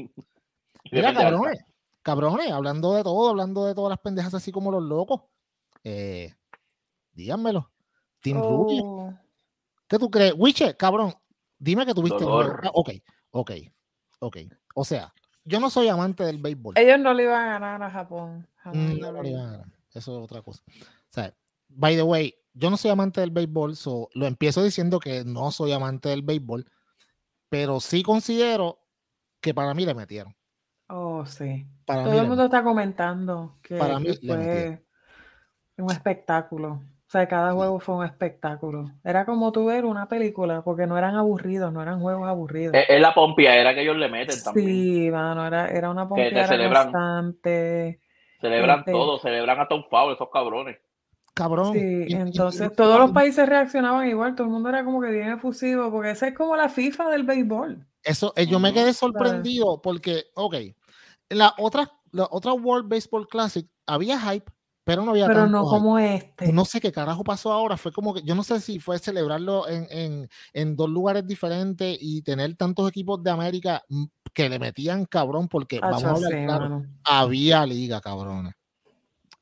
Mira, 0.91 1.13
cabrones, 1.13 1.65
cabrones, 2.03 2.51
hablando 2.51 2.95
de 2.95 3.03
todo, 3.03 3.29
hablando 3.29 3.67
de 3.67 3.75
todas 3.75 3.91
las 3.91 3.99
pendejas 3.99 4.33
así 4.33 4.51
como 4.51 4.73
los 4.73 4.83
locos. 4.83 5.21
Eh, 5.85 6.33
díganmelo. 7.13 7.71
Team 8.21 8.39
Rubio. 8.39 9.19
¿Qué 9.89 9.99
tú 9.99 10.11
crees? 10.11 10.35
Wiche, 10.37 10.77
cabrón, 10.77 11.15
dime 11.59 11.87
que 11.87 11.95
tuviste. 11.95 12.25
Dolor. 12.25 12.61
Ok, 12.73 12.91
ok, 13.31 13.51
ok. 14.21 14.37
O 14.75 14.85
sea, 14.85 15.13
yo 15.45 15.61
no 15.61 15.71
soy 15.71 15.89
amante 15.89 16.25
del 16.25 16.39
béisbol. 16.39 16.75
Ellos 16.79 16.99
no 16.99 17.13
le 17.15 17.25
iban 17.25 17.41
a 17.49 17.59
ganar 17.59 17.83
a 17.83 17.91
Japón. 17.91 18.49
jamás 18.57 18.91
en 18.91 19.01
no, 19.01 19.07
la 19.07 19.13
no 19.13 19.23
le 19.23 19.29
vida. 19.29 19.39
iban 19.39 19.49
a 19.49 19.53
ganar. 19.53 19.67
Eso 19.93 20.19
es 20.19 20.25
otra 20.25 20.43
cosa. 20.43 20.63
O 20.69 21.11
sea, 21.11 21.35
by 21.69 21.95
the 21.97 22.03
way, 22.03 22.35
yo 22.53 22.71
no 22.71 22.77
soy 22.77 22.91
amante 22.91 23.21
del 23.21 23.31
béisbol, 23.31 23.77
so 23.77 24.09
lo 24.15 24.27
empiezo 24.27 24.63
diciendo 24.63 24.99
que 24.99 25.25
no 25.25 25.51
soy 25.51 25.73
amante 25.73 26.09
del 26.09 26.23
béisbol, 26.23 26.65
pero 27.49 27.81
sí 27.81 28.03
considero 28.03 28.81
que 29.41 29.55
para 29.55 29.75
mí 29.75 29.85
le 29.85 29.95
metieron. 29.95 30.35
Oh, 30.89 31.25
sí. 31.27 31.67
Para 31.85 32.05
mí 32.05 32.11
Todo 32.11 32.21
el 32.21 32.29
mundo 32.29 32.45
está 32.45 32.63
comentando 32.63 33.59
que, 33.63 33.77
Para 33.77 33.99
mí 33.99 34.09
fue 34.25 34.85
un 35.77 35.91
espectáculo. 35.91 36.83
O 37.15 37.17
sea, 37.17 37.29
cada 37.29 37.53
juego 37.53 37.79
fue 37.79 37.95
un 37.95 38.05
espectáculo. 38.05 38.91
Era 39.05 39.25
como 39.25 39.53
tú 39.53 39.67
ver 39.67 39.85
una 39.85 40.09
película, 40.09 40.63
porque 40.63 40.85
no 40.89 40.99
eran 40.99 41.15
aburridos, 41.15 41.73
no 41.73 41.81
eran 41.81 42.01
juegos 42.01 42.27
aburridos. 42.27 42.75
Es, 42.75 42.87
es 42.89 43.01
la 43.01 43.15
pompiadera 43.15 43.73
que 43.73 43.83
ellos 43.83 43.97
le 43.97 44.09
meten 44.09 44.43
también. 44.43 44.67
Sí, 44.67 45.11
mano, 45.13 45.47
era, 45.47 45.69
era 45.69 45.91
una 45.91 46.03
te 46.03 46.09
pompeadera 46.09 46.49
celebran. 46.49 46.83
constante. 46.91 48.01
Celebran 48.41 48.81
Este- 48.81 48.91
todo, 48.91 49.19
celebran 49.21 49.61
hasta 49.61 49.77
un 49.77 49.85
foul, 49.85 50.13
esos 50.15 50.29
cabrones. 50.33 50.77
Cabrón. 51.35 51.73
Sí, 51.75 52.07
entonces 52.09 52.69
y- 52.73 52.75
todos 52.75 52.99
los 52.99 53.13
países 53.13 53.49
reaccionaban 53.49 54.09
igual, 54.09 54.35
todo 54.35 54.49
el 54.49 54.53
mundo 54.53 54.71
era 54.71 54.85
como 54.85 55.01
que 55.01 55.11
bien 55.13 55.29
efusivo, 55.31 55.93
porque 55.93 56.11
esa 56.11 56.27
es 56.27 56.35
como 56.35 56.57
la 56.57 56.69
FIFA 56.69 57.11
del 57.11 57.23
béisbol. 57.23 57.87
Eso, 58.03 58.33
eh, 58.35 58.47
yo 58.49 58.59
me 58.59 58.73
quedé 58.73 58.93
sorprendido 58.93 59.81
porque, 59.81 60.25
ok, 60.35 60.57
la 61.29 61.55
otra, 61.59 61.93
la 62.11 62.27
otra 62.29 62.53
World 62.55 62.89
Baseball 62.89 63.29
Classic 63.29 63.69
había 63.87 64.19
hype, 64.19 64.51
pero 64.85 65.03
no 65.03 65.13
había 65.13 65.27
Pero 65.27 65.41
tanto 65.41 65.59
no 65.59 65.65
como 65.65 65.99
este. 65.99 66.53
No 66.53 66.65
sé 66.65 66.81
qué 66.81 66.93
carajo 66.93 67.25
pasó 67.25 67.53
ahora. 67.53 67.77
Fue 67.77 67.91
como 67.91 68.15
que 68.15 68.23
yo 68.23 68.35
no 68.35 68.43
sé 68.43 68.61
si 68.61 68.79
fue 68.79 68.99
celebrarlo 68.99 69.67
en, 69.69 69.87
en, 69.91 70.29
en 70.53 70.77
dos 70.77 70.91
lugares 70.91 71.27
diferentes 71.27 71.97
y 72.01 72.23
tener 72.23 72.55
tantos 72.57 72.89
equipos 72.89 73.23
de 73.23 73.31
América 73.31 73.83
mm, 73.89 74.05
que 74.35 74.49
le 74.49 74.59
metían 74.59 75.07
cabrón, 75.07 75.49
porque 75.49 75.81
vamos 75.81 76.05
a 76.05 76.11
hablar 76.11 76.33
sí, 76.33 76.45
claro, 76.45 76.85
había 77.05 77.65
liga, 77.65 78.01
cabrones. 78.01 78.55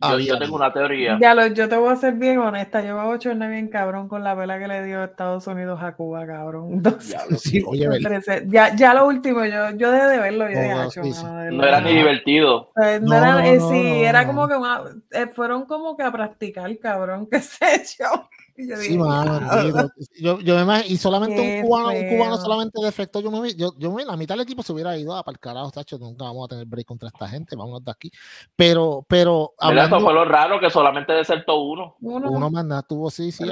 Yo, 0.02 0.08
Había 0.08 0.26
yo 0.34 0.38
tengo 0.38 0.56
una 0.56 0.72
teoría. 0.72 1.18
Ya 1.20 1.34
lo, 1.34 1.46
yo 1.46 1.68
te 1.68 1.76
voy 1.76 1.92
a 1.92 1.96
ser 1.96 2.14
bien 2.14 2.38
honesta, 2.38 2.82
yo 2.82 2.96
me 2.96 3.04
bochorné 3.04 3.48
bien 3.48 3.68
cabrón 3.68 4.08
con 4.08 4.24
la 4.24 4.34
vela 4.34 4.58
que 4.58 4.66
le 4.68 4.84
dio 4.84 5.04
Estados 5.04 5.46
Unidos 5.46 5.80
a 5.82 5.92
Cuba, 5.94 6.26
cabrón. 6.26 6.72
Entonces, 6.72 7.08
Diablo. 7.10 7.36
Sí, 7.38 7.62
oye, 7.66 7.88
¿verdad? 7.88 8.10
trece- 8.10 8.44
ya, 8.48 8.74
ya 8.74 8.94
lo 8.94 9.06
último, 9.06 9.44
yo, 9.44 9.70
yo 9.76 9.90
dejé 9.92 10.06
de 10.06 10.18
verlo, 10.18 10.44
yo 10.50 10.58
dije, 10.60 10.72
"Acho, 10.72 11.02
sí, 11.04 11.12
sí. 11.12 11.24
mano, 11.24 11.38
de 11.40 11.50
No 11.52 11.58
verdad". 11.62 11.78
era 11.80 11.80
ni 11.90 11.96
divertido. 11.96 12.72
Eh, 12.82 12.98
no 13.00 13.08
No, 13.08 13.16
era, 13.16 13.32
no, 13.32 13.38
eh, 13.40 13.58
no, 13.58 13.68
sí, 13.70 13.82
no, 13.82 13.94
era 14.06 14.22
no. 14.22 14.26
como 14.28 14.48
que 14.48 14.54
una- 14.56 14.82
eh, 15.12 15.26
fueron 15.28 15.66
como 15.66 15.96
que 15.96 16.02
a 16.02 16.10
practicar, 16.12 16.78
cabrón, 16.78 17.26
qué 17.30 17.40
sé 17.40 17.82
yo. 17.98 18.28
Y 18.56 18.68
yo 18.68 18.76
Sí, 18.76 18.82
dije, 18.88 18.98
mano, 18.98 19.38
"Diablo". 19.40 19.72
bendito. 19.72 19.94
yo, 20.20 20.40
yo 20.40 20.56
me 20.56 20.62
imag- 20.62 20.84
y 20.86 20.96
solamente 20.98 21.36
Qué 21.36 21.60
un 21.60 21.62
cubano, 21.68 21.88
un 21.92 22.08
cubano 22.08 22.36
solamente 22.36 22.80
de 22.82 22.88
efecto, 22.88 23.20
yo 23.20 23.30
me 23.30 23.40
vi, 23.40 23.54
yo, 23.54 23.72
yo 23.78 23.90
me, 23.92 24.04
la 24.04 24.16
mitad 24.16 24.34
del 24.34 24.42
equipo 24.42 24.62
se 24.62 24.72
hubiera 24.72 24.96
ido 24.96 25.16
a 25.16 25.22
para 25.22 25.34
el 25.34 25.38
carajo, 25.40 25.70
tacho, 25.70 25.98
nunca 25.98 26.24
vamos 26.24 26.44
a 26.44 26.48
tener 26.48 26.66
break 26.66 26.86
contra 26.86 27.08
esta 27.08 27.28
gente, 27.28 27.56
vámonos 27.56 27.84
de 27.84 27.90
aquí. 27.90 28.10
Pero, 28.54 29.04
pero 29.08 29.52
Mira, 29.62 29.84
eso 29.84 29.94
hablando, 29.94 30.00
fue 30.00 30.14
lo 30.14 30.24
raro 30.24 30.60
que 30.60 30.68
solamente 30.70 31.12
desertó 31.12 31.60
uno. 31.60 31.96
Uno, 32.00 32.30
uno 32.30 32.50
más 32.50 32.64
nada 32.64 32.82
tuvo, 32.82 33.10
sí, 33.10 33.32
sí. 33.32 33.44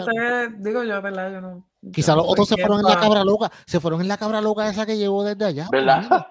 digo 0.58 0.84
yo, 0.84 1.00
¿verdad? 1.00 1.32
Yo 1.32 1.40
no. 1.40 1.66
Quizá 1.92 2.12
yo 2.12 2.16
los 2.16 2.26
no 2.26 2.32
otros 2.32 2.48
se 2.48 2.56
fueron 2.56 2.80
en 2.80 2.86
la 2.86 2.98
cabra 3.00 3.24
loca, 3.24 3.50
se 3.66 3.80
fueron 3.80 4.00
en 4.02 4.08
la 4.08 4.18
cabra 4.18 4.40
loca 4.40 4.68
esa 4.68 4.84
que 4.84 4.98
llevó 4.98 5.24
desde 5.24 5.44
allá. 5.46 5.66
pues, 5.70 5.82
¿Verdad? 5.84 6.26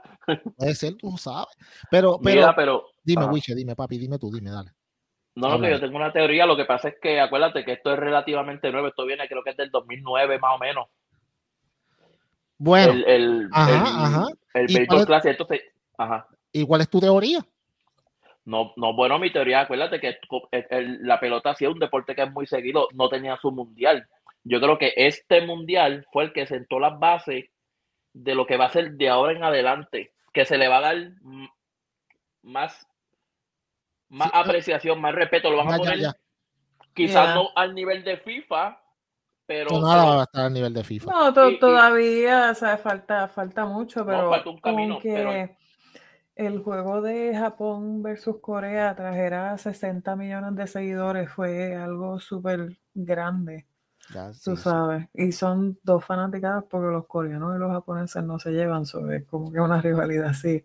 Puede 0.55 0.75
ser, 0.75 0.95
tú 0.95 1.10
no 1.10 1.17
sabes. 1.17 1.47
Pero, 1.89 2.19
pero, 2.21 2.36
Mira, 2.36 2.55
pero. 2.55 2.84
dime. 3.03 3.25
Wiche, 3.25 3.55
dime, 3.55 3.75
papi, 3.75 3.97
dime 3.97 4.19
tú, 4.19 4.29
dime, 4.32 4.51
dale. 4.51 4.71
No, 5.39 5.47
no, 5.47 5.54
Habla. 5.56 5.67
que 5.67 5.73
yo 5.75 5.80
tengo 5.80 5.95
una 5.97 6.12
teoría. 6.12 6.45
Lo 6.45 6.58
que 6.58 6.65
pasa 6.65 6.89
es 6.89 6.95
que 7.02 7.19
acuérdate 7.19 7.63
que 7.63 7.73
esto 7.73 7.93
es 7.93 7.99
relativamente 7.99 8.71
nuevo. 8.71 8.88
Esto 8.88 9.06
viene, 9.06 9.28
creo 9.28 9.43
que 9.43 9.52
es 9.52 9.58
del 9.58 9.69
2009 9.71 10.39
más 10.39 10.56
o 10.56 10.58
menos. 10.60 10.88
Bueno, 12.58 12.91
el, 12.91 13.04
el, 13.08 13.49
ajá, 13.54 13.69
el, 13.71 13.78
ajá. 14.06 14.25
el 14.56 14.69
¿Y 14.69 14.73
béisbol 14.73 14.88
cuál 14.88 14.99
es- 14.99 15.06
clase. 15.06 15.30
Entonces, 15.30 15.62
ajá. 15.97 16.28
¿y 16.52 16.65
cuál 16.65 16.82
es 16.82 16.89
tu 16.89 16.99
teoría? 16.99 17.39
No, 18.45 18.73
no, 18.78 18.93
bueno, 18.95 19.19
mi 19.19 19.32
teoría, 19.32 19.62
acuérdate 19.62 19.99
que 19.99 20.17
la 21.02 21.19
pelota 21.19 21.54
sí 21.54 21.65
es 21.65 21.71
un 21.71 21.80
deporte 21.80 22.15
que 22.15 22.23
es 22.23 22.32
muy 22.32 22.47
seguido, 22.47 22.88
no 22.93 23.08
tenía 23.08 23.38
su 23.38 23.52
mundial. 23.52 24.08
Yo 24.43 24.60
creo 24.60 24.78
que 24.80 24.91
este 24.95 25.41
mundial 25.45 26.08
fue 26.12 26.23
el 26.23 26.34
que 26.34 26.47
sentó 26.47 26.80
las 26.80 26.97
bases 26.97 27.45
de 28.13 28.34
lo 28.36 28.47
que 28.47 28.58
va 28.58 28.65
a 28.65 28.69
ser 28.71 28.93
de 28.93 29.08
ahora 29.10 29.34
en 29.34 29.43
adelante, 29.43 30.13
que 30.34 30.45
se 30.45 30.58
le 30.58 30.67
va 30.67 30.78
a 30.78 30.82
dar 30.82 30.97
más, 32.41 32.88
más 34.09 34.29
Sí, 34.31 34.37
apreciación, 34.37 34.99
más 35.01 35.13
respeto, 35.15 35.49
lo 35.49 35.57
van 35.57 35.69
Ya, 35.69 35.75
a 35.75 35.77
poner 35.77 35.99
ya. 35.99 36.13
quizás 36.93 37.27
Ya. 37.29 37.35
no 37.35 37.49
al 37.55 37.73
nivel 37.75 38.03
de 38.03 38.17
FIFA, 38.17 38.81
pero, 39.45 39.69
No, 39.71 39.87
nada 39.87 40.05
va 40.15 40.19
a 40.21 40.23
estar 40.23 40.45
al 40.45 40.53
nivel 40.53 40.73
de 40.73 40.83
FIFA. 40.83 41.11
No, 41.11 41.33
to- 41.33 41.49
Y- 41.49 41.53
y- 41.55 41.59
todavía, 41.59 42.49
o 42.51 42.55
sea, 42.55 42.77
falta, 42.77 43.27
falta 43.27 43.65
mucho, 43.65 44.05
pero 44.05 44.29
falta 44.29 44.49
un 44.49 44.59
camino, 44.59 44.95
con 44.95 45.01
que 45.03 45.13
pero- 45.13 45.57
el 46.35 46.59
juego 46.63 47.01
de 47.01 47.35
Japón 47.35 48.01
versus 48.01 48.37
Corea 48.41 48.95
trajera 48.95 49.57
60 49.57 50.15
millones 50.15 50.55
de 50.55 50.67
seguidores 50.67 51.29
fue 51.31 51.75
algo 51.75 52.19
súper 52.19 52.77
grande, 52.93 53.65
Ya, 54.13 54.33
sí, 54.33 54.41
tú 54.43 54.55
sí. 54.55 54.63
sabes. 54.63 55.07
Y 55.13 55.31
son 55.31 55.77
dos 55.83 56.03
fanaticadas 56.03 56.63
porque 56.69 56.87
los 56.91 57.05
coreanos 57.05 57.55
y 57.55 57.59
los 57.59 57.71
japoneses 57.71 58.23
no 58.23 58.39
se 58.39 58.51
llevan 58.51 58.85
sobre 58.85 59.23
como 59.25 59.51
que 59.51 59.59
una 59.59 59.81
rivalidad 59.81 60.29
así. 60.29 60.63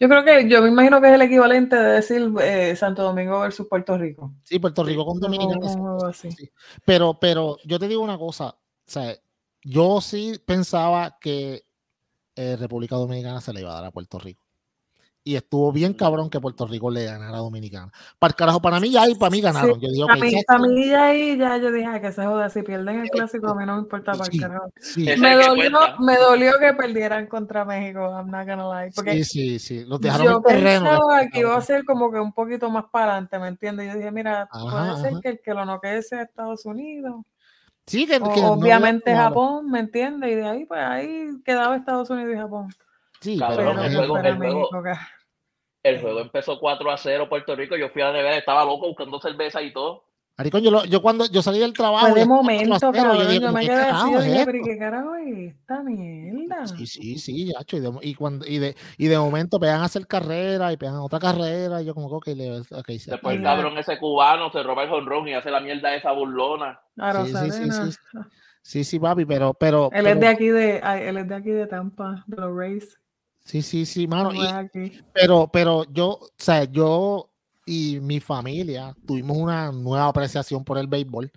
Yo 0.00 0.08
creo 0.08 0.24
que, 0.24 0.48
yo 0.48 0.62
me 0.62 0.68
imagino 0.68 1.00
que 1.00 1.08
es 1.08 1.14
el 1.14 1.22
equivalente 1.22 1.76
de 1.76 1.92
decir 1.94 2.32
eh, 2.40 2.74
Santo 2.76 3.02
Domingo 3.02 3.40
versus 3.40 3.66
Puerto 3.68 3.98
Rico. 3.98 4.32
Sí, 4.44 4.58
Puerto 4.58 4.82
Rico 4.84 5.04
con 5.04 5.20
Dominicana. 5.20 5.66
así. 6.08 6.30
sí. 6.32 6.50
Pero, 6.84 7.18
pero 7.20 7.58
yo 7.64 7.78
te 7.78 7.88
digo 7.88 8.02
una 8.02 8.18
cosa, 8.18 8.48
o 8.48 8.56
sea, 8.86 9.14
yo 9.62 10.00
sí 10.00 10.40
pensaba 10.44 11.18
que 11.20 11.64
eh, 12.36 12.56
República 12.56 12.96
Dominicana 12.96 13.40
se 13.40 13.52
le 13.52 13.60
iba 13.60 13.72
a 13.72 13.74
dar 13.74 13.84
a 13.86 13.90
Puerto 13.90 14.18
Rico. 14.18 14.45
Y 15.26 15.34
estuvo 15.34 15.72
bien 15.72 15.92
cabrón 15.92 16.30
que 16.30 16.38
Puerto 16.38 16.68
Rico 16.68 16.88
le 16.88 17.04
ganara 17.04 17.38
a 17.38 17.40
Dominicana. 17.40 17.90
Para 18.16 18.30
el 18.30 18.36
carajo, 18.36 18.62
para 18.62 18.78
mí 18.78 18.92
ya 18.92 19.08
y 19.08 19.16
para 19.16 19.28
mí 19.28 19.40
ganaron. 19.40 19.80
Yo 19.80 19.88
digo 19.90 20.08
A 20.08 20.14
que 20.14 20.20
mí, 20.20 20.30
ya 20.30 20.38
a 20.46 20.58
mí 20.60 20.86
ya 20.88 21.04
ahí, 21.06 21.36
ya 21.36 21.56
yo 21.56 21.72
dije, 21.72 21.84
"Ay, 21.84 22.00
que 22.00 22.12
se 22.12 22.24
joda, 22.24 22.48
si 22.48 22.62
pierden 22.62 23.00
el 23.00 23.10
clásico, 23.10 23.48
a 23.48 23.56
mí 23.56 23.66
no 23.66 23.74
me 23.74 23.80
importa 23.82 24.12
para 24.12 24.26
Sí. 24.26 24.36
el 24.36 24.40
carajo. 24.42 24.70
sí, 24.80 25.04
Me 25.18 25.34
dolió, 25.34 25.78
me 25.98 26.16
dolió 26.16 26.52
que 26.60 26.74
perdieran 26.74 27.26
contra 27.26 27.64
México, 27.64 27.98
I'm 28.08 28.30
not 28.30 28.46
gonna 28.46 28.82
lie. 28.84 28.92
Porque 28.94 29.24
sí, 29.24 29.24
sí, 29.24 29.58
sí. 29.58 29.84
Los 29.84 30.00
dejaron 30.00 30.26
yo 30.26 30.36
en 30.36 30.42
terreno. 30.44 30.84
pensaba 30.90 31.26
que 31.26 31.40
iba 31.40 31.56
a 31.56 31.60
ser 31.60 31.84
como 31.84 32.12
que 32.12 32.20
un 32.20 32.32
poquito 32.32 32.70
más 32.70 32.84
para 32.92 33.14
adelante, 33.14 33.36
¿me 33.40 33.48
entiendes? 33.48 33.88
Yo 33.92 33.98
dije, 33.98 34.12
mira, 34.12 34.48
Ajá, 34.48 34.94
puede 34.94 35.10
ser 35.10 35.20
que 35.20 35.28
el 35.30 35.40
que 35.40 35.54
lo 35.54 35.64
noquee 35.64 36.02
sea 36.02 36.22
Estados 36.22 36.64
Unidos. 36.66 37.24
Sí, 37.84 38.06
que, 38.06 38.18
O- 38.18 38.32
que 38.32 38.40
no 38.42 38.52
obviamente 38.52 39.12
Japón, 39.12 39.72
¿me 39.72 39.80
entiendes? 39.80 40.30
Y 40.30 40.34
de 40.36 40.46
ahí, 40.46 40.64
pues 40.66 40.80
ahí 40.84 41.30
quedaba 41.44 41.74
Estados 41.74 42.08
Unidos 42.10 42.32
y 42.32 42.38
Japón. 42.38 42.68
Sí, 43.20 43.38
Cabrón, 43.38 43.56
pero, 43.56 43.70
Pero 43.74 43.82
el 43.88 43.94
juego- 43.96 44.14
fuera 44.14 44.28
el 44.28 44.36
juego- 44.36 44.58
México, 44.60 44.82
que- 44.82 45.88
el 45.90 46.00
juego 46.00 46.20
empezó 46.20 46.58
4 46.58 46.90
a 46.90 46.96
0 46.96 47.28
Puerto 47.28 47.54
Rico, 47.56 47.76
yo 47.76 47.88
fui 47.90 48.02
a 48.02 48.06
la 48.06 48.12
nevera, 48.14 48.36
estaba 48.36 48.64
loco 48.64 48.88
buscando 48.88 49.20
cerveza 49.20 49.62
y 49.62 49.72
todo. 49.72 50.04
Maricón, 50.38 50.60
yo, 50.62 50.70
lo- 50.70 50.84
yo 50.84 51.00
cuando 51.00 51.24
yo 51.30 51.40
salí 51.40 51.58
del 51.60 51.72
trabajo. 51.72 52.08
Fue 52.08 52.20
de 52.20 52.26
momento, 52.26 52.68
4 52.78 52.88
a 52.88 52.92
0, 52.92 53.04
cabrón. 53.08 53.28
dije, 53.28 53.40
Yo 53.40 53.52
me 53.52 53.60
¿qué 53.60 53.66
quedé 53.68 53.76
así, 53.76 53.90
carajo 53.90 54.12
yo 54.12 54.18
es 54.20 54.44
pero 54.44 54.58
¿y 54.58 54.62
qué 54.64 54.78
carajo 54.78 55.14
es 55.14 55.38
esta 55.54 55.82
mierda? 55.82 56.66
Sí, 56.66 56.86
sí, 56.86 57.18
sí, 57.18 57.46
yacho. 57.54 57.76
Y 57.78 57.80
de, 57.80 57.90
y, 58.02 58.14
cuando, 58.14 58.46
y, 58.46 58.58
de, 58.58 58.76
y 58.98 59.06
de 59.06 59.18
momento 59.18 59.58
pegan 59.58 59.80
a 59.80 59.84
hacer 59.84 60.06
carrera 60.06 60.72
y 60.72 60.76
pegan 60.76 60.96
otra 60.96 61.18
carrera. 61.20 61.80
Y 61.80 61.86
yo, 61.86 61.94
como 61.94 62.10
que, 62.10 62.32
ok, 62.32 62.36
le, 62.36 62.58
ok, 62.60 62.86
se- 62.98 63.12
Después 63.12 63.36
el 63.36 63.42
cabrón 63.42 63.78
ese 63.78 63.98
cubano 63.98 64.50
se 64.50 64.62
roba 64.62 64.82
el 64.82 64.90
jonrón 64.90 65.26
y 65.26 65.32
hace 65.32 65.50
la 65.50 65.60
mierda 65.60 65.94
esa 65.94 66.12
burlona. 66.12 66.80
Sí, 66.96 67.00
sí, 67.00 67.26
sí, 67.26 67.32
Rosalena. 67.32 67.90
sí, 67.90 67.98
Sí, 68.60 68.84
sí, 68.84 68.98
papi, 68.98 69.24
pero. 69.24 69.54
pero, 69.54 69.88
Él 69.92 70.06
es 70.06 70.20
de 70.20 70.26
aquí 70.26 70.48
de, 70.48 70.80
ay, 70.82 71.04
él 71.04 71.16
es 71.18 71.28
de 71.28 71.34
aquí 71.36 71.50
de 71.50 71.66
Tampa, 71.68 72.24
de 72.26 72.36
los 72.36 72.54
Rays. 72.54 72.98
Sí, 73.46 73.62
sí, 73.62 73.86
sí, 73.86 74.08
mano. 74.08 74.32
Y- 74.34 75.02
pero, 75.14 75.48
pero 75.52 75.84
yo, 75.92 76.08
o 76.20 76.28
sea, 76.36 76.64
yo 76.64 77.30
y 77.64 78.00
mi 78.00 78.18
familia 78.18 78.94
tuvimos 79.06 79.36
una 79.36 79.70
nueva 79.70 80.08
apreciación 80.08 80.64
por 80.64 80.78
el 80.78 80.88
béisbol. 80.88 81.30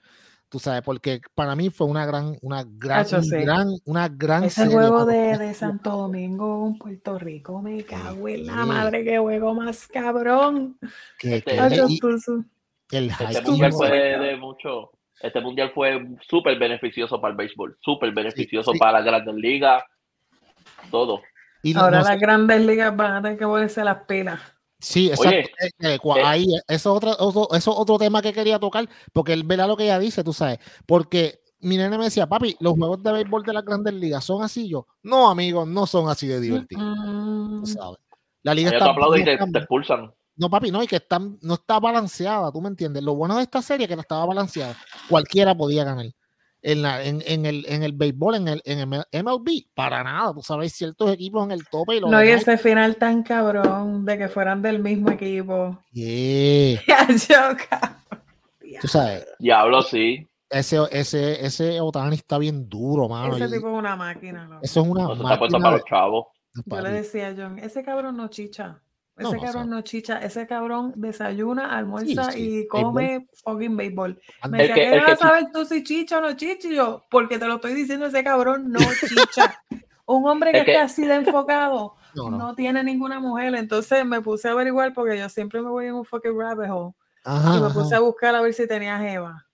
Tú 0.49 0.57
sabes, 0.57 0.81
porque 0.81 1.21
para 1.35 1.55
mí 1.55 1.69
fue 1.69 1.85
una 1.85 2.07
gran, 2.07 2.35
una 2.41 2.63
gran, 2.67 3.01
Hacho, 3.01 3.21
sí. 3.21 3.35
gran, 3.35 3.67
una 3.85 4.07
gran 4.09 4.43
Ese 4.45 4.63
serie, 4.63 4.73
juego 4.75 5.05
de, 5.05 5.37
de 5.37 5.53
Santo 5.53 5.91
Domingo 5.91 6.75
Puerto 6.79 7.19
Rico, 7.19 7.61
me 7.61 7.83
cago 8.17 8.27
en 8.27 8.47
la 8.47 8.65
madre, 8.65 9.03
qué 9.03 9.19
juego 9.19 9.53
más 9.53 9.87
cabrón. 9.87 10.79
Que, 11.19 11.35
Este- 11.37 11.51
que- 11.51 11.59
Hacho, 11.59 11.85
y 11.87 11.99
tú- 11.99 12.19
tú- 12.25 12.45
el 12.91 13.11
Este 13.11 13.41
mundial 13.43 13.71
fue 13.73 13.91
de, 13.91 14.17
de 14.17 14.35
mucho. 14.37 14.89
Este 15.21 15.39
mundial 15.41 15.71
fue 15.75 16.07
súper 16.27 16.57
beneficioso 16.57 17.21
para 17.21 17.31
el 17.33 17.37
béisbol, 17.37 17.77
súper 17.81 18.11
beneficioso 18.11 18.71
sí. 18.71 18.79
para 18.79 18.93
las 18.93 19.05
grandes 19.05 19.35
ligas, 19.35 19.83
todo. 20.89 21.21
Y 21.63 21.75
Ahora 21.75 21.99
no 21.99 22.03
las 22.05 22.19
grandes 22.19 22.65
ligas 22.65 22.95
van 22.95 23.13
a 23.17 23.21
tener 23.21 23.37
que 23.37 23.45
ponerse 23.45 23.83
las 23.83 24.03
pilas. 24.05 24.39
Sí, 24.79 25.09
exacto. 25.09 25.29
Oye, 25.29 25.39
Eh, 25.59 25.69
eh, 25.79 25.99
eh, 26.03 26.21
ahí, 26.23 26.43
eh, 26.55 26.61
eso, 26.67 26.91
es 26.91 27.03
otro, 27.03 27.11
otro- 27.19 27.49
eso 27.55 27.71
es 27.71 27.77
otro 27.77 27.97
tema 27.97 28.21
que 28.21 28.31
quería 28.31 28.59
tocar, 28.59 28.87
porque 29.11 29.33
él 29.33 29.43
verá 29.43 29.67
lo 29.67 29.75
que 29.75 29.83
ella 29.83 29.99
dice, 29.99 30.23
tú 30.23 30.31
sabes. 30.31 30.59
Porque 30.85 31.41
mi 31.59 31.75
nene 31.75 31.97
me 31.97 32.05
decía, 32.05 32.27
papi, 32.27 32.55
los 32.61 32.73
juegos 32.73 33.03
de 33.03 33.11
béisbol 33.11 33.43
de 33.43 33.53
las 33.53 33.65
grandes 33.65 33.93
ligas 33.93 34.23
son 34.23 34.41
así. 34.41 34.69
Yo, 34.69 34.87
no, 35.03 35.29
amigos, 35.29 35.67
no 35.67 35.85
son 35.85 36.07
así 36.09 36.27
de 36.27 36.39
divertidos, 36.39 36.83
Mm, 36.83 37.59
tú 37.61 37.65
sabes. 37.67 37.99
La 38.43 38.53
liga 38.53 38.69
te 38.69 38.77
está. 38.77 38.91
y 39.17 39.23
te, 39.25 39.33
está- 39.33 39.45
te 39.51 39.57
expulsan. 39.59 40.13
no, 40.37 40.49
papi, 40.49 40.71
no, 40.71 40.81
y 40.81 40.87
que 40.87 40.95
están, 40.95 41.37
no 41.41 41.55
está 41.55 41.77
balanceada, 41.81 42.49
tú 42.49 42.61
me 42.61 42.69
entiendes. 42.69 43.03
Lo 43.03 43.13
bueno 43.15 43.35
de 43.35 43.43
esta 43.43 43.61
serie 43.61 43.83
es 43.83 43.89
que 43.89 43.95
no 43.97 44.01
estaba 44.01 44.25
balanceada. 44.25 44.77
Cualquiera 45.09 45.53
podía 45.53 45.83
ganar. 45.83 46.05
En, 46.61 46.81
la, 46.81 47.01
en, 47.03 47.23
en 47.25 47.45
el, 47.45 47.65
en 47.69 47.83
el 47.83 47.93
béisbol, 47.93 48.35
en 48.35 48.47
el, 48.49 48.61
en 48.65 48.79
el 48.79 49.23
MLB, 49.23 49.67
para 49.73 50.03
nada. 50.03 50.33
Tú 50.33 50.41
sabes, 50.41 50.73
ciertos 50.73 51.09
equipos 51.11 51.43
en 51.45 51.51
el 51.51 51.65
tope 51.67 51.95
y 51.95 51.99
los 52.01 52.11
No, 52.11 52.21
y 52.23 52.29
ese 52.29 52.57
final 52.57 52.97
tan 52.97 53.23
cabrón 53.23 54.03
de 54.05 54.17
que 54.17 54.27
fueran 54.27 54.61
del 54.61 54.79
mismo 54.79 55.09
equipo. 55.11 55.77
Yeah. 55.93 56.81
Yo. 57.07 58.79
Tú 58.81 58.87
sabes, 58.87 59.25
Diablo, 59.39 59.81
sí. 59.81 60.27
ese, 60.49 60.77
ese, 60.91 61.45
ese 61.45 61.81
Otani 61.81 62.15
está 62.15 62.37
bien 62.37 62.67
duro, 62.69 63.07
mano. 63.09 63.35
Ese 63.35 63.45
y- 63.45 63.51
tipo 63.57 63.69
es 63.69 63.77
una 63.77 63.95
máquina. 63.95 64.45
loco. 64.45 64.59
Eso 64.61 64.81
es 64.81 64.87
una 64.87 65.03
No, 65.03 65.13
eso 65.13 65.23
está 65.23 65.39
puesto 65.39 65.59
máquina 65.59 65.63
para 65.63 65.77
los 65.77 65.85
chavos. 65.85 66.25
Yo 66.65 66.81
le 66.81 66.91
decía 66.91 67.29
a 67.29 67.35
John, 67.37 67.59
ese 67.59 67.83
cabrón 67.83 68.17
no 68.17 68.27
chicha. 68.27 68.81
Ese 69.19 69.35
no 69.35 69.41
cabrón 69.41 69.69
no 69.69 69.81
chicha. 69.81 70.19
Ese 70.19 70.47
cabrón 70.47 70.93
desayuna, 70.95 71.77
almuerza 71.77 72.31
sí, 72.31 72.39
y 72.39 72.49
béisbol. 72.59 72.83
come 72.83 73.27
fucking 73.43 73.77
béisbol. 73.77 74.21
Me 74.49 74.57
decía, 74.59 74.75
¿qué 74.75 74.99
vas 74.99 75.11
a 75.11 75.15
saber 75.17 75.45
tú 75.53 75.65
si 75.65 75.83
chicha 75.83 76.17
o 76.17 76.21
no 76.21 76.33
chicha? 76.33 76.67
Y 76.69 76.75
yo, 76.75 77.05
porque 77.09 77.37
te 77.37 77.45
lo 77.47 77.55
estoy 77.55 77.73
diciendo, 77.73 78.05
ese 78.05 78.23
cabrón 78.23 78.71
no 78.71 78.79
chicha. 78.79 79.61
Un 80.05 80.27
hombre 80.27 80.51
que 80.51 80.59
Es 80.59 80.65
que- 80.65 80.71
esté 80.71 80.81
así 80.83 81.05
de 81.05 81.15
enfocado 81.15 81.95
No, 82.15 82.31
no, 82.31 82.37
no. 82.39 82.55
tiene 82.55 82.83
ninguna 82.83 83.19
mujer. 83.19 83.53
Entonces 83.55 84.03
me 84.05 84.21
puse 84.21 84.47
a 84.47 84.51
averiguar 84.51 84.93
porque 84.93 85.17
yo 85.17 85.29
siempre 85.29 85.61
me 85.61 85.69
voy 85.69 85.85
en 85.85 85.93
un 85.95 86.05
fucking 86.05 86.35
rabbit 86.37 86.69
hole. 86.71 86.93
Ajá, 87.23 87.57
y 87.57 87.59
me 87.59 87.67
ajá. 87.67 87.73
puse 87.75 87.93
a 87.95 87.99
buscar 87.99 88.33
a 88.33 88.41
ver 88.41 88.53
si 88.53 88.67
tenía 88.67 88.97
jeva. 88.97 89.45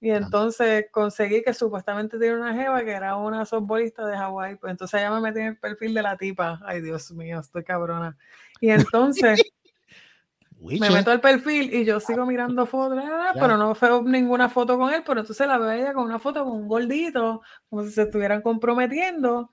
Y 0.00 0.10
entonces 0.10 0.86
conseguí 0.90 1.42
que 1.42 1.52
supuestamente 1.52 2.18
tiene 2.18 2.36
una 2.36 2.54
jeva 2.54 2.82
que 2.82 2.90
era 2.90 3.16
una 3.16 3.44
softballista 3.44 4.06
de 4.06 4.16
Hawái. 4.16 4.56
Pues 4.56 4.70
entonces 4.70 5.00
ya 5.00 5.10
me 5.10 5.20
metí 5.20 5.40
en 5.40 5.48
el 5.48 5.58
perfil 5.58 5.92
de 5.92 6.02
la 6.02 6.16
tipa. 6.16 6.58
Ay, 6.64 6.80
Dios 6.80 7.10
mío, 7.12 7.40
estoy 7.40 7.64
cabrona. 7.64 8.16
Y 8.60 8.70
entonces 8.70 9.42
me 10.60 10.90
meto 10.90 11.10
al 11.10 11.20
perfil 11.20 11.74
y 11.74 11.84
yo 11.84 12.00
sigo 12.00 12.24
mirando 12.24 12.64
fotos, 12.64 13.02
pero 13.34 13.58
no 13.58 13.74
veo 13.74 14.02
ninguna 14.02 14.48
foto 14.48 14.78
con 14.78 14.90
él. 14.92 15.02
Pero 15.06 15.20
entonces 15.20 15.46
la 15.46 15.58
veo 15.58 15.70
ella 15.70 15.92
con 15.92 16.04
una 16.04 16.18
foto 16.18 16.44
con 16.44 16.54
un 16.54 16.68
gordito, 16.68 17.42
como 17.68 17.84
si 17.84 17.90
se 17.90 18.02
estuvieran 18.02 18.40
comprometiendo. 18.40 19.50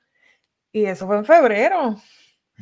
Y 0.72 0.86
eso 0.86 1.08
fue 1.08 1.18
en 1.18 1.26
febrero. 1.26 1.98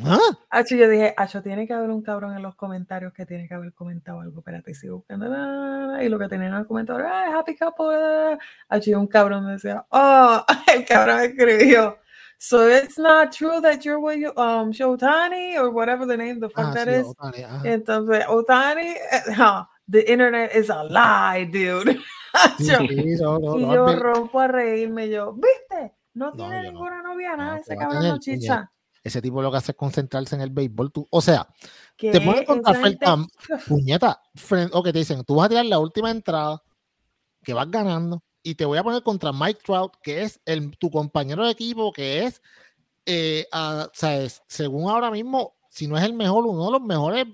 Ah, 0.03 0.19
Acho, 0.49 0.75
yo 0.75 0.89
dije, 0.89 1.13
Acho, 1.15 1.41
tiene 1.41 1.65
que 1.65 1.73
haber 1.73 1.89
un 1.89 2.01
cabrón 2.01 2.35
en 2.35 2.41
los 2.41 2.55
comentarios 2.55 3.13
que 3.13 3.25
tiene 3.25 3.47
que 3.47 3.53
haber 3.53 3.73
comentado 3.73 4.19
algo. 4.21 4.39
Espérate, 4.39 4.73
sigo 4.73 4.97
buscando. 4.97 6.01
Y 6.01 6.09
lo 6.09 6.19
que 6.19 6.27
tenían 6.27 6.53
en 6.53 6.59
el 6.59 6.67
comentario, 6.67 7.05
ay, 7.09 7.31
happy 7.33 7.55
couple. 7.55 7.85
la, 7.87 8.31
la". 8.31 8.39
Acho, 8.69 8.89
y 8.89 8.93
un 8.93 9.07
cabrón 9.07 9.47
decía, 9.47 9.85
oh, 9.89 10.45
el 10.73 10.85
cabrón 10.85 11.21
escribió. 11.21 11.97
So 12.37 12.67
it's 12.67 12.97
not 12.97 13.31
true 13.31 13.61
that 13.61 13.85
you're 13.85 13.99
with 13.99 14.19
you, 14.19 14.29
um, 14.35 14.73
Shotani 14.73 15.57
or 15.57 15.69
whatever 15.69 16.05
the 16.05 16.17
name, 16.17 16.39
the 16.41 16.49
fuck 16.49 16.65
ah, 16.65 16.73
that 16.73 16.87
sí, 16.87 16.99
is. 16.99 17.07
Otani. 17.07 17.65
Entonces, 17.65 18.25
Otani, 18.27 18.95
huh, 19.35 19.63
the 19.87 20.11
internet 20.11 20.53
is 20.53 20.69
a 20.69 20.83
lie, 20.83 21.45
dude. 21.45 21.99
Sí, 22.57 22.67
no, 22.67 23.39
no, 23.39 23.57
y 23.57 23.61
no, 23.65 23.73
yo 23.73 23.95
rompo 23.95 24.41
a 24.41 24.47
reírme. 24.49 25.07
Yo, 25.07 25.31
¿viste? 25.31 25.93
No 26.15 26.33
tiene 26.33 26.63
ninguna 26.63 27.01
novia, 27.01 27.37
nada. 27.37 27.59
Ese 27.59 27.77
cabrón 27.77 28.03
no 28.03 28.19
chicha. 28.19 28.69
Ese 29.05 29.21
tipo 29.21 29.41
lo 29.41 29.51
que 29.51 29.57
hace 29.57 29.71
es 29.71 29.77
concentrarse 29.77 30.35
en 30.35 30.41
el 30.41 30.49
béisbol. 30.49 30.91
tú- 30.91 31.07
o 31.09 31.21
sea, 31.21 31.47
¿Qué? 31.95 32.11
te 32.11 32.19
pones 32.19 32.45
contra 32.45 32.73
gente- 32.73 33.05
Felton, 33.05 33.27
puñeta, 33.67 34.21
o 34.73 34.83
que 34.83 34.91
te 34.91 34.99
dicen, 34.99 35.23
tú 35.23 35.35
vas 35.35 35.45
a 35.45 35.49
tirar 35.49 35.65
la 35.65 35.79
última 35.79 36.09
entrada, 36.11 36.61
que 37.43 37.53
vas 37.53 37.69
ganando, 37.69 38.23
y 38.41 38.55
te 38.55 38.65
voy 38.65 38.77
a 38.79 38.83
poner 38.83 39.03
contra 39.03 39.31
Mike 39.31 39.61
Trout, 39.63 39.93
que 40.01 40.23
es 40.23 40.39
el, 40.45 40.75
tu 40.77 40.89
compañero 40.89 41.45
de 41.45 41.51
equipo, 41.51 41.91
que 41.93 42.23
es, 42.25 42.41
eh, 43.05 43.47
sabes, 43.93 44.41
según 44.47 44.89
ahora 44.89 45.11
mismo, 45.11 45.55
si 45.69 45.87
no 45.87 45.97
es 45.97 46.03
el 46.03 46.13
mejor, 46.13 46.45
uno 46.45 46.65
de 46.65 46.71
los 46.71 46.81
mejores 46.81 47.27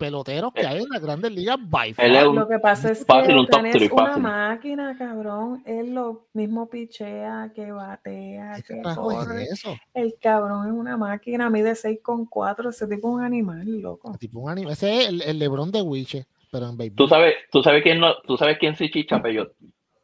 peloteros 0.00 0.52
que 0.54 0.66
hay 0.66 0.82
en 0.82 0.88
las 0.88 1.02
grandes 1.02 1.30
ligas, 1.30 1.58
by 1.60 1.94
un- 2.26 2.36
Lo 2.36 2.48
que 2.48 2.58
pasa 2.58 2.90
es 2.90 3.04
fácil, 3.04 3.34
que 3.34 3.38
un 3.38 3.46
top 3.46 3.54
Otani 3.60 3.70
three, 3.72 3.84
es 3.84 3.92
una 3.92 4.16
máquina, 4.16 4.96
cabrón. 4.96 5.62
Él 5.66 5.92
lo 5.94 6.26
mismo 6.32 6.68
pichea, 6.70 7.52
que 7.54 7.70
batea, 7.70 8.54
¿Qué 8.56 8.62
que 8.62 8.82
corre. 8.94 9.42
eso? 9.44 9.76
El 9.92 10.14
cabrón 10.20 10.66
es 10.68 10.72
una 10.72 10.96
máquina, 10.96 11.50
mide 11.50 11.72
6,4. 11.76 12.70
Ese 12.70 12.86
tipo 12.88 13.08
es 13.10 13.14
un 13.16 13.22
animal, 13.22 13.66
loco. 13.80 14.16
Tipo 14.18 14.40
un 14.40 14.50
anime. 14.50 14.72
Ese 14.72 15.02
es 15.02 15.08
el, 15.10 15.20
el 15.22 15.38
Lebron 15.38 15.70
de 15.70 15.82
Wiche, 15.82 16.26
pero 16.50 16.70
en 16.70 16.78
béisbol. 16.78 16.96
Tú 16.96 17.06
sabes, 17.06 17.34
tú 17.52 17.62
sabes 17.62 17.82
quién 17.82 18.00
no, 18.00 18.16
tú 18.22 18.38
sabes 18.38 18.56
quién 18.58 18.74
sí 18.76 18.90
chicha, 18.90 19.20
Peyot. 19.20 19.52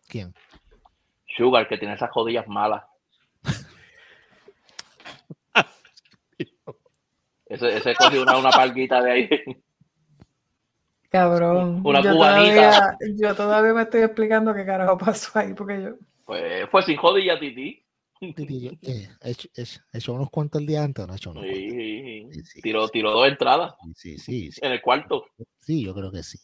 ¿Quién? 0.08 0.34
Sugar, 1.36 1.66
que 1.68 1.78
tiene 1.78 1.94
esas 1.94 2.10
jodillas 2.10 2.46
malas. 2.46 2.84
Ese, 7.48 7.76
ese 7.76 7.94
cogió 7.94 8.22
una, 8.22 8.38
una 8.38 8.50
palguita 8.50 9.00
de 9.00 9.10
ahí. 9.12 9.30
Cabrón. 11.16 11.80
Una 11.84 12.02
yo, 12.02 12.12
cubanita. 12.12 12.54
todavía, 12.54 12.98
yo 13.16 13.34
todavía 13.34 13.72
me 13.74 13.82
estoy 13.82 14.02
explicando 14.02 14.54
qué 14.54 14.64
carajo 14.66 14.98
pasó 14.98 15.38
ahí, 15.38 15.54
porque 15.54 15.82
yo. 15.82 15.90
Pues 16.24 16.68
fue 16.70 16.82
sin 16.82 16.96
jodilla, 16.96 17.38
Titi. 17.38 17.82
Titi, 18.18 18.60
yo- 18.60 18.70
eh, 18.82 19.08
¿he 19.22 19.30
hecho- 19.30 19.48
he 19.54 19.62
hecho- 19.62 19.80
he 19.92 19.98
hecho 19.98 20.12
unos 20.14 20.30
cuantos 20.30 20.60
el 20.60 20.66
día 20.66 20.82
antes 20.82 21.06
no 21.06 21.12
he 21.12 21.16
hecho 21.16 21.30
unos? 21.30 21.44
Sí, 21.44 22.28
Sí, 22.32 22.44
sí, 22.44 22.60
tiró, 22.62 22.88
tiró 22.88 23.12
dos 23.12 23.28
entradas 23.28 23.74
sí, 23.94 24.18
sí, 24.18 24.50
sí, 24.50 24.60
en 24.62 24.72
el 24.72 24.80
cuarto. 24.82 25.26
sí, 25.60 25.84
yo 25.84 25.94
creo 25.94 26.10
que 26.10 26.22
sí. 26.22 26.38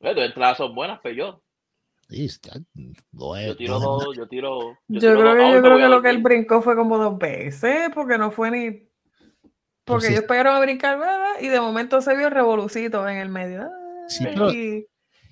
Eh, 0.00 0.14
Dos 0.14 0.24
entradas 0.24 0.56
son 0.58 0.74
buenas. 0.74 1.00
Sí, 2.08 2.28
ya, 2.42 2.52
dos- 3.12 3.38
Yo 3.46 3.56
tiro 3.56 3.78
dos, 3.80 4.16
yo 4.16 4.28
tiro. 4.28 4.78
Yo, 4.88 5.00
tiro 5.00 5.12
creo 5.14 5.24
dos. 5.24 5.36
que, 5.36 5.42
Hoy 5.44 5.52
yo 5.54 5.62
creo 5.62 5.78
que 5.78 5.88
lo 5.88 6.02
que 6.02 6.10
él 6.10 6.18
brincó 6.22 6.60
fue 6.62 6.76
como 6.76 6.98
dos 6.98 7.18
veces, 7.18 7.90
porque 7.94 8.18
no 8.18 8.30
fue 8.30 8.50
ni. 8.50 8.91
Porque 9.84 10.06
sí. 10.06 10.12
ellos 10.12 10.24
pegaron 10.26 10.54
a 10.54 10.60
brincar 10.60 10.98
¿verdad? 10.98 11.40
y 11.40 11.48
de 11.48 11.60
momento 11.60 12.00
se 12.00 12.16
vio 12.16 12.28
el 12.28 12.34
revolucito 12.34 13.06
en 13.08 13.18
el 13.18 13.28
medio. 13.28 13.68
Sí, 14.08 14.24
pero- 14.24 14.52
y 14.52 14.86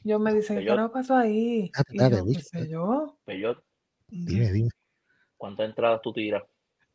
yo 0.04 0.18
me 0.18 0.32
dicen, 0.32 0.58
¿qué 0.58 0.74
no 0.74 0.90
pasó 0.90 1.16
ahí? 1.16 1.64
Y 1.64 1.72
espérate, 1.76 2.16
yo, 2.16 2.24
¿qué 2.32 2.42
sé 2.42 2.68
yo? 2.68 3.18
Peyot, 3.24 3.62
Dime, 4.08 4.50
dime. 4.50 4.70
¿cuántas 5.36 5.68
entradas 5.68 6.00
tú 6.02 6.12
tiras? 6.12 6.42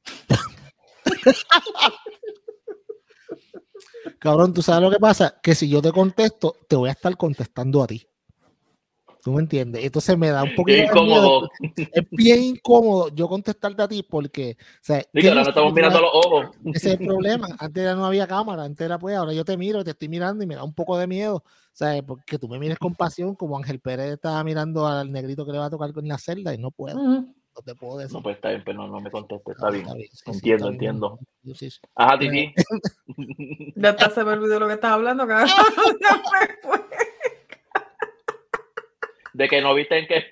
Cabrón, 4.19 4.53
¿tú 4.53 4.61
sabes 4.61 4.81
lo 4.81 4.91
que 4.91 4.99
pasa? 4.99 5.39
Que 5.41 5.55
si 5.55 5.69
yo 5.69 5.81
te 5.81 5.91
contesto, 5.91 6.55
te 6.67 6.75
voy 6.75 6.89
a 6.89 6.93
estar 6.93 7.15
contestando 7.15 7.83
a 7.83 7.87
ti. 7.87 8.07
¿Tú 9.25 9.31
me 9.31 9.41
entiendes? 9.41 9.83
Entonces 9.83 10.15
me 10.19 10.29
da 10.29 10.43
un 10.43 10.53
poquito 10.53 10.77
Qué 10.77 10.99
de 10.99 11.01
miedo. 11.01 11.25
incómodo. 11.25 11.49
Es 11.91 12.03
bien 12.11 12.43
incómodo 12.43 13.09
yo 13.09 13.27
contestarte 13.27 13.81
a 13.81 13.88
ti 13.88 14.03
porque, 14.07 14.55
o 14.59 14.63
sea, 14.81 14.99
Sí, 14.99 15.07
que 15.13 15.21
¿qué 15.21 15.29
ahora 15.29 15.41
no 15.41 15.49
estamos 15.49 15.73
mirando 15.73 15.99
los 15.99 16.11
ojos. 16.13 16.55
Ese 16.75 16.89
es 16.93 16.99
el 16.99 17.07
problema. 17.07 17.47
Antes 17.57 17.83
ya 17.83 17.95
no 17.95 18.05
había 18.05 18.27
cámara, 18.27 18.65
antes 18.65 18.85
era 18.85 18.99
pues, 18.99 19.15
ahora 19.17 19.33
yo 19.33 19.43
te 19.43 19.57
miro, 19.57 19.83
te 19.83 19.89
estoy 19.89 20.09
mirando 20.09 20.43
y 20.43 20.45
me 20.47 20.53
da 20.53 20.63
un 20.63 20.75
poco 20.75 20.95
de 20.99 21.07
miedo, 21.07 21.43
¿sabes? 21.73 22.03
Porque 22.03 22.38
tú 22.38 22.47
me 22.47 22.59
mires 22.59 22.77
con 22.77 22.93
pasión, 22.93 23.33
como 23.33 23.57
Ángel 23.57 23.79
Pérez 23.79 24.13
estaba 24.13 24.43
mirando 24.43 24.85
al 24.85 25.11
negrito 25.11 25.43
que 25.43 25.53
le 25.53 25.57
va 25.57 25.65
a 25.65 25.69
tocar 25.71 25.91
con 25.91 26.07
la 26.07 26.19
celda 26.19 26.53
y 26.53 26.59
no 26.59 26.69
puedo, 26.69 26.95
Ujú. 26.95 27.33
no 27.55 27.61
te 27.65 27.73
puedo 27.73 27.97
decir. 27.97 28.13
No, 28.15 28.21
pues 28.21 28.35
está 28.35 28.49
bien, 28.49 28.61
pero 28.63 28.77
no, 28.77 28.88
no 28.89 28.99
me 29.01 29.09
conteste. 29.09 29.53
Está 29.53 29.65
No, 29.65 29.71
bien. 29.73 29.88
sí, 29.88 30.07
sí, 30.11 30.21
Entiendo, 30.33 30.65
está 30.67 30.77
bien. 30.77 30.89
entiendo. 30.91 31.19
Sí, 31.43 31.53
sí, 31.55 31.69
sí. 31.71 31.79
Ajá, 31.95 32.19
Titi. 32.19 32.53
Ya 33.75 33.89
hasta 33.89 34.11
se 34.11 34.23
me 34.23 34.33
olvidó 34.33 34.59
lo 34.59 34.67
que 34.67 34.73
estás 34.73 34.91
hablando, 34.91 35.25
cabrón. 35.25 35.49
De 39.35 39.49
que 39.49 39.61
no 39.61 39.73
viste 39.73 39.99
en 39.99 40.07
que. 40.07 40.23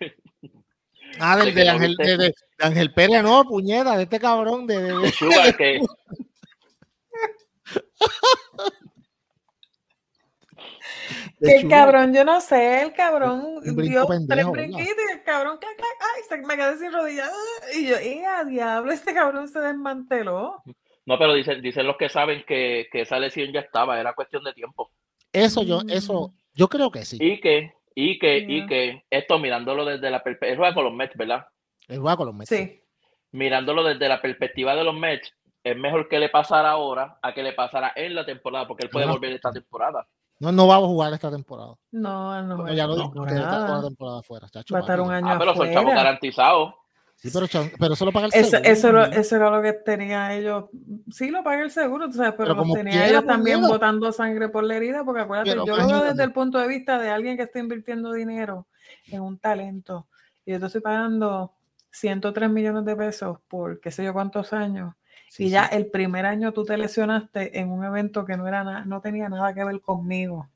Ah, 1.19 1.37
De 1.37 1.45
del 1.45 1.55
de, 1.55 1.65
no 1.65 1.71
Ángel, 1.71 1.95
de- 1.97 2.17
de- 2.17 2.17
de 2.17 2.33
Ángel 2.59 2.93
Pérez, 2.93 3.21
no, 3.21 3.43
puñeta, 3.43 3.97
de 3.97 4.03
este 4.03 4.19
cabrón, 4.19 4.65
de, 4.65 4.81
de- 4.81 4.97
de- 4.97 5.11
Sugar, 5.11 5.55
que. 5.57 5.81
El 11.41 11.61
Chulo. 11.61 11.69
cabrón, 11.69 12.13
yo 12.13 12.23
no 12.23 12.39
sé, 12.39 12.83
el 12.83 12.93
cabrón 12.93 13.59
dio 13.75 14.05
tres 14.29 14.45
brinquitos 14.49 14.95
y 15.09 15.11
el 15.11 15.23
cabrón, 15.23 15.57
clac, 15.57 15.75
clac, 15.75 15.89
ay, 15.99 16.21
se 16.29 16.37
me 16.37 16.55
quedé 16.55 16.77
sin 16.77 16.91
rodillas. 16.93 17.31
Y 17.75 17.87
yo, 17.87 17.97
¡eh, 17.97 18.25
a 18.25 18.45
diablo! 18.45 18.91
Este 18.93 19.13
cabrón 19.13 19.47
se 19.49 19.59
desmanteló. 19.59 20.63
No, 21.05 21.17
pero 21.19 21.33
dicen, 21.33 21.61
dicen 21.61 21.85
los 21.85 21.97
que 21.97 22.07
saben 22.07 22.43
que, 22.47 22.87
que 22.91 23.01
esa 23.01 23.19
lesión 23.19 23.51
ya 23.51 23.59
estaba, 23.59 23.99
era 23.99 24.13
cuestión 24.13 24.43
de 24.45 24.53
tiempo. 24.53 24.89
Eso 25.33 25.63
yo, 25.63 25.81
eso, 25.89 26.29
Mm. 26.29 26.33
yo 26.53 26.67
creo 26.69 26.91
que 26.91 27.03
sí. 27.03 27.17
Y 27.19 27.41
que, 27.41 27.73
y 27.95 28.17
que, 28.19 28.37
y 28.39 28.61
Ya. 28.61 28.67
que, 28.67 29.03
esto 29.09 29.39
mirándolo 29.39 29.85
desde 29.85 30.09
la 30.09 30.23
perspectiva, 30.23 30.51
él 30.51 30.57
juega 30.57 30.73
con 30.73 30.83
los 30.85 30.93
Mets, 30.93 31.15
¿verdad? 31.17 31.45
El 31.87 31.99
juega 31.99 32.17
con 32.17 32.27
los 32.27 32.35
Mets. 32.35 32.49
Sí. 32.49 32.81
Mirándolo 33.31 33.83
desde 33.83 34.07
la 34.07 34.21
perspectiva 34.21 34.75
de 34.75 34.83
los 34.83 34.93
Mets, 34.95 35.31
es 35.63 35.77
mejor 35.77 36.07
que 36.09 36.19
le 36.19 36.29
pasara 36.29 36.71
ahora 36.71 37.17
a 37.21 37.33
que 37.33 37.41
le 37.43 37.53
pasara 37.53 37.93
en 37.95 38.15
la 38.15 38.25
temporada, 38.25 38.67
porque 38.67 38.85
él 38.85 38.89
puede 38.91 39.05
No. 39.05 39.13
volver 39.13 39.31
esta 39.33 39.51
temporada. 39.51 40.05
No, 40.39 40.51
no 40.51 40.67
vamos 40.67 40.85
a 40.85 40.87
jugar 40.87 41.13
esta 41.13 41.31
temporada. 41.31 41.75
No, 41.91 42.41
no. 42.41 42.47
No, 42.47 42.55
juega 42.57 42.73
ya 42.73 42.85
lo 42.87 42.93
esta 42.93 43.03
dijo, 43.13 43.25
que 43.25 43.33
está 43.33 43.41
toda 43.43 43.51
la 43.51 43.65
temporada. 43.65 43.87
temporada 43.87 44.19
afuera. 44.19 44.49
chacho, 44.49 44.73
Va 44.73 44.79
a 44.79 44.81
estar 44.81 44.99
un 45.01 45.11
año 45.11 45.27
Ah, 45.29 45.35
pero 45.39 45.55
son 45.55 45.71
chavos 45.71 45.93
garantizados. 45.93 46.73
Sí, 47.15 47.29
pero, 47.31 47.47
pero 47.79 47.93
eso 47.93 48.05
lo 48.05 48.11
paga 48.11 48.25
el 48.25 48.31
seguro. 48.33 48.59
eso, 48.63 48.89
era, 48.89 49.05
eso 49.05 49.35
era 49.37 49.49
lo 49.49 49.61
que 49.61 49.71
tenía 49.73 50.33
ellos. 50.33 50.65
Sí, 51.09 51.29
lo 51.29 51.41
paga 51.41 51.63
el 51.63 51.71
seguro, 51.71 52.07
tú 52.07 52.17
sabes, 52.17 52.33
pero, 52.33 52.49
Pero 52.49 52.57
como 52.57 52.73
tenía 52.73 53.07
ellos 53.07 53.23
pues, 53.23 53.35
también 53.35 53.61
botando 53.61 54.11
sangre 54.11 54.49
por 54.49 54.65
la 54.65 54.75
herida, 54.75 55.05
porque 55.05 55.21
acuérdate, 55.21 55.51
Pero 55.51 55.65
yo 55.65 55.77
lo 55.77 55.87
veo 55.87 56.03
desde 56.03 56.23
el 56.23 56.33
punto 56.33 56.57
de 56.57 56.67
vista 56.67 56.99
de 56.99 57.09
alguien 57.09 57.37
que 57.37 57.43
está 57.43 57.59
invirtiendo 57.59 58.11
dinero 58.11 58.67
en 59.07 59.21
un 59.21 59.39
talento. 59.39 60.07
Y 60.45 60.51
yo 60.51 60.59
te 60.59 60.65
estoy 60.65 60.81
pagando 60.81 61.53
103 61.91 62.49
millones 62.49 62.83
de 62.83 62.95
pesos 62.95 63.39
por 63.47 63.79
qué 63.79 63.91
sé 63.91 64.03
yo 64.03 64.11
cuántos 64.11 64.51
años. 64.51 64.93
Sí, 65.29 65.43
y 65.43 65.47
sí. 65.47 65.51
ya 65.53 65.65
el 65.65 65.87
primer 65.87 66.25
año 66.25 66.51
tú 66.51 66.65
te 66.65 66.77
lesionaste 66.77 67.57
en 67.57 67.71
un 67.71 67.85
evento 67.85 68.25
que 68.25 68.35
no 68.35 68.47
era 68.47 68.83
no 68.85 68.99
tenía 68.99 69.29
nada 69.29 69.53
que 69.53 69.63
ver 69.63 69.79
conmigo, 69.79 70.49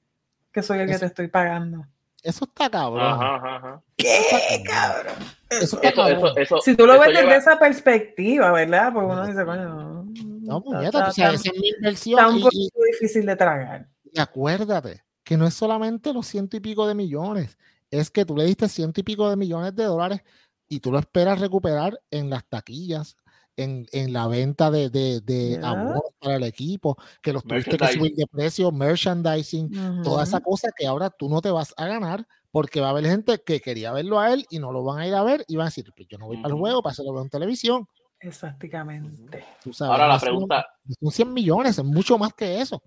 que 0.52 0.62
soy 0.62 0.80
el 0.80 0.90
que 0.90 1.00
te 1.00 1.06
estoy 1.06 1.30
pagando. 1.30 1.86
Eso 2.24 2.46
está 2.46 2.70
cabrón. 2.70 3.02
Ajá, 3.06 3.36
ajá, 3.36 3.56
ajá. 3.58 3.84
¿Qué, 3.96 4.64
cabrón? 4.66 5.16
Eso 5.50 5.76
está 5.78 5.88
Eso, 5.90 5.96
cabrón. 5.96 6.18
eso, 6.18 6.38
eso, 6.38 6.58
Si 6.62 6.76
tú 6.76 6.86
lo 6.88 6.94
ves 7.00 7.10
desde 7.10 7.22
lleva- 7.24 7.36
esa 7.36 7.60
perspectiva, 7.60 8.52
¿verdad? 8.52 8.92
Porque 8.94 9.12
uno 9.14 9.28
dice, 9.28 9.46
coño, 9.46 10.04
no. 10.42 10.58
Está- 10.58 10.84
está- 10.86 11.06
tú 11.08 11.12
sabes, 11.14 11.18
está- 11.18 11.50
esa 11.50 11.50
es 11.56 11.60
mi 11.62 11.68
está 11.70 11.78
inversión. 11.78 12.26
un 12.26 12.38
y- 12.38 12.42
poco 12.44 12.52
y- 12.56 12.92
difícil 12.92 13.26
de 13.26 13.36
tragar. 13.36 13.88
Y 14.12 14.20
acuérdate 14.20 15.04
que 15.24 15.38
no 15.38 15.46
es 15.46 15.54
solamente 15.54 16.14
los 16.14 16.26
ciento 16.28 16.58
y 16.58 16.60
pico 16.60 16.88
de 16.88 16.96
millones, 16.96 17.58
es 17.92 18.10
que 18.10 18.26
tú 18.26 18.36
le 18.36 18.46
diste 18.46 18.68
ciento 18.68 19.00
y 19.00 19.04
pico 19.04 19.30
de 19.30 19.36
millones 19.38 19.76
de 19.76 19.84
dólares 19.86 20.22
y 20.68 20.80
tú 20.80 20.92
lo 20.92 21.00
esperas 21.00 21.40
recuperar 21.40 22.00
en 22.12 22.30
las 22.30 22.46
taquillas, 22.46 23.16
en, 23.58 23.88
en 23.92 24.14
la 24.14 24.28
venta 24.28 24.72
de, 24.72 24.90
de, 24.90 25.20
de 25.22 25.60
abonos 25.64 26.04
para 26.20 26.36
el 26.36 26.44
equipo, 26.44 26.96
que 27.22 27.34
los 27.34 27.44
tuviste 27.44 27.76
que 27.76 27.88
subir 27.88 28.14
de 28.14 28.28
precio, 28.28 28.72
merchandising, 28.72 30.04
toda 30.04 30.24
esa 30.24 30.40
cosa 30.40 30.70
que 30.78 30.88
ahora 30.88 31.10
tú 31.10 31.28
no 31.28 31.42
te 31.42 31.50
vas 31.52 31.74
a 31.76 31.88
ganar 31.88 32.26
porque 32.52 32.80
va 32.80 32.88
a 32.88 32.90
haber 32.92 33.06
gente 33.06 33.42
que 33.44 33.60
quería 33.60 33.92
verlo 33.92 34.20
a 34.20 34.32
él 34.32 34.46
y 34.50 34.60
no 34.60 34.72
lo 34.72 34.84
van 34.84 35.00
a 35.00 35.08
ir 35.08 35.16
a 35.16 35.24
ver 35.24 35.44
y 35.48 35.58
van 35.58 35.66
a 35.66 35.70
decir, 35.70 35.92
pues 35.96 36.08
yo 36.08 36.18
no 36.18 36.28
voy 36.28 36.38
para 36.38 36.54
el 36.54 36.60
juego, 36.60 36.82
para 36.82 36.92
hacerlo 36.92 37.22
en 37.22 37.30
televisión. 37.30 37.88
Exactamente. 38.20 39.46
Tú 39.64 39.74
sabes, 39.74 39.92
Ahora 39.92 40.08
la 40.08 40.20
pregunta, 40.20 40.66
son 41.00 41.12
100 41.12 41.34
millones, 41.34 41.78
es 41.78 41.84
mucho 41.84 42.18
más 42.18 42.34
que 42.34 42.62
eso. 42.62 42.82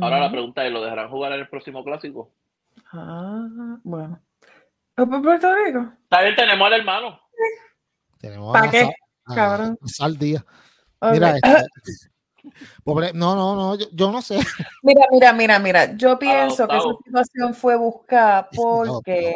ahora 0.00 0.20
la 0.20 0.30
pregunta 0.30 0.66
es, 0.66 0.72
¿lo 0.72 0.82
dejarán 0.82 1.10
jugar 1.10 1.32
en 1.32 1.40
el 1.40 1.48
próximo 1.48 1.82
clásico? 1.82 2.32
Ah, 2.92 3.78
bueno. 3.84 4.20
¿Es 4.96 5.06
por 5.06 5.22
Puerto 5.22 5.48
Rico? 5.54 5.92
También 6.08 6.36
tenemos 6.36 6.66
al 6.66 6.72
hermano. 6.74 7.20
Tenemos 8.18 8.52
¿Pa' 8.52 8.64
a 8.64 8.70
qué, 8.70 8.90
cabrón? 9.34 9.78
a 9.80 9.88
Sal 9.88 10.18
Díaz. 10.18 10.44
Ok. 11.00 11.12
Mira, 11.12 11.36
este, 11.42 12.10
pobre, 12.84 13.12
no, 13.12 13.34
no, 13.34 13.54
no, 13.54 13.74
yo, 13.76 13.86
yo 13.92 14.10
no 14.10 14.22
sé. 14.22 14.38
Mira, 14.82 15.06
mira, 15.10 15.32
mira, 15.32 15.58
mira. 15.58 15.96
Yo 15.96 16.18
pienso 16.18 16.66
que 16.66 16.76
esa 16.76 16.88
situación 17.04 17.54
fue 17.54 17.76
buscada 17.76 18.48
porque, 18.54 19.34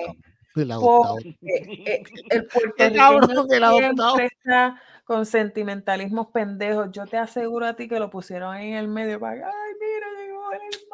el 0.57 0.70
adoptado. 0.70 1.14
porque 1.14 1.37
eh, 1.43 2.03
el 2.30 2.47
puertorriqueño 2.53 3.55
el 3.55 3.64
adoptado. 3.64 4.16
siempre 4.16 4.26
está 4.26 4.80
con 5.05 5.26
sentimentalismos 5.26 6.28
pendejos. 6.28 6.91
Yo 6.93 7.07
te 7.07 7.18
aseguro 7.18 7.66
a 7.66 7.74
ti 7.74 7.89
que 7.89 7.99
lo 7.99 8.11
pusieron 8.11 8.57
en 8.57 8.74
el 8.74 8.89
medio 8.89 9.20
para 9.20 9.37
que, 9.37 9.45
ay, 9.45 9.72
mira, 9.80 10.07
llegó 10.22 10.53
el 10.53 10.89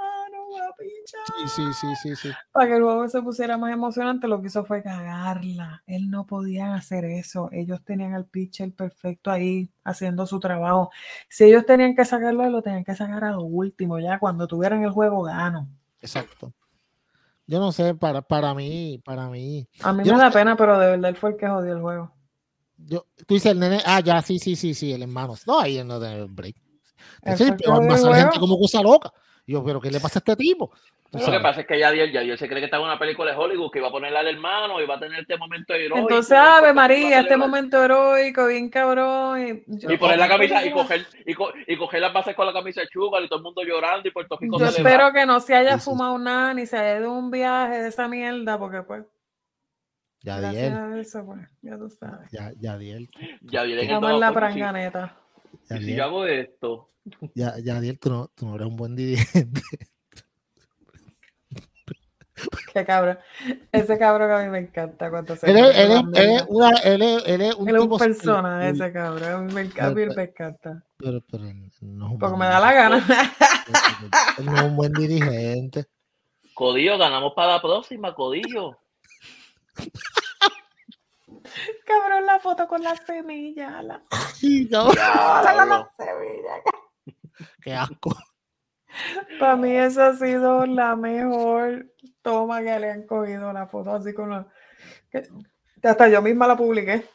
guapicha. 0.51 1.19
Sí, 1.27 1.49
sí, 1.49 1.73
sí, 1.75 1.87
sí, 2.03 2.17
sí. 2.17 2.31
Para 2.53 2.67
que 2.67 2.77
el 2.77 2.83
juego 2.83 3.09
se 3.09 3.23
pusiera 3.23 3.57
más 3.59 3.73
emocionante, 3.73 4.29
lo 4.29 4.41
que 4.41 4.49
hizo 4.49 4.65
fue 4.65 4.83
cagarla. 4.83 5.83
Él 5.87 6.11
no 6.11 6.27
podían 6.27 6.73
hacer 6.73 7.05
eso. 7.05 7.49
Ellos 7.53 7.83
tenían 7.85 8.15
al 8.15 8.27
pitcher 8.27 8.73
perfecto 8.75 9.31
ahí 9.31 9.71
haciendo 9.85 10.27
su 10.27 10.41
trabajo. 10.41 10.91
Si 11.29 11.45
ellos 11.45 11.65
tenían 11.67 11.95
que 11.97 12.05
sacarlo, 12.05 12.49
lo 12.51 12.63
tenían 12.63 12.85
que 12.85 12.95
sacar 12.95 13.25
a 13.25 13.33
lo 13.33 13.43
último, 13.43 13.99
ya 13.99 14.19
cuando 14.19 14.47
tuvieran 14.47 14.83
el 14.85 14.91
juego 14.91 15.23
gano. 15.23 15.69
Exacto. 16.01 16.53
yo 17.47 17.59
no 17.61 17.73
sé, 17.73 17.95
para, 17.95 18.23
para 18.23 18.55
mí, 18.55 19.01
para 19.05 19.29
mí. 19.29 19.69
A 19.81 19.93
mí 19.93 20.05
Yo 20.05 20.13
me 20.15 20.19
no 20.19 20.19
da 20.19 20.31
sé. 20.31 20.39
pena, 20.39 20.57
pero 20.57 20.79
de 20.79 20.87
verdad 20.91 21.11
él 21.11 21.17
fue 21.17 21.31
el 21.31 21.37
que 21.37 21.49
jodió 21.49 21.75
el 21.75 21.81
juego. 21.83 22.15
Yo, 22.77 23.07
tú 23.27 23.35
dices 23.35 23.53
el 23.53 23.59
nene, 23.61 23.81
ah, 23.85 24.01
ya, 24.01 24.23
sí, 24.23 24.39
sí, 24.39 24.57
sí, 24.57 24.75
sí, 24.75 24.93
el 24.93 25.03
hermano. 25.03 25.35
No, 25.47 25.61
ahí 25.61 25.83
no 25.85 26.01
tiene 26.01 26.25
break. 26.25 26.57
Fue 27.23 27.33
el 27.33 27.39
gente 27.39 27.65
juego. 27.67 28.39
como 28.39 28.59
cosa 28.59 28.83
loca. 28.83 29.13
Y 29.51 29.53
Yo, 29.53 29.65
pero 29.65 29.81
¿qué 29.81 29.91
le 29.91 29.99
pasa 29.99 30.21
a 30.21 30.21
este 30.21 30.37
tipo? 30.37 30.71
Lo 31.11 31.19
que 31.33 31.41
pasa 31.41 31.63
es 31.63 31.67
que 31.67 31.77
Yadiel, 31.77 32.13
Yadiel 32.13 32.39
se 32.39 32.47
cree 32.47 32.61
que 32.61 32.67
está 32.67 32.77
en 32.77 32.85
una 32.85 32.97
película 33.01 33.33
de 33.33 33.37
Hollywood 33.37 33.73
que 33.73 33.81
iba 33.81 33.89
a 33.89 33.91
ponerle 33.91 34.17
al 34.17 34.29
hermano 34.29 34.81
y 34.81 34.87
va 34.87 34.95
a 34.95 35.01
tener 35.01 35.19
este 35.19 35.37
momento 35.37 35.75
heroico. 35.75 35.99
Entonces, 35.99 36.39
Ave 36.39 36.73
María, 36.73 37.19
este 37.19 37.37
momento 37.37 37.83
heroico, 37.85 38.47
bien 38.47 38.69
cabrón. 38.71 39.41
Y, 39.67 39.77
yo- 39.77 39.91
Y 39.91 39.97
poner 39.99 40.21
la 40.21 40.29
camisa 40.29 40.65
y 40.65 40.71
coger, 40.71 41.05
y, 41.27 41.35
co- 41.35 41.53
y 41.67 41.77
coger 41.77 42.01
las 42.01 42.13
bases 42.13 42.37
con 42.37 42.47
la 42.47 42.53
camisa 42.53 42.81
de 42.83 42.87
y 42.87 42.93
todo 43.29 43.39
el 43.39 43.43
mundo 43.43 43.63
llorando 43.65 44.09
y 44.09 44.13
Puerto 44.13 44.39
Rico 44.41 44.57
Yo 44.61 44.67
espero 44.67 45.13
que 45.13 45.27
no 45.27 45.41
se 45.41 45.57
haya 45.57 45.73
Sí, 45.73 45.79
sí, 45.79 45.81
sí. 45.81 45.91
fumado 45.91 46.17
nada 46.17 46.55
ni 46.55 46.65
se 46.65 46.79
haya 46.79 47.01
ido 47.01 47.13
un 47.13 47.33
viaje 47.33 47.83
de 47.83 47.89
esa 47.89 48.07
mierda, 48.07 48.57
porque 48.57 48.83
pues, 48.83 49.05
Ya 50.23 50.39
gracias 50.39 50.63
Diel, 50.63 50.75
a 50.77 51.01
eso, 51.01 51.27
pues, 51.27 51.41
ya 51.63 51.77
tú 51.77 51.91
sabes. 51.91 52.31
ya, 52.31 52.53
ya 52.61 52.79
Diel, 52.79 53.11
Yadiel 53.41 53.81
en 53.81 53.87
el 53.89 53.95
Vamos 53.97 54.13
en 54.13 54.21
la 54.21 54.33
pranganeta. 54.33 55.17
ya 55.69 55.77
y 55.77 55.83
si 55.87 55.97
yo 55.97 56.05
hago 56.05 56.25
esto, 56.25 56.87
ya, 57.35 57.59
ya 57.59 57.81
Diel, 57.81 57.99
tú 57.99 58.11
no, 58.11 58.29
tú 58.35 58.47
no 58.47 58.55
eres 58.57 58.67
un 58.69 58.77
buen 58.77 58.97
dirigente. 58.97 59.61
Qué 62.73 62.85
cabrón. 62.85 63.19
Ese 63.73 63.99
cabrón 63.99 64.29
que 64.29 64.35
a 64.35 64.45
mí 64.45 64.49
me 64.49 64.59
encanta 64.59 65.11
cuando 65.11 65.37
se 65.37 65.51
Él 65.51 65.57
es, 65.59 65.77
él, 65.77 65.91
la 65.91 65.99
es, 65.99 66.01
él, 66.15 66.31
es 66.31 66.45
una, 66.49 66.71
él, 66.71 67.03
es, 67.03 67.23
él 67.27 67.41
es 67.43 67.55
un 67.55 67.69
Él 67.69 67.77
es 67.77 67.83
un 67.83 67.99
persona, 67.99 68.69
ese 68.69 68.93
cabrón. 68.93 69.33
A 69.35 69.39
mí 69.39 69.53
me 69.53 69.61
encanta. 69.63 70.01
me. 70.01 70.85
Pero, 70.97 71.21
pero 71.31 71.45
no 71.45 71.67
es 71.67 71.83
un 71.83 72.19
Porque 72.19 72.37
buen 72.37 72.39
me 72.39 72.47
da 72.47 72.61
la 72.61 72.73
gana. 72.73 72.97
Él 74.39 74.47
no 74.47 74.57
es 74.57 74.63
un 74.63 74.77
buen 74.77 74.93
dirigente. 74.93 75.87
Codillo, 76.55 76.99
ganamos 76.99 77.33
para 77.35 77.55
la 77.55 77.63
próxima, 77.63 78.15
Codillo. 78.15 78.79
cabrón, 81.87 82.27
la 82.27 82.39
foto 82.39 82.69
con 82.69 82.83
la 82.83 82.97
semilla. 82.97 83.83
La... 83.83 84.03
Sí, 84.35 84.69
cabrón, 84.69 84.93
Diablo. 84.93 85.89
semilla. 85.97 86.63
Qué 87.63 87.75
asco. 87.75 88.15
Para 89.39 89.57
mí 89.57 89.71
esa 89.77 90.09
ha 90.09 90.17
sido 90.17 90.67
la 90.67 90.97
mejor 90.97 91.87
toma 92.23 92.61
que 92.61 92.79
le 92.79 92.91
han 92.91 93.07
cogido 93.07 93.53
la 93.53 93.67
foto 93.67 93.95
así 93.95 94.13
con 94.13 94.31
la... 94.31 94.47
que- 95.11 95.29
hasta 95.83 96.09
yo 96.09 96.21
misma 96.21 96.47
la 96.47 96.57
publiqué. 96.57 97.09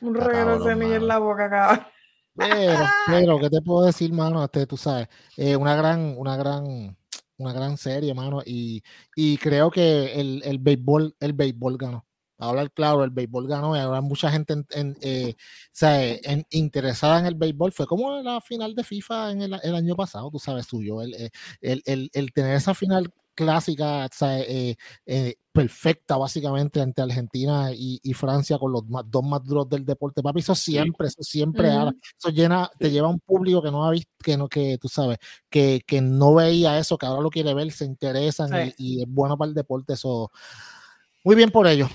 Un 0.00 0.14
reguero 0.14 0.58
de 0.58 0.70
semilla 0.70 0.96
en 0.96 1.06
la 1.06 1.18
boca, 1.18 1.48
cabrón. 1.48 1.86
Pero, 2.34 2.84
pero, 3.06 3.40
¿qué 3.40 3.50
te 3.50 3.62
puedo 3.62 3.86
decir, 3.86 4.12
mano? 4.12 4.42
Este, 4.44 4.66
tú 4.66 4.76
sabes, 4.76 5.08
eh, 5.36 5.56
una 5.56 5.74
gran, 5.76 6.14
una 6.18 6.36
gran, 6.36 6.96
una 7.38 7.52
gran 7.52 7.76
serie, 7.76 8.14
mano, 8.14 8.40
y, 8.44 8.82
y 9.14 9.36
creo 9.38 9.70
que 9.70 10.20
el, 10.20 10.42
el 10.44 10.58
béisbol, 10.58 11.16
el 11.20 11.32
béisbol 11.32 11.78
ganó. 11.78 12.06
Hablar 12.40 12.70
claro, 12.72 13.04
el 13.04 13.10
béisbol 13.10 13.46
ganó 13.46 13.76
y 13.76 13.78
ahora 13.78 14.00
mucha 14.00 14.30
gente 14.30 14.54
en, 14.54 14.66
en, 14.70 14.96
eh, 15.02 15.34
eh, 15.82 16.20
en- 16.24 16.46
interesada 16.50 17.18
en 17.20 17.26
el 17.26 17.34
béisbol. 17.34 17.72
Fue 17.72 17.86
como 17.86 18.20
la 18.22 18.40
final 18.40 18.74
de 18.74 18.84
FIFA 18.84 19.32
en 19.32 19.42
el, 19.42 19.60
el 19.62 19.74
año 19.74 19.94
pasado, 19.96 20.30
tú 20.30 20.38
sabes, 20.38 20.66
suyo. 20.66 21.02
El, 21.02 21.14
eh, 21.14 21.30
el, 21.60 21.82
el, 21.86 22.10
el 22.12 22.32
tener 22.32 22.56
esa 22.56 22.74
final 22.74 23.12
clásica, 23.34 24.06
sea, 24.12 24.38
eh, 24.40 24.76
eh, 25.06 25.36
perfecta, 25.52 26.18
básicamente, 26.18 26.80
entre 26.80 27.04
Argentina 27.04 27.72
y, 27.72 27.98
y 28.02 28.12
Francia, 28.12 28.58
con 28.58 28.70
los 28.70 28.86
más- 28.86 29.04
dos 29.06 29.22
más 29.24 29.42
duros 29.42 29.66
del 29.68 29.84
deporte, 29.86 30.22
papi, 30.22 30.40
eso 30.40 30.54
siempre, 30.54 31.08
eso 31.08 31.22
siempre 31.22 31.68
Ujú. 31.70 31.78
ahora 31.78 31.92
eso 32.18 32.28
llena, 32.28 32.70
te 32.78 32.90
lleva 32.90 33.06
a 33.08 33.10
un 33.10 33.18
público 33.20 33.62
que 33.62 33.70
no 33.70 33.84
ha 33.86 33.90
visto, 33.92 34.10
que 34.22 34.36
no, 34.36 34.46
que 34.48 34.76
tú 34.78 34.88
sabes, 34.88 35.18
que, 35.48 35.80
que 35.86 36.02
no 36.02 36.34
veía 36.34 36.78
eso, 36.78 36.98
que 36.98 37.06
ahora 37.06 37.22
lo 37.22 37.30
quiere 37.30 37.54
ver, 37.54 37.72
se 37.72 37.86
interesan 37.86 38.50
Sí. 38.50 38.74
y, 38.76 38.98
y 38.98 39.02
es 39.04 39.08
bueno 39.08 39.38
para 39.38 39.48
el 39.48 39.54
deporte, 39.54 39.94
eso. 39.94 40.30
Muy 41.24 41.34
bien 41.36 41.50
por 41.50 41.66
ellos. 41.66 41.88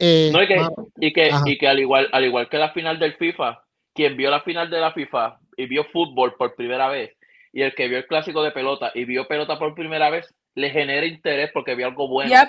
Eh, 0.00 0.30
No, 0.32 0.42
y 0.42 0.46
que, 0.48 0.60
y 0.98 1.12
que, 1.12 1.30
y 1.46 1.58
que 1.58 1.68
al 1.68 1.78
igual, 1.78 2.08
al 2.12 2.24
igual 2.24 2.48
que 2.48 2.56
la 2.58 2.72
final 2.72 2.98
del 2.98 3.14
FIFA, 3.16 3.62
quien 3.94 4.16
vio 4.16 4.30
la 4.30 4.40
final 4.40 4.70
de 4.70 4.80
la 4.80 4.92
FIFA 4.92 5.38
y 5.56 5.66
vio 5.66 5.84
fútbol 5.92 6.34
por 6.38 6.54
primera 6.56 6.88
vez, 6.88 7.10
y 7.52 7.62
el 7.62 7.74
que 7.74 7.86
vio 7.88 7.98
el 7.98 8.06
clásico 8.06 8.42
de 8.42 8.50
pelota 8.52 8.90
y 8.94 9.04
vio 9.04 9.28
pelota 9.28 9.58
por 9.58 9.74
primera 9.74 10.08
vez, 10.10 10.32
le 10.54 10.70
genera 10.70 11.04
interés 11.06 11.50
porque 11.52 11.74
vio 11.74 11.86
algo 11.86 12.08
bueno. 12.08 12.30
Yep. 12.30 12.48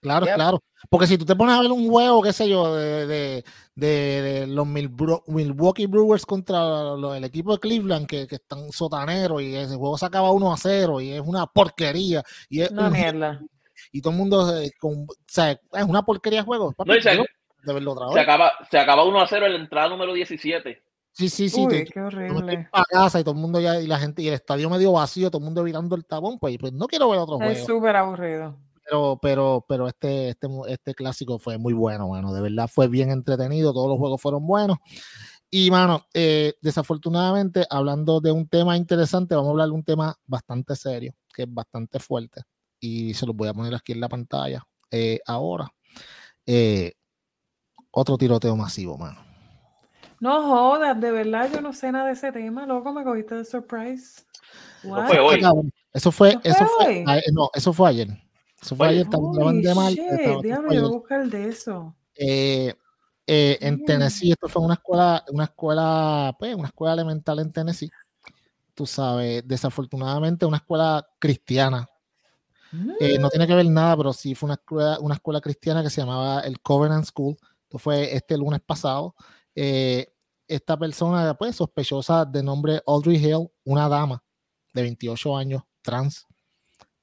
claro, 0.00 0.26
yep. 0.26 0.34
claro. 0.36 0.60
Porque 0.88 1.06
si 1.08 1.18
tú 1.18 1.24
te 1.24 1.34
pones 1.34 1.56
a 1.56 1.60
ver 1.60 1.72
un 1.72 1.88
juego, 1.88 2.22
qué 2.22 2.32
sé 2.32 2.48
yo, 2.48 2.74
de, 2.74 3.06
de, 3.06 3.44
de- 3.74 4.22
de 4.22 4.46
los 4.46 4.64
Milwaukee 4.66 5.86
Brewers 5.86 6.24
contra 6.24 6.94
el 7.16 7.24
equipo 7.24 7.52
de 7.52 7.58
Cleveland, 7.58 8.06
que, 8.06 8.26
que 8.28 8.36
están 8.36 8.70
sotaneros, 8.70 9.42
y 9.42 9.56
ese 9.56 9.74
juego 9.76 9.98
se 9.98 10.06
acaba 10.06 10.30
1 10.30 10.52
a 10.52 10.56
0, 10.56 11.00
y 11.00 11.10
es 11.12 11.20
una 11.20 11.46
porquería, 11.46 12.22
y 12.48 12.60
es 12.62 12.70
Una 12.70 12.86
un- 12.86 12.92
mierda. 12.92 13.40
Y 13.92 14.00
todo 14.02 14.12
el 14.12 14.18
mundo, 14.18 14.56
eh, 14.60 14.70
con- 14.80 15.02
o 15.02 15.06
sea, 15.26 15.52
es 15.52 15.84
una 15.86 16.02
porquería 16.02 16.40
de 16.40 16.46
juego. 16.46 16.72
papi, 16.72 16.90
No, 16.90 16.96
y 16.96 17.02
se- 17.02 17.16
yo 17.16 17.24
de 17.64 17.72
verlo 17.74 17.92
otra 17.92 18.08
Se 18.08 18.14
vez. 18.14 18.22
acaba, 18.22 18.52
se 18.70 18.78
acaba 18.78 19.04
1 19.04 19.20
a 19.20 19.26
0 19.26 19.46
en 19.46 19.52
la 19.52 19.58
entrada 19.58 19.88
número 19.88 20.12
17. 20.12 20.82
Sí, 21.12 21.28
sí, 21.28 21.48
sí. 21.48 21.66
Uy, 21.66 21.84
tú- 21.84 21.90
qué 21.92 22.00
horrible. 22.00 22.68
casa 22.90 23.18
y 23.18 23.24
todo 23.24 23.34
el 23.34 23.40
mundo 23.40 23.60
ya, 23.60 23.80
y 23.80 23.86
la 23.88 23.98
gente, 23.98 24.22
y 24.22 24.28
el 24.28 24.34
estadio 24.34 24.70
medio 24.70 24.92
vacío, 24.92 25.30
todo 25.30 25.40
el 25.40 25.44
mundo 25.46 25.64
virando 25.64 25.96
el 25.96 26.04
tabón, 26.04 26.38
pues, 26.38 26.56
pues 26.58 26.72
no 26.72 26.86
quiero 26.86 27.08
ver 27.10 27.18
otro 27.18 27.38
Es 27.40 27.44
juego. 27.64 27.66
súper 27.66 27.96
aburrido. 27.96 28.56
Pero, 28.84 29.18
pero, 29.20 29.64
pero 29.68 29.88
este, 29.88 30.30
este, 30.30 30.46
este 30.68 30.94
clásico 30.94 31.38
fue 31.38 31.58
muy 31.58 31.74
bueno, 31.74 32.06
bueno, 32.06 32.32
de 32.32 32.40
verdad 32.40 32.70
fue 32.72 32.88
bien 32.88 33.10
entretenido, 33.10 33.72
todos 33.74 33.88
los 33.88 33.98
juegos 33.98 34.22
fueron 34.22 34.46
buenos. 34.46 34.78
Y, 35.50 35.70
mano, 35.70 36.06
eh, 36.14 36.54
desafortunadamente, 36.62 37.66
hablando 37.68 38.20
de 38.20 38.32
un 38.32 38.46
tema 38.48 38.76
interesante, 38.76 39.34
vamos 39.34 39.48
a 39.48 39.50
hablar 39.52 39.68
de 39.68 39.74
un 39.74 39.84
tema 39.84 40.14
bastante 40.26 40.76
serio, 40.76 41.14
que 41.34 41.42
es 41.42 41.52
bastante 41.52 41.98
fuerte, 41.98 42.42
y 42.80 43.14
se 43.14 43.26
los 43.26 43.34
voy 43.34 43.48
a 43.48 43.54
poner 43.54 43.74
aquí 43.74 43.92
en 43.92 44.00
la 44.00 44.08
pantalla 44.08 44.62
eh, 44.90 45.20
ahora. 45.26 45.68
Eh, 46.46 46.94
otro 47.90 48.16
tiroteo 48.18 48.56
masivo, 48.56 48.96
mano. 48.96 49.20
No 50.20 50.42
jodas, 50.42 51.00
de 51.00 51.10
verdad, 51.12 51.50
yo 51.52 51.60
no 51.60 51.72
sé 51.72 51.92
nada 51.92 52.06
de 52.06 52.12
ese 52.12 52.32
tema, 52.32 52.66
loco, 52.66 52.92
me 52.92 53.04
cogiste 53.04 53.36
de 53.36 53.44
surprise. 53.44 54.24
Fue 54.82 55.18
hoy. 55.18 55.40
Eso 55.92 56.12
fue, 56.12 56.34
¿No 56.34 56.40
eso 56.44 56.66
fue, 56.66 56.86
hoy? 56.86 57.04
a- 57.06 57.20
no, 57.32 57.50
eso 57.54 57.72
fue 57.72 57.88
ayer. 57.90 58.08
Eso 58.60 58.76
fue 58.76 58.88
ayer, 58.88 59.06
Holy 59.12 59.62
de 59.62 59.74
mal. 59.74 59.94
diablo, 59.94 60.72
yo 60.72 60.80
voy 60.80 60.90
a 60.90 60.92
buscar 60.92 61.28
de 61.28 61.48
eso. 61.48 61.94
Eh, 62.14 62.74
eh, 63.26 63.58
en. 63.60 63.84
Tennessee, 63.84 64.32
esto 64.32 64.48
fue 64.48 64.62
una 64.62 64.74
escuela, 64.74 65.24
una 65.30 65.44
escuela, 65.44 66.34
pues, 66.38 66.54
una 66.54 66.68
escuela 66.68 66.94
elemental 66.94 67.38
en 67.38 67.52
Tennessee. 67.52 67.90
Tú 68.74 68.86
sabes, 68.86 69.46
desafortunadamente 69.46 70.46
una 70.46 70.56
escuela 70.58 71.06
cristiana. 71.18 71.88
Eh, 73.00 73.18
no 73.18 73.30
tiene 73.30 73.46
que 73.46 73.54
ver 73.54 73.66
nada, 73.66 73.96
pero 73.96 74.12
sí 74.12 74.34
fue 74.34 74.48
una 74.48 74.54
escuela, 74.54 74.98
una 75.00 75.14
escuela 75.14 75.40
cristiana 75.40 75.82
que 75.82 75.90
se 75.90 76.00
llamaba 76.00 76.40
el 76.40 76.60
Covenant 76.60 77.04
School. 77.04 77.36
Esto 77.62 77.78
fue 77.78 78.14
este 78.14 78.36
lunes 78.36 78.60
pasado. 78.60 79.14
Eh, 79.54 80.06
esta 80.46 80.76
persona, 80.78 81.34
pues, 81.34 81.56
sospechosa 81.56 82.24
de 82.24 82.42
nombre 82.42 82.80
Audrey 82.86 83.16
Hill, 83.16 83.48
una 83.64 83.88
dama 83.88 84.22
de 84.72 84.82
28 84.82 85.36
años, 85.36 85.62
trans, 85.82 86.26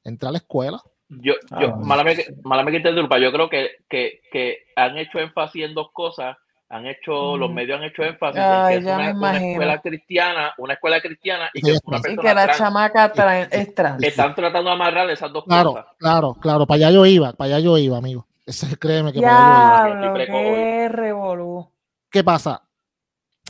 entra 0.03 0.29
a 0.29 0.31
la 0.31 0.37
escuela. 0.39 0.81
Yo, 1.09 1.33
yo, 1.59 1.67
Ah. 1.73 1.75
mala 1.75 2.03
que 2.15 2.35
mala 2.43 2.63
mía 2.63 2.71
que 2.71 2.77
interrumpa, 2.77 3.19
yo 3.19 3.31
creo 3.31 3.49
que, 3.49 3.69
que, 3.87 4.21
que 4.31 4.57
han 4.75 4.97
hecho 4.97 5.19
énfasis 5.19 5.63
en 5.63 5.75
dos 5.75 5.89
cosas. 5.93 6.35
Han 6.69 6.87
hecho, 6.87 7.37
los 7.37 7.47
Ujú. 7.47 7.53
medios 7.55 7.77
han 7.79 7.83
hecho 7.85 8.01
énfasis 8.03 8.41
Ay, 8.41 8.75
en 8.75 8.79
que 8.81 8.85
ya 8.87 9.09
es 9.09 9.15
una, 9.15 9.37
escuela 9.37 9.81
cristiana, 9.81 10.53
una 10.57 10.73
escuela 10.73 10.99
cristiana 11.01 11.49
y 11.53 11.61
que 11.61 11.67
ya 11.67 11.73
es 11.75 11.81
una 11.85 11.97
está. 11.97 12.09
Y 12.11 12.15
persona 12.15 12.29
que 12.31 12.35
la 12.35 12.43
trans. 12.45 12.57
chamaca 12.57 13.05
es 13.51 13.75
trans. 13.75 14.03
Están 14.03 14.35
tratando 14.35 14.69
de 14.71 14.75
amarrar 14.75 15.09
esas 15.11 15.31
dos 15.31 15.43
Claro, 15.45 15.69
cosas. 15.73 15.85
claro, 15.99 16.33
claro, 16.33 16.65
para 16.65 16.75
allá 16.77 16.91
yo 16.91 17.05
iba, 17.05 17.33
para 17.33 17.55
allá 17.55 17.59
yo 17.65 17.77
iba, 17.77 17.97
amigo. 17.97 18.25
Eso, 18.45 18.65
créeme 18.79 19.13
que 19.13 19.21
para 19.21 19.83
allá 19.83 20.01
yo 20.01 20.05
iba. 20.07 20.25
Qué 20.25 20.89
revolú. 20.89 21.69
¿Qué 22.09 22.23
pasa? 22.23 22.61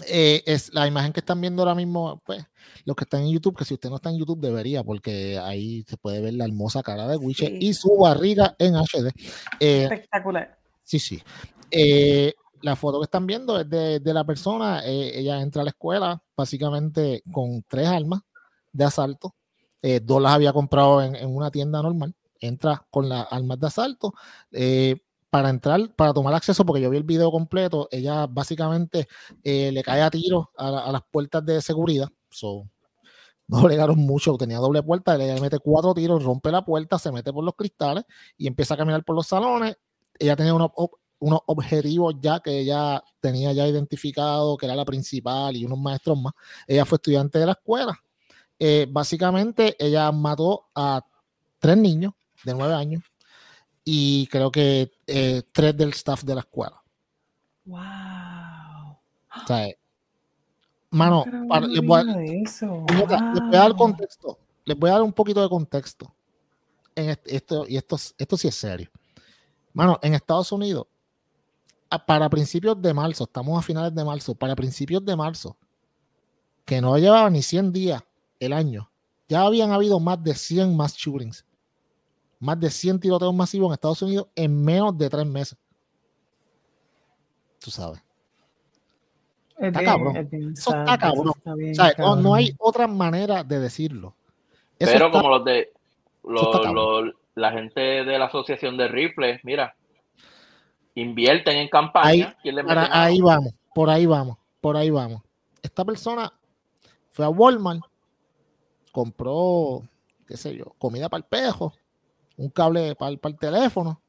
Eh, 0.09 0.43
es 0.45 0.73
la 0.73 0.85
imagen 0.85 1.13
que 1.13 1.21
están 1.21 1.39
viendo 1.39 1.61
ahora 1.61 1.73
mismo, 1.73 2.21
pues, 2.25 2.45
los 2.83 2.97
que 2.97 3.05
están 3.05 3.21
en 3.21 3.31
YouTube, 3.31 3.57
que 3.57 3.63
si 3.63 3.75
usted 3.75 3.89
no 3.89 3.95
está 3.95 4.09
en 4.09 4.17
YouTube 4.17 4.41
debería, 4.41 4.83
porque 4.83 5.39
ahí 5.41 5.83
se 5.87 5.95
puede 5.95 6.19
ver 6.19 6.33
la 6.33 6.43
hermosa 6.43 6.83
cara 6.83 7.07
de 7.07 7.15
Wiche 7.15 7.47
Sí. 7.47 7.57
y 7.61 7.73
su 7.73 7.95
barriga 7.97 8.55
en 8.59 8.75
HD. 8.75 9.13
Eh, 9.61 9.83
Espectacular. 9.83 10.57
sí, 10.83 10.99
sí. 10.99 11.23
Eh, 11.71 12.33
la 12.65 12.75
foto 12.75 12.99
que 12.99 13.05
están 13.05 13.27
viendo 13.27 13.59
es 13.59 13.69
de, 13.69 13.99
de 13.99 14.13
la 14.13 14.23
persona, 14.25 14.81
eh, 14.85 15.19
ella 15.19 15.41
entra 15.41 15.61
a 15.61 15.65
la 15.65 15.69
escuela 15.71 16.21
básicamente 16.35 17.23
con 17.31 17.63
tres 17.67 17.87
armas 17.87 18.21
de 18.73 18.83
asalto, 18.85 19.35
eh, 19.81 19.99
dos 20.03 20.21
las 20.21 20.33
había 20.33 20.53
comprado 20.53 21.01
en, 21.01 21.15
en 21.15 21.35
una 21.35 21.51
tienda 21.51 21.81
normal, 21.81 22.13
entra 22.39 22.85
con 22.89 23.07
las 23.09 23.27
armas 23.31 23.59
de 23.59 23.67
asalto, 23.67 24.13
eh, 24.51 24.97
para 25.29 25.49
entrar, 25.49 25.93
para 25.95 26.13
tomar 26.13 26.33
acceso, 26.33 26.65
porque 26.65 26.81
yo 26.81 26.89
vi 26.89 26.97
el 26.97 27.03
video 27.03 27.29
completo, 27.31 27.87
ella 27.91 28.25
básicamente 28.27 29.07
le 29.43 29.83
cae 29.83 30.01
a 30.01 30.09
tiros 30.09 30.45
a, 30.57 30.71
la- 30.71 30.79
a 30.79 30.91
las 30.93 31.01
puertas 31.11 31.45
de 31.45 31.61
seguridad. 31.61 32.07
So, 32.29 32.69
no 33.47 33.61
bregaron 33.63 33.97
mucho, 33.99 34.37
tenía 34.37 34.57
doble 34.57 34.81
puerta, 34.83 35.15
ella 35.15 35.35
le 35.35 35.41
mete 35.41 35.59
cuatro 35.59 35.93
tiros, 35.93 36.23
rompe 36.23 36.51
la 36.51 36.65
puerta, 36.65 36.97
se 36.99 37.11
mete 37.11 37.31
por 37.31 37.43
los 37.43 37.53
cristales 37.55 38.05
y 38.37 38.47
empieza 38.47 38.73
a 38.73 38.77
caminar 38.77 39.03
por 39.03 39.15
los 39.15 39.27
salones. 39.27 39.77
Ella 40.19 40.35
tenía 40.35 40.53
ob- 40.53 40.97
unos 41.19 41.39
objetivos 41.47 42.15
ya 42.19 42.39
que 42.39 42.59
ella 42.59 43.03
tenía 43.19 43.53
ya 43.53 43.67
identificado, 43.67 44.57
que 44.57 44.65
era 44.65 44.75
la 44.75 44.85
principal 44.85 45.55
y 45.55 45.65
unos 45.65 45.79
maestros 45.79 46.19
más. 46.21 46.33
Ella 46.67 46.85
fue 46.85 46.97
estudiante 46.97 47.39
de 47.39 47.45
la 47.45 47.53
escuela. 47.53 47.99
Eh, 48.59 48.87
básicamente, 48.89 49.75
ella 49.79 50.11
mató 50.11 50.67
a 50.75 51.03
tres 51.59 51.77
niños 51.77 52.13
de 52.43 52.53
nueve 52.53 52.73
años 52.73 53.03
y 53.83 54.27
creo 54.27 54.51
que 54.51 54.91
eh, 55.07 55.43
tres 55.51 55.75
del 55.75 55.89
staff 55.89 56.23
de 56.23 56.35
la 56.35 56.41
escuela. 56.41 56.81
Wow. 57.65 57.79
O 59.43 59.47
sea, 59.47 59.67
mano, 60.91 61.25
para- 61.49 61.67
les, 61.67 61.85
voy 61.85 61.99
a, 61.99 62.03
les 62.03 62.59
voy 62.61 63.55
a 63.55 63.59
dar 63.59 63.75
contexto. 63.75 64.37
Les 64.63 64.77
voy 64.77 64.89
a 64.89 64.93
dar 64.93 65.01
un 65.01 65.13
poquito 65.13 65.41
de 65.41 65.49
contexto. 65.49 66.13
En 66.95 67.09
este- 67.09 67.35
esto, 67.35 67.65
y 67.67 67.77
esto, 67.77 67.97
esto 68.17 68.37
sí 68.37 68.47
es 68.47 68.55
serio. 68.55 68.89
Mano, 69.73 69.99
en 70.01 70.13
Estados 70.13 70.51
Unidos, 70.51 70.87
para 72.05 72.29
principios 72.29 72.81
de 72.81 72.93
marzo, 72.93 73.23
estamos 73.25 73.57
a 73.57 73.61
finales 73.61 73.93
de 73.93 74.03
marzo, 74.03 74.35
para 74.35 74.55
principios 74.55 75.03
de 75.05 75.15
marzo, 75.15 75.55
que 76.65 76.81
no 76.81 76.97
llevaba 76.97 77.29
ni 77.29 77.41
100 77.41 77.71
días 77.71 78.03
el 78.39 78.53
año, 78.53 78.89
ya 79.27 79.41
habían 79.41 79.71
habido 79.71 79.99
más 79.99 80.21
de 80.23 80.33
100 80.33 80.75
mass 80.75 80.95
shootings, 80.95 81.45
más 82.39 82.59
de 82.59 82.69
100 82.69 82.99
tiroteos 82.99 83.33
masivos 83.33 83.67
en 83.69 83.73
Estados 83.73 84.01
Unidos 84.01 84.27
en 84.35 84.63
menos 84.63 84.97
de 84.97 85.09
tres 85.09 85.25
meses. 85.25 85.57
Tú 87.59 87.71
sabes. 87.71 88.01
Es 89.57 89.67
Está 89.67 89.79
bien- 89.79 89.85
cabrón. 89.91 90.17
es 90.17 90.29
bien 90.29 90.51
Eso 90.53 90.69
está 90.77 90.97
cabrón. 90.97 91.33
está 91.37 91.53
bien 91.55 91.71
O 91.71 91.75
sea, 91.75 91.93
no, 91.97 92.15
no 92.17 92.33
hay 92.35 92.53
otra 92.59 92.87
manera 92.87 93.43
de 93.43 93.59
decirlo. 93.59 94.13
Eso 94.77 94.91
Pero 94.91 95.05
está- 95.07 95.17
como 95.19 95.29
los 95.29 95.45
de 95.45 95.71
los- 96.25 96.73
los- 96.73 97.13
la 97.35 97.51
gente 97.51 97.79
de 97.81 98.19
la 98.19 98.25
asociación 98.25 98.77
de 98.77 98.87
rifles, 98.87 99.39
mira, 99.43 99.75
invierten 100.95 101.57
en 101.57 101.69
campaña. 101.69 102.07
Ahí- 102.07 102.25
¿quién 102.41 102.55
le 102.55 102.63
mete 102.63 102.75
Para- 102.75 103.03
ahí 103.03 103.21
vamos, 103.21 103.53
por 103.73 103.89
ahí 103.89 104.05
vamos, 104.05 104.37
por 104.61 104.77
ahí 104.77 104.89
vamos. 104.89 105.21
Esta 105.61 105.83
persona 105.85 106.31
fue 107.11 107.25
a 107.25 107.29
Walmart, 107.29 107.81
compró, 108.91 109.83
qué 110.27 110.37
sé 110.37 110.55
yo, 110.55 110.73
comida 110.77 111.09
para 111.09 111.19
el 111.19 111.25
pejo, 111.25 111.73
un 112.37 112.49
cable 112.49 112.95
para, 112.95 113.11
el- 113.11 113.19
para 113.19 113.33
el 113.33 113.39
teléfono 113.39 114.01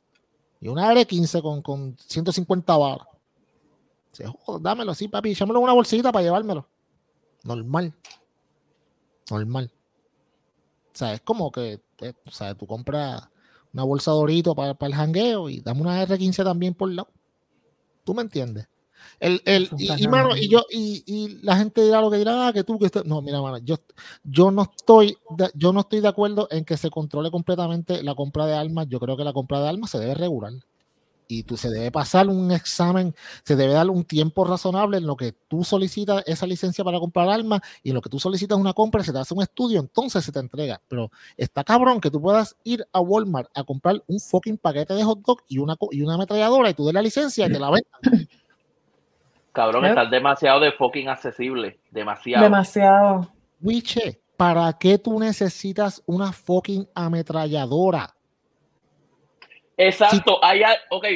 y 0.60 0.68
una 0.68 0.90
R15 0.92 1.42
con, 1.42 1.62
con 1.62 1.96
150 1.98 2.76
balas. 2.76 3.06
Dice, 4.10 4.26
"Joder, 4.44 4.62
dámelo 4.62 4.92
así, 4.92 5.08
papi, 5.08 5.32
échamelo 5.32 5.58
en 5.58 5.64
una 5.64 5.72
bolsita 5.72 6.10
para 6.12 6.22
llevármelo. 6.24 6.66
Normal. 7.44 7.92
Normal. 9.30 9.70
O 10.94 10.98
sea, 10.98 11.12
es 11.12 11.20
como 11.20 11.50
que, 11.52 11.80
eh, 12.00 12.12
o 12.26 12.30
sea, 12.30 12.54
tú 12.54 12.66
compras 12.66 13.28
una 13.76 13.84
bolsa 13.84 14.10
dorito 14.10 14.54
para, 14.54 14.72
para 14.74 14.88
el 14.88 14.94
jangueo 14.94 15.50
y 15.50 15.60
dame 15.60 15.82
una 15.82 16.02
R15 16.02 16.42
también 16.42 16.72
por 16.74 16.90
lado. 16.90 17.08
¿Tú 18.04 18.14
me 18.14 18.22
entiendes? 18.22 18.68
El, 19.20 19.42
el, 19.44 19.68
y, 19.78 20.08
mano, 20.08 20.34
y 20.36 20.48
yo, 20.48 20.64
y, 20.70 21.02
y 21.06 21.38
la 21.42 21.56
gente 21.56 21.82
dirá 21.82 22.00
lo 22.00 22.10
que 22.10 22.16
dirá, 22.16 22.48
ah, 22.48 22.52
que 22.52 22.64
tú, 22.64 22.78
que 22.78 22.86
esto- 22.86 23.04
No, 23.04 23.20
mira, 23.20 23.40
mano, 23.42 23.58
yo, 23.58 23.76
yo 24.24 24.50
no 24.50 24.62
estoy 24.62 25.16
de, 25.36 25.50
yo 25.54 25.72
no 25.74 25.80
estoy 25.80 26.00
de 26.00 26.08
acuerdo 26.08 26.48
en 26.50 26.64
que 26.64 26.76
se 26.78 26.88
controle 26.90 27.30
completamente 27.30 28.02
la 28.02 28.14
compra 28.14 28.46
de 28.46 28.54
armas. 28.54 28.86
Yo 28.88 28.98
creo 28.98 29.16
que 29.16 29.24
la 29.24 29.32
compra 29.34 29.60
de 29.60 29.68
armas 29.68 29.90
se 29.90 29.98
debe 29.98 30.14
regular. 30.14 30.52
Y 31.28 31.42
tú 31.42 31.56
se 31.56 31.70
debe 31.70 31.90
pasar 31.90 32.28
un 32.28 32.52
examen, 32.52 33.14
se 33.42 33.56
debe 33.56 33.72
dar 33.72 33.90
un 33.90 34.04
tiempo 34.04 34.44
razonable 34.44 34.98
en 34.98 35.06
lo 35.06 35.16
que 35.16 35.32
tú 35.48 35.64
solicitas 35.64 36.22
esa 36.26 36.46
licencia 36.46 36.84
para 36.84 37.00
comprar 37.00 37.28
armas 37.28 37.60
y 37.82 37.90
en 37.90 37.94
lo 37.94 38.00
que 38.00 38.10
tú 38.10 38.18
solicitas 38.20 38.58
una 38.58 38.72
compra, 38.72 39.02
se 39.02 39.12
te 39.12 39.18
hace 39.18 39.34
un 39.34 39.42
estudio, 39.42 39.80
entonces 39.80 40.24
se 40.24 40.32
te 40.32 40.38
entrega. 40.38 40.80
Pero 40.88 41.10
está 41.36 41.64
cabrón 41.64 42.00
que 42.00 42.10
tú 42.10 42.20
puedas 42.20 42.56
ir 42.64 42.86
a 42.92 43.00
Walmart 43.00 43.50
a 43.54 43.64
comprar 43.64 44.02
un 44.06 44.20
fucking 44.20 44.58
paquete 44.58 44.94
de 44.94 45.04
hot 45.04 45.20
dog 45.20 45.42
y 45.48 45.58
una, 45.58 45.76
y 45.90 46.02
una 46.02 46.14
ametralladora 46.14 46.70
y 46.70 46.74
tú 46.74 46.84
des 46.84 46.94
la 46.94 47.02
licencia 47.02 47.46
y 47.46 47.52
te 47.52 47.58
la 47.58 47.70
vendan. 47.70 48.28
Cabrón, 49.52 49.86
estás 49.86 50.10
demasiado 50.10 50.60
de 50.60 50.70
fucking 50.72 51.08
accesible. 51.08 51.80
Demasiado. 51.90 52.44
Demasiado. 52.44 53.30
Wiche, 53.62 54.20
¿para 54.36 54.70
qué 54.74 54.98
tú 54.98 55.18
necesitas 55.18 56.02
una 56.04 56.30
fucking 56.30 56.86
ametralladora? 56.94 58.15
Exacto. 59.76 60.38
Hay, 60.42 60.62
ok, 60.90 61.06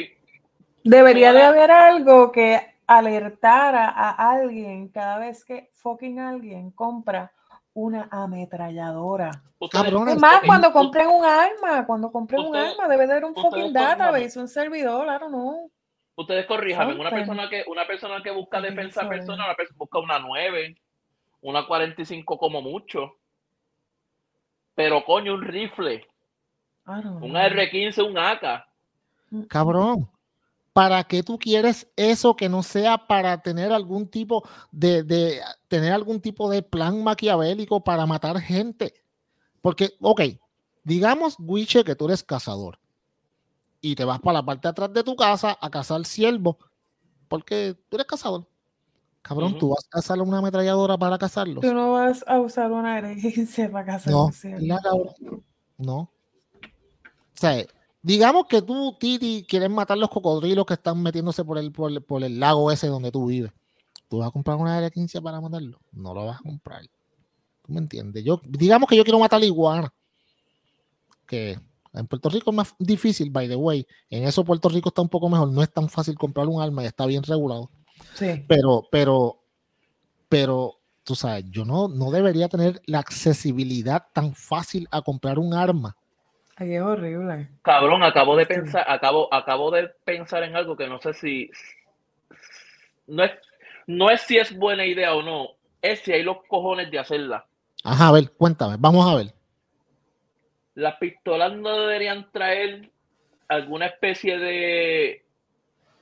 Debería 0.83 1.33
de 1.33 1.43
haber 1.43 1.71
algo 1.71 2.31
que 2.31 2.59
alertara 2.87 3.87
a 3.89 4.31
alguien 4.31 4.89
cada 4.89 5.19
vez 5.19 5.45
que 5.45 5.69
fucking 5.73 6.19
alguien 6.19 6.71
compra 6.71 7.31
una 7.73 8.09
ametralladora. 8.11 9.31
Es 9.59 10.19
más, 10.19 10.41
cuando 10.45 10.73
compren 10.73 11.07
un 11.07 11.23
arma, 11.23 11.85
cuando 11.85 12.11
compren 12.11 12.41
un 12.41 12.55
arma, 12.55 12.87
debe 12.87 13.05
de 13.05 13.13
haber 13.13 13.25
un 13.25 13.35
fucking 13.35 13.71
database, 13.71 14.39
un 14.39 14.47
servidor, 14.47 15.05
I 15.07 15.19
don't 15.19 15.29
know. 15.29 15.71
Ustedes 16.15 16.45
corríjanme, 16.45 16.95
una 16.95 17.09
persona 17.09 17.49
que 17.49 17.63
una 17.67 17.87
persona 17.87 18.21
que 18.21 18.31
busca 18.31 18.59
defensa 18.59 19.07
personal, 19.07 19.47
una 19.47 19.55
persona 19.55 19.77
busca 19.77 19.99
una 19.99 20.19
9, 20.19 20.75
una 21.41 21.65
45 21.65 22.37
como 22.37 22.61
mucho. 22.61 23.17
Pero 24.75 25.03
coño, 25.05 25.33
un 25.33 25.41
rifle, 25.41 26.05
un 26.85 27.01
know. 27.01 27.19
R15, 27.21 28.07
un 28.09 28.17
AK. 28.17 28.65
Cabrón, 29.47 30.09
¿para 30.73 31.03
qué 31.05 31.23
tú 31.23 31.37
quieres 31.39 31.87
eso 31.95 32.35
que 32.35 32.49
no 32.49 32.63
sea 32.63 33.07
para 33.07 33.41
tener 33.41 33.71
algún 33.71 34.07
tipo 34.07 34.47
de, 34.71 35.03
de 35.03 35.41
tener 35.67 35.93
algún 35.93 36.19
tipo 36.19 36.49
de 36.49 36.61
plan 36.63 37.03
maquiavélico 37.03 37.83
para 37.83 38.05
matar 38.05 38.39
gente? 38.39 38.93
Porque, 39.61 39.93
ok, 40.01 40.21
digamos, 40.83 41.35
Wiche, 41.39 41.83
que 41.83 41.95
tú 41.95 42.05
eres 42.05 42.23
cazador 42.23 42.79
y 43.79 43.95
te 43.95 44.03
vas 44.05 44.19
para 44.19 44.39
la 44.39 44.45
parte 44.45 44.67
de 44.67 44.69
atrás 44.71 44.93
de 44.93 45.03
tu 45.03 45.15
casa 45.15 45.57
a 45.59 45.69
cazar 45.69 46.05
ciervos 46.05 46.57
porque 47.27 47.75
tú 47.87 47.95
eres 47.97 48.07
cazador. 48.07 48.45
Cabrón, 49.21 49.57
tú 49.59 49.69
vas 49.69 49.85
a 49.85 49.89
cazar 49.89 50.19
una 50.19 50.39
ametralladora 50.39 50.97
para 50.97 51.17
cazarlos. 51.17 51.61
Tú 51.61 51.73
no 51.73 51.93
vas 51.93 52.25
a 52.27 52.39
usar 52.39 52.71
una 52.71 52.99
R15 52.99 53.71
para 53.71 53.85
cazar 53.85 54.11
No, 54.11 54.25
un 54.25 54.33
ciervo. 54.33 54.77
cabrón. 54.81 55.43
No. 55.77 56.10
O 57.33 57.37
sea, 57.41 57.65
digamos 58.01 58.45
que 58.47 58.61
tú, 58.61 58.95
Titi, 58.99 59.45
quieres 59.47 59.69
matar 59.69 59.97
los 59.97 60.09
cocodrilos 60.09 60.65
que 60.65 60.73
están 60.75 61.01
metiéndose 61.01 61.43
por 61.43 61.57
el, 61.57 61.71
por, 61.71 61.91
el- 61.91 62.01
por 62.03 62.23
el 62.23 62.39
lago 62.39 62.71
ese 62.71 62.87
donde 62.87 63.11
tú 63.11 63.27
vives. 63.27 63.51
¿Tú 64.09 64.17
vas 64.19 64.27
a 64.27 64.31
comprar 64.31 64.57
una 64.57 64.77
R15 64.79 65.21
para 65.21 65.39
matarlo? 65.39 65.79
No 65.91 66.13
lo 66.13 66.25
vas 66.25 66.39
a 66.39 66.43
comprar. 66.43 66.81
¿Tú 67.63 67.71
me 67.73 67.79
entiendes? 67.79 68.23
Yo, 68.23 68.41
digamos 68.45 68.89
que 68.89 68.95
yo 68.97 69.03
quiero 69.03 69.19
matar 69.19 69.39
la 69.39 69.45
iguana. 69.45 69.93
Que 71.25 71.57
en 71.93 72.07
Puerto 72.07 72.29
Rico 72.29 72.51
es 72.51 72.55
más 72.57 72.75
difícil, 72.77 73.29
by 73.29 73.47
the 73.47 73.55
way. 73.55 73.85
En 74.09 74.23
eso 74.23 74.43
Puerto 74.43 74.69
Rico 74.69 74.89
está 74.89 75.01
un 75.01 75.09
poco 75.09 75.29
mejor. 75.29 75.49
No 75.51 75.61
es 75.63 75.71
tan 75.71 75.89
fácil 75.89 76.15
comprar 76.17 76.47
un 76.47 76.61
arma 76.61 76.83
y 76.83 76.87
está 76.87 77.05
bien 77.05 77.23
regulado. 77.23 77.69
Sí. 78.15 78.43
Pero, 78.47 78.87
pero, 78.91 79.41
pero, 80.27 80.79
tú 81.03 81.15
sabes, 81.15 81.45
yo 81.49 81.63
no, 81.65 81.87
no 81.87 82.11
debería 82.11 82.49
tener 82.49 82.81
la 82.85 82.99
accesibilidad 82.99 84.07
tan 84.13 84.33
fácil 84.35 84.87
a 84.91 85.01
comprar 85.01 85.39
un 85.39 85.53
arma. 85.53 85.95
Ay, 86.61 86.75
es 86.75 86.81
horrible. 86.83 87.47
Cabrón, 87.63 88.03
acabo 88.03 88.35
de 88.35 88.45
Sí. 88.45 88.53
pensar, 88.53 88.85
acabo, 88.87 89.33
acabo 89.33 89.71
de 89.71 89.87
pensar 90.05 90.43
en 90.43 90.55
algo 90.55 90.77
que 90.77 90.87
no 90.87 91.01
sé 91.01 91.11
si 91.15 91.49
no 93.07 93.23
es, 93.23 93.31
no 93.87 94.11
es 94.11 94.21
si 94.21 94.37
es 94.37 94.55
buena 94.55 94.85
idea 94.85 95.15
o 95.15 95.23
no, 95.23 95.55
es 95.81 96.01
si 96.01 96.13
hay 96.13 96.21
los 96.21 96.37
cojones 96.47 96.91
de 96.91 96.99
hacerla. 96.99 97.47
Ajá, 97.83 98.09
a 98.09 98.11
ver, 98.11 98.31
cuéntame, 98.33 98.75
vamos 98.77 99.11
a 99.11 99.15
ver. 99.15 99.33
Las 100.75 100.97
pistolas 100.97 101.51
no 101.53 101.79
deberían 101.79 102.31
traer 102.31 102.91
alguna 103.47 103.87
especie 103.87 104.37
de 104.37 105.25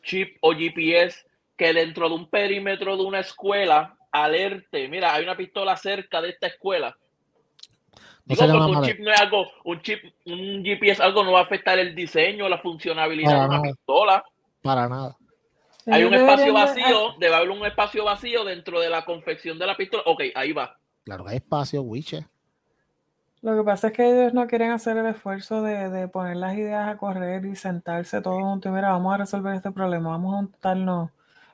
chip 0.03 0.37
o 0.41 0.51
GPS 0.53 1.25
que 1.55 1.71
dentro 1.73 2.09
de 2.09 2.15
un 2.15 2.29
perímetro 2.29 2.97
de 2.97 3.03
una 3.03 3.21
escuela 3.21 3.95
alerte, 4.11 4.89
mira, 4.89 5.13
hay 5.13 5.23
una 5.23 5.37
pistola 5.37 5.77
cerca 5.77 6.21
de 6.21 6.31
esta 6.31 6.47
escuela. 6.47 6.97
Digo, 8.29 8.41
porque 8.47 8.77
un 8.77 8.83
chip 8.83 8.99
no 8.99 9.11
es 9.11 9.19
algo, 9.21 9.47
un 9.63 9.81
chip, 9.81 9.99
un 10.27 10.63
GPS 10.63 11.01
algo 11.01 11.23
no 11.23 11.31
va 11.31 11.39
a 11.39 11.43
afectar 11.43 11.79
el 11.79 11.95
diseño, 11.95 12.47
la 12.47 12.59
funcionabilidad 12.59 13.31
Para 13.31 13.41
de 13.41 13.47
una 13.47 13.57
nada. 13.57 13.71
pistola. 13.73 14.23
para 14.61 14.87
nada. 14.87 15.17
Hay 15.87 16.03
un 16.03 16.13
espacio 16.13 16.53
vacío, 16.53 17.15
debe 17.19 17.33
haber 17.35 17.49
un 17.49 17.65
espacio 17.65 18.05
vacío 18.05 18.43
dentro 18.45 18.79
de 18.79 18.89
la 18.89 19.03
confección 19.03 19.57
de 19.57 19.65
la 19.65 19.75
pistola. 19.75 20.03
Ok, 20.05 20.21
ahí 20.35 20.53
va. 20.53 20.77
Claro 21.03 21.25
que 21.25 21.31
hay 21.31 21.37
espacio, 21.37 21.81
Wiche. 21.81 22.27
Lo 23.41 23.57
que 23.57 23.63
pasa 23.63 23.87
es 23.87 23.93
que 23.93 24.05
ellos 24.07 24.33
no 24.33 24.45
quieren 24.45 24.69
hacer 24.71 24.97
el 24.97 25.07
esfuerzo 25.07 25.63
de, 25.63 25.89
de 25.89 26.07
poner 26.07 26.37
las 26.37 26.55
ideas 26.55 26.87
a 26.87 26.97
correr 26.97 27.45
y 27.45 27.55
sentarse 27.55 28.21
todos 28.21 28.43
juntos 28.43 28.69
y 28.71 28.75
mira, 28.75 28.91
vamos 28.91 29.13
a 29.13 29.17
resolver 29.17 29.55
este 29.55 29.71
problema, 29.71 30.09
vamos 30.09 30.33
a 30.33 30.37
juntarnos 30.37 31.09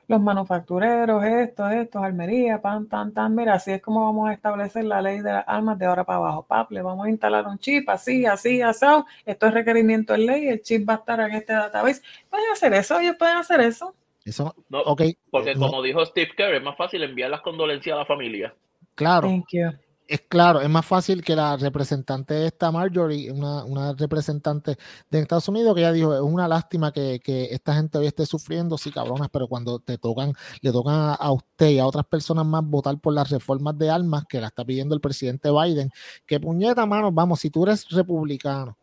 los 0.08 0.20
manufactureros, 0.20 1.24
estos, 1.24 1.72
estos, 1.72 2.02
armería, 2.02 2.60
pan, 2.60 2.88
tan, 2.88 3.12
tan, 3.12 3.34
mira, 3.34 3.54
así 3.54 3.72
es 3.72 3.82
como 3.82 4.04
vamos 4.04 4.28
a 4.28 4.32
establecer 4.32 4.84
la 4.84 5.02
ley 5.02 5.18
de 5.20 5.32
las 5.32 5.44
armas 5.48 5.78
de 5.78 5.86
ahora 5.86 6.04
para 6.04 6.18
abajo. 6.18 6.46
Pap, 6.46 6.70
le 6.70 6.82
vamos 6.82 7.06
a 7.06 7.10
instalar 7.10 7.46
un 7.46 7.58
chip, 7.58 7.88
así, 7.88 8.24
así, 8.24 8.62
así, 8.62 8.86
esto 9.24 9.46
es 9.46 9.54
requerimiento 9.54 10.14
en 10.14 10.26
ley, 10.26 10.48
el 10.48 10.62
chip 10.62 10.88
va 10.88 10.94
a 10.94 10.96
estar 10.96 11.20
en 11.20 11.32
este 11.32 11.52
database. 11.52 12.02
Pueden 12.30 12.50
hacer 12.52 12.72
eso, 12.74 13.00
ellos 13.00 13.16
pueden 13.18 13.36
hacer 13.36 13.60
eso. 13.60 13.94
Eso, 14.24 14.54
No, 14.68 14.80
ok. 14.80 15.02
Porque 15.30 15.52
eh, 15.52 15.54
no, 15.54 15.68
como 15.68 15.82
dijo 15.82 16.04
Steve 16.04 16.30
Kerr, 16.36 16.54
es 16.54 16.62
más 16.62 16.76
fácil 16.76 17.02
enviar 17.02 17.30
las 17.30 17.42
condolencias 17.42 17.94
a 17.94 18.00
la 18.00 18.06
familia. 18.06 18.54
claro, 18.94 19.28
Thank 19.28 19.46
you. 19.52 19.85
Es 20.08 20.22
claro, 20.28 20.60
es 20.60 20.68
más 20.68 20.86
fácil 20.86 21.22
que 21.22 21.34
la 21.34 21.56
representante 21.56 22.34
de 22.34 22.46
esta 22.46 22.70
Marjorie, 22.70 23.30
una, 23.32 23.92
representante 23.94 24.76
de 25.10 25.18
Estados 25.18 25.48
Unidos, 25.48 25.74
que 25.74 25.80
ella 25.80 25.92
dijo, 25.92 26.14
es 26.14 26.20
una 26.20 26.46
lástima 26.48 26.92
que, 26.92 27.20
esta 27.50 27.74
gente 27.74 27.98
hoy 27.98 28.06
esté 28.06 28.26
sufriendo, 28.26 28.78
sí, 28.78 28.90
cabronas, 28.90 29.28
pero 29.30 29.48
cuando 29.48 29.78
te 29.78 29.98
tocan, 29.98 30.32
le 30.60 30.72
tocan 30.72 30.94
a, 30.94 31.14
a 31.14 31.32
usted 31.32 31.70
y 31.70 31.78
a 31.78 31.86
otras 31.86 32.06
personas 32.06 32.46
más 32.46 32.64
votar 32.64 32.98
por 32.98 33.12
las 33.14 33.30
reformas 33.30 33.76
de 33.78 33.90
armas 33.90 34.24
que 34.28 34.40
la 34.40 34.48
está 34.48 34.64
pidiendo 34.64 34.94
el 34.94 35.00
presidente 35.00 35.50
Biden, 35.50 35.90
que 36.24 36.38
puñeta, 36.38 36.86
mano, 36.86 37.10
vamos, 37.10 37.40
si 37.40 37.50
tú 37.50 37.64
eres 37.64 37.88
republicano, 37.90 38.76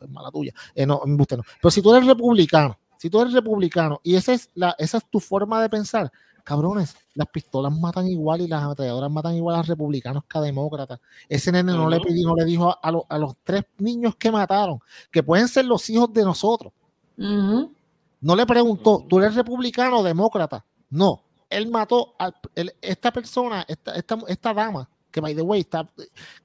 pues 0.00 0.10
mala 0.10 0.30
tuya. 0.30 0.52
Eh, 0.74 0.86
no, 0.86 1.02
usted 1.04 1.36
no. 1.36 1.44
Pero 1.60 1.70
si 1.70 1.82
tú 1.82 1.94
eres 1.94 2.06
republicano, 2.06 2.78
si 2.96 3.10
tú 3.10 3.20
eres 3.20 3.34
republicano 3.34 4.00
y 4.02 4.14
esa 4.16 4.32
es, 4.32 4.50
la, 4.54 4.74
esa 4.78 4.98
es 4.98 5.04
tu 5.10 5.20
forma 5.20 5.60
de 5.60 5.68
pensar, 5.68 6.10
cabrones, 6.50 6.96
las 7.14 7.28
pistolas 7.28 7.72
matan 7.72 8.08
igual 8.08 8.40
y 8.40 8.48
las 8.48 8.64
ametralladoras 8.64 9.08
matan 9.08 9.36
igual 9.36 9.54
a 9.54 9.62
republicanos 9.62 10.24
que 10.24 10.36
a 10.36 10.40
demócratas. 10.40 10.98
Ese 11.28 11.52
nene 11.52 11.72
no 11.72 11.88
le 11.88 12.00
pidió, 12.00 12.26
no 12.26 12.34
le 12.34 12.44
dijo 12.44 12.68
a, 12.68 12.80
a, 12.82 13.18
los 13.18 13.36
tres 13.44 13.62
niños 13.78 14.16
que 14.16 14.32
mataron, 14.32 14.80
que 15.12 15.22
pueden 15.22 15.46
ser 15.46 15.66
los 15.66 15.88
hijos 15.88 16.12
de 16.12 16.24
nosotros. 16.24 16.72
No 17.16 18.34
le 18.34 18.46
preguntó, 18.46 19.06
¿tú 19.08 19.20
eres 19.20 19.36
republicano 19.36 20.00
o 20.00 20.02
demócrata? 20.02 20.64
No. 20.88 21.22
Él 21.48 21.70
mató 21.70 22.16
a 22.18 22.32
esta 22.82 23.12
persona, 23.12 23.64
esta, 23.68 23.92
esta, 23.94 24.18
esta, 24.26 24.52
dama, 24.52 24.90
que 25.12 25.20
by 25.20 25.36
the 25.36 25.42
way, 25.42 25.60
está, 25.60 25.88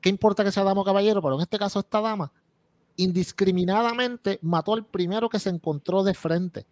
¿qué 0.02 0.10
importa 0.10 0.44
que 0.44 0.52
sea 0.52 0.64
dama 0.64 0.82
o 0.82 0.86
caballero? 0.86 1.20
Pero 1.20 1.34
en 1.34 1.42
este 1.42 1.58
caso, 1.58 1.80
esta 1.80 2.00
dama 2.00 2.32
indiscriminadamente 2.98 4.38
mató 4.44 4.74
al 4.74 4.86
primero 4.86 5.30
que 5.30 5.40
se 5.40 5.50
encontró 5.50 6.04
de 6.04 6.14
frente. 6.14 6.68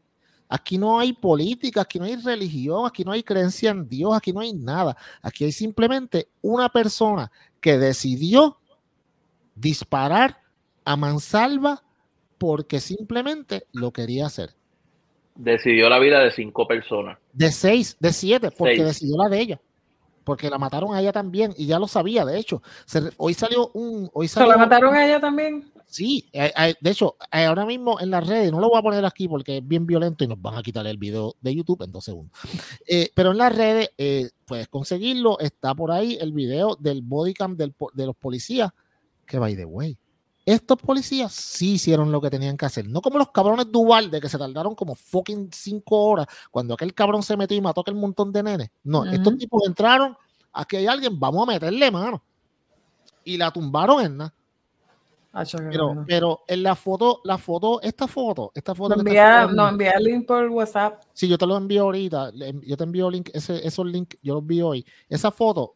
Aquí 0.56 0.78
no 0.78 1.00
hay 1.00 1.14
política, 1.14 1.82
aquí 1.82 1.98
no 1.98 2.06
hay 2.06 2.16
religión, 2.16 2.86
aquí 2.86 3.04
no 3.04 3.12
hay 3.12 3.24
creencia 3.24 3.72
en 3.72 3.90
Dios, 3.90 4.16
aquí 4.16 4.32
no 4.32 4.40
hay 4.40 4.54
nada. 4.54 4.96
Aquí 5.24 5.46
hay 5.46 5.52
simplemente 5.52 6.28
una 6.44 6.70
persona 6.70 7.32
que 7.60 7.80
decidió 7.80 8.60
disparar 9.56 10.38
a 10.86 10.96
mansalva 10.96 11.82
porque 12.38 12.80
simplemente 12.80 13.66
lo 13.72 13.90
quería 13.90 14.28
hacer. 14.28 14.52
Decidió 15.34 15.90
la 15.90 15.98
vida 15.98 16.20
de 16.20 16.30
cinco 16.30 16.68
personas. 16.68 17.18
De 17.32 17.52
seis, 17.52 17.98
de 18.00 18.14
siete, 18.14 18.52
porque 18.52 18.84
decidió 18.84 19.18
la 19.18 19.30
de 19.30 19.40
ella. 19.40 19.62
Porque 20.24 20.52
la 20.52 20.60
mataron 20.60 20.94
a 20.94 21.02
ella 21.02 21.12
también 21.12 21.56
y 21.58 21.66
ya 21.66 21.80
lo 21.80 21.88
sabía, 21.88 22.26
de 22.26 22.38
hecho. 22.38 22.62
hoy 23.18 23.34
salió 23.34 23.72
un... 23.74 24.08
Hoy 24.14 24.28
salió, 24.28 24.52
¿Se 24.52 24.58
la 24.60 24.64
mataron 24.64 24.94
a 24.94 25.04
ella 25.04 25.20
también? 25.20 25.73
Sí, 25.94 26.28
de 26.34 26.90
hecho, 26.90 27.18
ahora 27.30 27.68
mismo 27.68 28.00
en 28.00 28.10
las 28.10 28.26
redes, 28.26 28.52
no 28.52 28.60
lo 28.60 28.70
voy 28.70 28.80
a 28.80 28.82
poner 28.82 29.06
aquí 29.06 29.28
porque 29.28 29.58
es 29.58 29.68
bien 29.68 29.86
violento 29.86 30.24
y 30.24 30.28
nos 30.28 30.42
van 30.42 30.56
a 30.56 30.64
quitar 30.64 30.88
el 30.88 30.98
video 30.98 31.36
de 31.40 31.54
YouTube 31.54 31.84
en 31.84 31.92
dos 31.92 32.04
segundos. 32.04 32.36
Eh, 32.88 33.12
pero 33.16 33.32
en 33.32 33.38
las 33.38 33.56
redes 33.56 33.92
eh, 33.98 34.32
puedes 34.46 34.68
conseguirlo, 34.68 35.40
está 35.40 35.74
por 35.74 35.92
ahí 35.92 36.18
el 36.20 36.34
video 36.34 36.76
del 36.76 37.02
bodycam 37.02 37.56
del, 37.56 37.74
de 37.94 38.06
los 38.06 38.16
policías, 38.16 38.72
que 39.26 39.38
by 39.38 39.56
the 39.56 39.66
way, 39.66 39.98
estos 40.46 40.78
policías 40.78 41.32
sí 41.32 41.74
hicieron 41.74 42.12
lo 42.12 42.20
que 42.20 42.32
tenían 42.32 42.58
que 42.58 42.66
hacer. 42.66 42.88
No 42.88 43.02
como 43.02 43.20
los 43.20 43.32
cabrones 43.32 43.72
Duval 43.72 44.10
de 44.10 44.20
que 44.20 44.30
se 44.30 44.38
tardaron 44.40 44.74
como 44.74 44.96
fucking 44.96 45.50
cinco 45.54 46.02
horas 46.02 46.26
cuando 46.50 46.74
aquel 46.74 46.94
cabrón 46.94 47.22
se 47.22 47.38
metió 47.38 47.56
y 47.56 47.62
mató 47.62 47.82
a 47.82 47.84
aquel 47.84 47.96
montón 47.96 48.34
de 48.34 48.42
nenes. 48.42 48.70
No, 48.84 49.06
estos 49.06 49.38
tipos 49.38 49.62
entraron, 49.68 50.18
aquí 50.52 50.78
hay 50.78 50.88
alguien, 50.88 51.20
vamos 51.20 51.48
a 51.48 51.52
meterle 51.52 51.92
mano. 51.92 52.24
Y 53.24 53.38
la 53.38 53.52
tumbaron 53.52 54.04
en 54.04 54.18
nada. 54.18 54.34
Ah, 55.36 55.46
pero, 55.52 56.06
pero 56.08 56.44
en 56.48 56.62
la 56.62 56.76
foto, 56.76 57.20
la 57.24 57.40
foto, 57.40 57.82
esta 57.82 58.08
foto, 58.08 58.52
esta 58.54 58.76
foto. 58.76 58.96
No 58.96 59.02
envía, 59.02 59.48
no, 59.48 59.68
envía 59.68 59.94
el 59.94 60.04
link 60.04 60.28
por 60.28 60.48
WhatsApp. 60.48 61.02
Sí, 61.12 61.28
yo 61.28 61.40
te 61.40 61.48
lo 61.48 61.58
envío 61.58 61.82
ahorita. 61.82 62.32
Yo 62.62 62.78
te 62.78 62.84
envío 62.84 63.10
link, 63.10 63.32
ese, 63.34 63.66
esos 63.66 63.84
links, 63.88 64.16
yo 64.22 64.36
los 64.36 64.46
vi 64.46 64.62
hoy. 64.62 64.86
Esa 65.10 65.32
foto, 65.32 65.74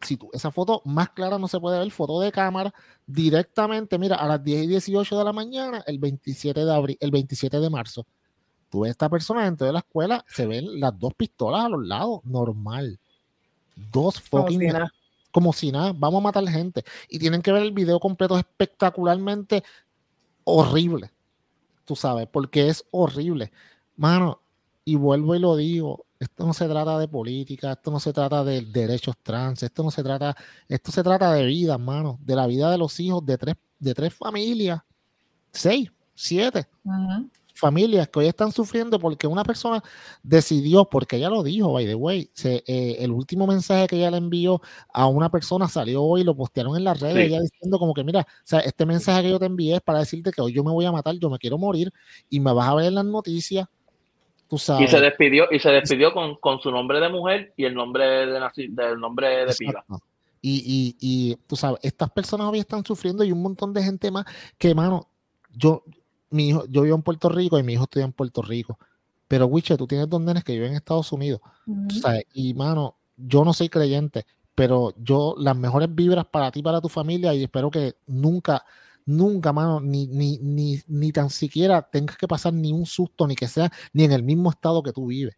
si 0.00 0.16
tú, 0.16 0.30
esa 0.32 0.50
foto 0.50 0.80
más 0.86 1.10
clara 1.10 1.38
no 1.38 1.48
se 1.48 1.60
puede 1.60 1.78
ver, 1.78 1.90
foto 1.90 2.18
de 2.18 2.32
cámara, 2.32 2.72
directamente, 3.06 3.98
mira, 3.98 4.16
a 4.16 4.26
las 4.26 4.42
10 4.42 4.64
y 4.64 4.66
18 4.68 5.18
de 5.18 5.24
la 5.24 5.34
mañana, 5.34 5.84
el 5.86 5.98
27 5.98 6.64
de 6.64 6.74
abril, 6.74 6.96
el 6.98 7.10
27 7.10 7.60
de 7.60 7.68
marzo. 7.68 8.06
Tú 8.70 8.80
ves 8.80 8.88
a 8.88 8.92
esta 8.92 9.10
persona 9.10 9.44
dentro 9.44 9.66
de 9.66 9.74
la 9.74 9.80
escuela, 9.80 10.24
se 10.26 10.46
ven 10.46 10.80
las 10.80 10.98
dos 10.98 11.12
pistolas 11.12 11.66
a 11.66 11.68
los 11.68 11.86
lados, 11.86 12.20
normal. 12.24 12.98
Dos 13.92 14.18
fucking 14.18 14.72
como 15.34 15.52
si 15.52 15.72
nada, 15.72 15.92
vamos 15.92 16.20
a 16.20 16.22
matar 16.22 16.48
gente. 16.48 16.84
Y 17.08 17.18
tienen 17.18 17.42
que 17.42 17.50
ver 17.50 17.64
el 17.64 17.72
video 17.72 17.98
completo 17.98 18.38
espectacularmente 18.38 19.64
horrible. 20.44 21.10
Tú 21.84 21.96
sabes, 21.96 22.28
porque 22.30 22.68
es 22.68 22.84
horrible. 22.92 23.50
Mano, 23.96 24.40
y 24.84 24.94
vuelvo 24.94 25.34
y 25.34 25.40
lo 25.40 25.56
digo, 25.56 26.06
esto 26.20 26.46
no 26.46 26.54
se 26.54 26.68
trata 26.68 27.00
de 27.00 27.08
política, 27.08 27.72
esto 27.72 27.90
no 27.90 27.98
se 27.98 28.12
trata 28.12 28.44
de 28.44 28.60
derechos 28.60 29.16
trans, 29.24 29.64
esto 29.64 29.82
no 29.82 29.90
se 29.90 30.04
trata, 30.04 30.36
esto 30.68 30.92
se 30.92 31.02
trata 31.02 31.32
de 31.32 31.44
vida, 31.46 31.78
mano, 31.78 32.16
de 32.22 32.36
la 32.36 32.46
vida 32.46 32.70
de 32.70 32.78
los 32.78 33.00
hijos 33.00 33.26
de 33.26 33.36
tres, 33.36 33.56
de 33.80 33.92
tres 33.92 34.14
familias, 34.14 34.82
seis, 35.50 35.90
siete 36.14 36.68
familias 37.64 38.10
que 38.10 38.18
hoy 38.18 38.26
están 38.26 38.52
sufriendo 38.52 38.98
porque 38.98 39.26
una 39.26 39.42
persona 39.42 39.82
decidió, 40.22 40.84
porque 40.84 41.16
ella 41.16 41.30
lo 41.30 41.42
dijo, 41.42 41.72
by 41.72 41.86
the 41.86 41.94
way, 41.94 42.30
eh, 42.44 42.96
el 43.00 43.10
último 43.10 43.46
mensaje 43.46 43.86
que 43.86 43.96
ella 43.96 44.10
le 44.10 44.18
envió 44.18 44.60
a 44.92 45.06
una 45.06 45.30
persona 45.30 45.66
salió 45.66 46.02
hoy, 46.02 46.24
lo 46.24 46.36
postearon 46.36 46.76
en 46.76 46.84
las 46.84 47.00
redes, 47.00 47.26
ella 47.26 47.40
diciendo 47.40 47.78
como 47.78 47.94
que, 47.94 48.04
mira, 48.04 48.20
o 48.20 48.42
sea, 48.44 48.60
este 48.60 48.84
mensaje 48.84 49.22
que 49.22 49.30
yo 49.30 49.38
te 49.38 49.46
envié 49.46 49.76
es 49.76 49.80
para 49.80 50.00
decirte 50.00 50.30
que 50.30 50.42
hoy 50.42 50.52
yo 50.52 50.62
me 50.62 50.72
voy 50.72 50.84
a 50.84 50.92
matar, 50.92 51.14
yo 51.14 51.30
me 51.30 51.38
quiero 51.38 51.56
morir 51.56 51.90
y 52.28 52.38
me 52.38 52.52
vas 52.52 52.68
a 52.68 52.74
ver 52.74 52.86
en 52.88 52.96
las 52.96 53.06
noticias. 53.06 53.66
Tú 54.46 54.58
sabes. 54.58 54.86
Y 54.86 54.88
se 54.88 55.00
despidió, 55.00 55.46
y 55.50 55.58
se 55.58 55.70
despidió 55.70 56.12
con, 56.12 56.34
con 56.34 56.60
su 56.60 56.70
nombre 56.70 57.00
de 57.00 57.08
mujer 57.08 57.54
y 57.56 57.64
el 57.64 57.72
nombre 57.72 58.04
de 58.04 58.40
del 58.68 59.00
nombre 59.00 59.46
de 59.46 59.54
piba. 59.54 59.86
Y, 60.42 60.62
y, 60.66 60.96
y, 61.00 61.36
tú 61.46 61.56
sabes, 61.56 61.80
estas 61.82 62.10
personas 62.10 62.48
hoy 62.48 62.58
están 62.58 62.84
sufriendo 62.84 63.24
y 63.24 63.32
un 63.32 63.40
montón 63.40 63.72
de 63.72 63.82
gente 63.82 64.10
más 64.10 64.26
que, 64.58 64.74
mano, 64.74 65.08
yo, 65.50 65.82
mi 66.34 66.48
hijo, 66.48 66.64
yo 66.68 66.82
vivo 66.82 66.96
en 66.96 67.02
Puerto 67.02 67.28
Rico 67.28 67.58
y 67.58 67.62
mi 67.62 67.74
hijo 67.74 67.84
estudia 67.84 68.04
en 68.04 68.12
Puerto 68.12 68.42
Rico. 68.42 68.78
Pero, 69.28 69.46
Wiche, 69.46 69.76
tú 69.76 69.86
tienes 69.86 70.08
dos 70.08 70.20
nenes 70.20 70.44
que 70.44 70.52
viven 70.52 70.70
en 70.70 70.76
Estados 70.76 71.10
Unidos. 71.12 71.40
y, 72.32 72.54
mano, 72.54 72.96
yo 73.16 73.44
no 73.44 73.52
soy 73.52 73.68
creyente, 73.68 74.26
pero 74.54 74.92
yo, 74.98 75.34
las 75.38 75.56
mejores 75.56 75.94
vibras 75.94 76.26
para 76.26 76.50
ti, 76.50 76.62
para 76.62 76.80
tu 76.80 76.88
familia, 76.88 77.32
y 77.34 77.44
espero 77.44 77.70
que 77.70 77.94
nunca, 78.06 78.64
nunca, 79.06 79.52
mano, 79.52 79.80
ni, 79.80 80.06
ni, 80.08 80.38
ni, 80.38 80.80
ni 80.88 81.12
tan 81.12 81.30
siquiera 81.30 81.82
tengas 81.82 82.16
que 82.16 82.28
pasar 82.28 82.52
ni 82.52 82.72
un 82.72 82.84
susto, 82.84 83.26
ni 83.26 83.36
que 83.36 83.48
sea 83.48 83.70
ni 83.92 84.04
en 84.04 84.12
el 84.12 84.22
mismo 84.22 84.50
estado 84.50 84.82
que 84.82 84.92
tú 84.92 85.06
vives. 85.06 85.36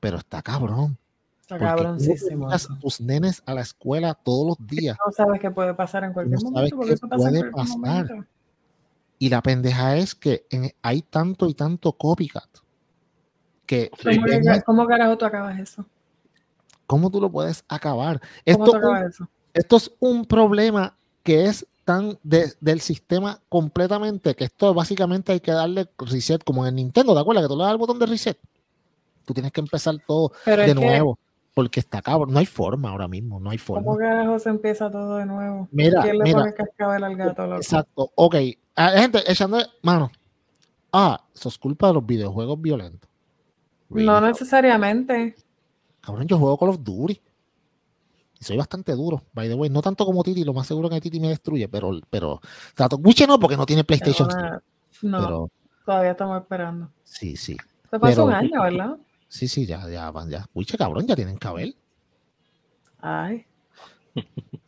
Pero 0.00 0.16
está 0.16 0.42
cabrón. 0.42 0.98
Está 1.42 1.58
cabroncísimo. 1.58 2.48
tus 2.80 3.00
nenes 3.00 3.42
a 3.44 3.54
la 3.54 3.60
escuela 3.60 4.14
todos 4.14 4.46
los 4.58 4.66
días. 4.66 4.96
No 5.04 5.12
sabes 5.12 5.40
qué 5.40 5.50
puede 5.50 5.74
pasar 5.74 6.04
en 6.04 6.12
cualquier 6.12 6.42
momento. 6.42 6.58
Sabes 6.58 6.70
qué 6.70 7.08
puede 7.08 7.50
pasar. 7.50 8.26
Y 9.22 9.28
la 9.28 9.40
pendeja 9.40 9.96
es 9.98 10.16
que 10.16 10.46
hay 10.82 11.02
tanto 11.02 11.48
y 11.48 11.54
tanto 11.54 11.92
copycat. 11.92 12.48
Que 13.64 13.88
¿Cómo, 14.66 14.84
carajo 14.84 15.16
tú 15.16 15.24
acabas 15.24 15.60
eso? 15.60 15.86
¿Cómo 16.88 17.08
tú 17.08 17.20
lo 17.20 17.30
puedes 17.30 17.64
acabar? 17.68 18.20
Esto, 18.44 18.72
esto 19.54 19.76
es 19.76 19.92
un 20.00 20.24
problema 20.24 20.96
que 21.22 21.44
es 21.44 21.64
tan 21.84 22.18
del 22.24 22.80
sistema 22.80 23.40
completamente 23.48 24.34
que 24.34 24.42
esto 24.42 24.74
básicamente 24.74 25.30
hay 25.30 25.38
que 25.38 25.52
darle 25.52 25.88
reset 25.98 26.42
como 26.42 26.64
en 26.66 26.70
el 26.70 26.74
Nintendo, 26.74 27.14
¿te 27.14 27.20
acuerdas? 27.20 27.44
Que 27.44 27.48
tú 27.48 27.56
le 27.56 27.62
das 27.62 27.72
el 27.74 27.78
botón 27.78 28.00
de 28.00 28.06
reset. 28.06 28.40
Tú 29.24 29.32
tienes 29.32 29.52
que 29.52 29.60
empezar 29.60 29.94
todo 30.04 30.32
de 30.44 30.74
nuevo. 30.74 31.16
Porque 31.54 31.80
está 31.80 32.00
cabrón, 32.02 32.32
no 32.32 32.38
hay 32.38 32.46
forma 32.46 32.90
ahora 32.90 33.08
mismo, 33.08 33.38
no 33.40 33.50
hay 33.50 33.58
forma. 33.58 33.84
¿Cómo 33.84 33.98
carajo 33.98 34.38
se 34.38 34.48
empieza 34.48 34.90
todo 34.90 35.16
de 35.16 35.26
nuevo? 35.26 35.68
Mira, 35.70 36.02
¿Quién 36.02 36.18
le 36.18 36.24
mira, 36.24 36.38
pone 36.40 36.54
cascabel 36.54 37.04
al 37.04 37.16
gato? 37.16 37.46
Loco? 37.46 37.56
Exacto, 37.56 38.12
ok, 38.14 38.36
Ah, 38.74 38.90
gente 38.96 39.18
echando 39.30 39.58
mano. 39.82 40.10
Ah, 40.92 41.22
eso 41.34 41.48
es 41.48 41.58
culpa 41.58 41.88
de 41.88 41.94
los 41.94 42.06
videojuegos 42.06 42.60
violentos. 42.60 43.08
No 43.90 44.20
necesariamente. 44.20 45.34
Cabrón, 46.00 46.26
yo 46.26 46.38
juego 46.38 46.58
Call 46.58 46.70
of 46.70 46.82
Duty. 46.82 47.20
Y 48.40 48.44
soy 48.44 48.56
bastante 48.56 48.92
duro, 48.92 49.22
by 49.34 49.48
the 49.48 49.54
way. 49.54 49.70
No 49.70 49.82
tanto 49.82 50.04
como 50.04 50.22
Titi, 50.24 50.44
lo 50.44 50.54
más 50.54 50.66
seguro 50.66 50.88
que 50.88 51.00
Titi 51.00 51.20
me 51.20 51.28
destruye, 51.28 51.68
pero, 51.68 51.92
pero. 52.10 52.40
Trato, 52.74 52.98
no, 52.98 53.38
porque 53.38 53.56
no 53.56 53.66
tiene 53.66 53.84
PlayStation. 53.84 54.28
no, 55.02 55.48
todavía 55.84 56.12
estamos 56.12 56.40
esperando. 56.40 56.90
Sí, 57.04 57.36
sí. 57.36 57.56
Se 57.90 57.98
pasó 57.98 58.24
un 58.24 58.32
año, 58.32 58.62
¿verdad? 58.62 58.96
Sí, 59.32 59.48
sí, 59.48 59.64
ya, 59.64 59.88
ya, 59.88 60.12
ya. 60.28 60.46
Wiche, 60.52 60.76
cabrón, 60.76 61.06
ya 61.06 61.16
tienen 61.16 61.38
cabel. 61.38 61.74
Ay. 63.00 63.46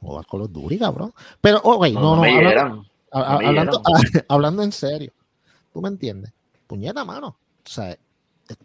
Jugar 0.01 0.25
Call 0.25 0.41
of 0.41 0.53
Duty, 0.53 0.79
cabrón. 0.79 1.13
Pero, 1.39 1.61
ok, 1.63 1.89
no, 1.89 2.17
no. 2.17 2.25
no 2.25 2.87
hablando, 3.13 3.83
hablando, 4.29 4.63
en 4.63 4.73
serio, 4.73 5.13
¿tú 5.71 5.83
me 5.83 5.91
entiendes? 5.91 6.33
Puñeta, 6.67 7.05
mano. 7.05 7.27
O 7.29 7.69
sea, 7.69 7.95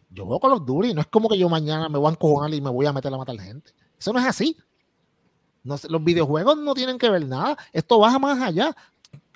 yo 0.09 0.23
juego 0.23 0.39
con 0.39 0.51
los 0.51 0.65
duros 0.65 0.95
no 0.95 1.01
es 1.01 1.07
como 1.07 1.27
que 1.27 1.37
yo 1.37 1.49
mañana 1.49 1.89
me 1.89 1.97
voy 1.97 2.07
a 2.07 2.11
encojonar 2.11 2.53
y 2.53 2.61
me 2.61 2.69
voy 2.69 2.85
a 2.85 2.93
meter 2.93 3.13
a 3.13 3.17
matar 3.17 3.37
gente. 3.37 3.73
Eso 3.99 4.13
no 4.13 4.19
es 4.19 4.25
así. 4.25 4.55
No, 5.65 5.75
los 5.89 6.01
videojuegos 6.01 6.57
no 6.59 6.73
tienen 6.75 6.97
que 6.97 7.09
ver 7.09 7.27
nada. 7.27 7.57
Esto 7.73 7.99
baja 7.99 8.19
más 8.19 8.41
allá. 8.41 8.73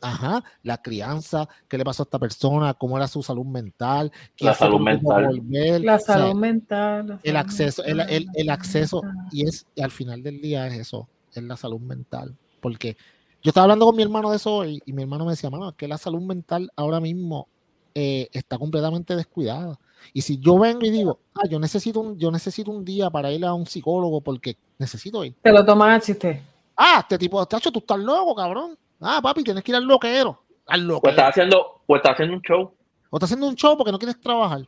Ajá, 0.02 0.44
la 0.64 0.82
crianza, 0.82 1.48
qué 1.70 1.78
le 1.78 1.86
pasó 1.86 2.04
a 2.04 2.06
esta 2.06 2.20
persona, 2.20 2.74
cómo 2.74 2.98
era 2.98 3.08
su 3.08 3.24
salud 3.24 3.46
mental, 3.46 4.12
la 4.40 4.54
salud 4.54 4.82
mental. 4.82 5.42
la 5.82 5.98
salud 5.98 6.36
mental. 6.36 7.20
el 7.24 7.38
acceso, 7.38 7.84
el, 7.86 8.28
el, 8.34 8.50
acceso, 8.50 9.02
y 9.32 9.48
es 9.48 9.66
al 9.82 9.92
final 9.92 10.22
del 10.22 10.42
día 10.42 10.68
es 10.68 10.74
eso, 10.74 11.08
es 11.34 11.42
la 11.42 11.56
salud 11.56 11.80
mental. 11.80 12.36
Porque 12.60 12.98
yo 13.42 13.50
estaba 13.50 13.64
hablando 13.64 13.86
con 13.86 13.96
mi 13.96 14.04
hermano 14.04 14.30
de 14.30 14.36
eso 14.36 14.66
y, 14.66 14.82
y 14.86 14.92
mi 14.92 15.04
hermano 15.04 15.24
me 15.24 15.32
decía, 15.32 15.50
mano, 15.50 15.70
es 15.70 15.76
que 15.76 15.88
la 15.88 15.98
salud 15.98 16.22
mental 16.22 16.70
ahora 16.76 17.00
mismo 17.00 17.48
eh, 17.96 18.28
está 18.34 18.58
completamente 18.58 19.16
descuidada. 19.16 19.80
Y 20.14 20.22
si 20.22 20.40
yo 20.40 20.58
vengo 20.58 20.84
y 20.84 20.90
digo, 20.90 21.20
ah, 21.36 21.48
yo 21.48 21.60
necesito 21.60 22.00
un, 22.00 22.18
yo 22.18 22.32
necesito 22.32 22.72
un 22.72 22.84
día 22.84 23.10
para 23.10 23.32
ir 23.32 23.46
a 23.46 23.54
un 23.54 23.66
psicólogo 23.66 24.20
porque 24.22 24.58
necesito 24.80 25.24
ir. 25.24 25.36
Te 25.42 25.52
lo 25.52 25.64
tomas 25.64 25.98
a 25.98 26.06
chiste. 26.06 26.42
Ah, 26.76 27.00
este 27.02 27.18
tipo 27.20 27.40
de 27.40 27.46
tacho, 27.46 27.72
tú 27.72 27.80
estás 27.80 28.00
loco, 28.00 28.34
cabrón. 28.34 28.78
Ah, 29.04 29.20
papi, 29.22 29.44
tienes 29.44 29.64
que 29.64 29.72
ir 29.72 29.76
al 29.76 29.84
loquero. 29.86 30.40
haz 30.68 30.80
lo 30.80 30.98
O 30.98 31.02
que 31.02 31.10
estás 31.10 31.30
haciendo, 31.30 31.82
o 31.86 31.96
estás 31.96 32.14
haciendo 32.14 32.36
un 32.36 32.42
show. 32.42 32.74
o 33.10 33.18
estás 33.18 33.28
haciendo 33.30 33.48
un 33.48 33.56
show 33.56 33.78
porque 33.78 33.92
no 33.92 34.00
quieres 34.00 34.20
trabajar. 34.20 34.62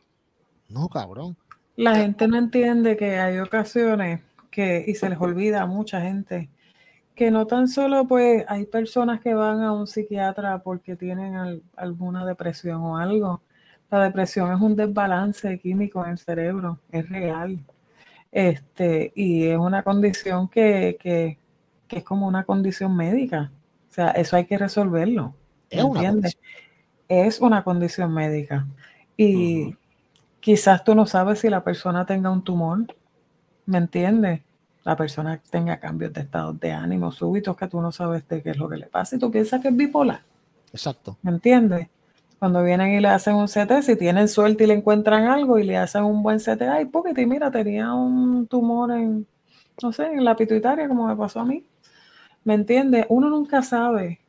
No, 0.68 0.88
cabrón. 0.88 1.36
La 1.76 1.96
gente 1.96 2.26
no 2.28 2.36
entiende 2.38 2.96
que 2.96 3.18
hay 3.18 3.38
ocasiones 3.38 4.22
que, 4.50 4.84
y 4.86 4.94
se 4.94 5.08
les 5.10 5.20
olvida 5.20 5.62
a 5.62 5.66
mucha 5.66 6.00
gente, 6.00 6.48
que 7.14 7.30
no 7.30 7.46
tan 7.46 7.68
solo 7.68 8.06
pues 8.06 8.44
hay 8.48 8.66
personas 8.66 9.20
que 9.20 9.34
van 9.34 9.62
a 9.62 9.72
un 9.72 9.86
psiquiatra 9.86 10.62
porque 10.62 10.96
tienen 10.96 11.36
al- 11.36 11.62
alguna 11.76 12.24
depresión 12.26 12.82
o 12.82 12.98
algo. 12.98 13.42
La 13.90 14.02
depresión 14.04 14.52
es 14.52 14.60
un 14.60 14.74
desbalance 14.76 15.58
químico 15.60 16.04
en 16.04 16.12
el 16.12 16.18
cerebro, 16.18 16.80
es 16.90 17.08
real. 17.08 17.58
Este, 18.32 19.12
y 19.14 19.46
es 19.46 19.58
una 19.58 19.82
condición 19.82 20.48
que, 20.48 20.96
que, 21.00 21.38
que 21.88 21.98
es 21.98 22.04
como 22.04 22.26
una 22.26 22.44
condición 22.44 22.94
médica. 22.96 23.50
O 23.96 23.98
sea, 23.98 24.10
eso 24.10 24.36
hay 24.36 24.44
que 24.44 24.58
resolverlo. 24.58 25.32
Es 25.70 25.82
una 25.82 26.00
¿entiendes? 26.00 26.38
Es 27.08 27.40
una 27.40 27.64
condición 27.64 28.12
médica. 28.12 28.66
Y 29.16 29.74
quizás 30.40 30.84
tú 30.84 30.94
no 30.94 31.06
sabes 31.06 31.38
si 31.38 31.48
la 31.48 31.64
persona 31.64 32.04
tenga 32.04 32.30
un 32.30 32.44
tumor, 32.44 32.84
¿me 33.64 33.78
entiendes? 33.78 34.42
La 34.84 34.96
persona 34.96 35.40
tenga 35.48 35.80
cambios 35.80 36.12
de 36.12 36.20
estado 36.20 36.52
de 36.52 36.72
ánimo 36.72 37.10
súbitos 37.10 37.56
que 37.56 37.68
tú 37.68 37.80
no 37.80 37.90
sabes 37.90 38.28
de 38.28 38.42
qué 38.42 38.50
es 38.50 38.58
lo 38.58 38.68
que 38.68 38.76
le 38.76 38.84
pasa 38.84 39.16
y 39.16 39.18
tú 39.18 39.30
piensas 39.30 39.62
que 39.62 39.68
es 39.68 39.76
bipolar, 39.76 40.20
Exacto. 40.74 41.16
¿me 41.22 41.30
entiendes? 41.30 41.88
Cuando 42.38 42.62
vienen 42.62 42.92
y 42.92 43.00
le 43.00 43.08
hacen 43.08 43.34
un 43.34 43.46
CT, 43.46 43.80
si 43.82 43.96
tienen 43.96 44.28
suerte 44.28 44.64
y 44.64 44.66
le 44.66 44.74
encuentran 44.74 45.24
algo 45.24 45.58
y 45.58 45.64
le 45.64 45.78
hacen 45.78 46.04
un 46.04 46.22
buen 46.22 46.38
CT, 46.38 46.60
ay, 46.70 46.84
poquito, 46.84 47.18
y 47.18 47.24
mira, 47.24 47.50
tenía 47.50 47.94
un 47.94 48.46
tumor 48.46 48.90
en, 48.92 49.26
no 49.82 49.90
sé, 49.90 50.04
en 50.04 50.22
la 50.22 50.36
pituitaria, 50.36 50.86
como 50.86 51.06
me 51.06 51.16
pasó 51.16 51.40
a 51.40 51.46
mí. 51.46 51.64
¿Me 52.46 52.54
entiendes? 52.54 53.06
Uno 53.08 53.28
nunca 53.28 53.60
sabe. 53.60 54.20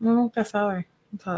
Uno 0.00 0.12
nunca 0.12 0.44
sabe. 0.44 0.86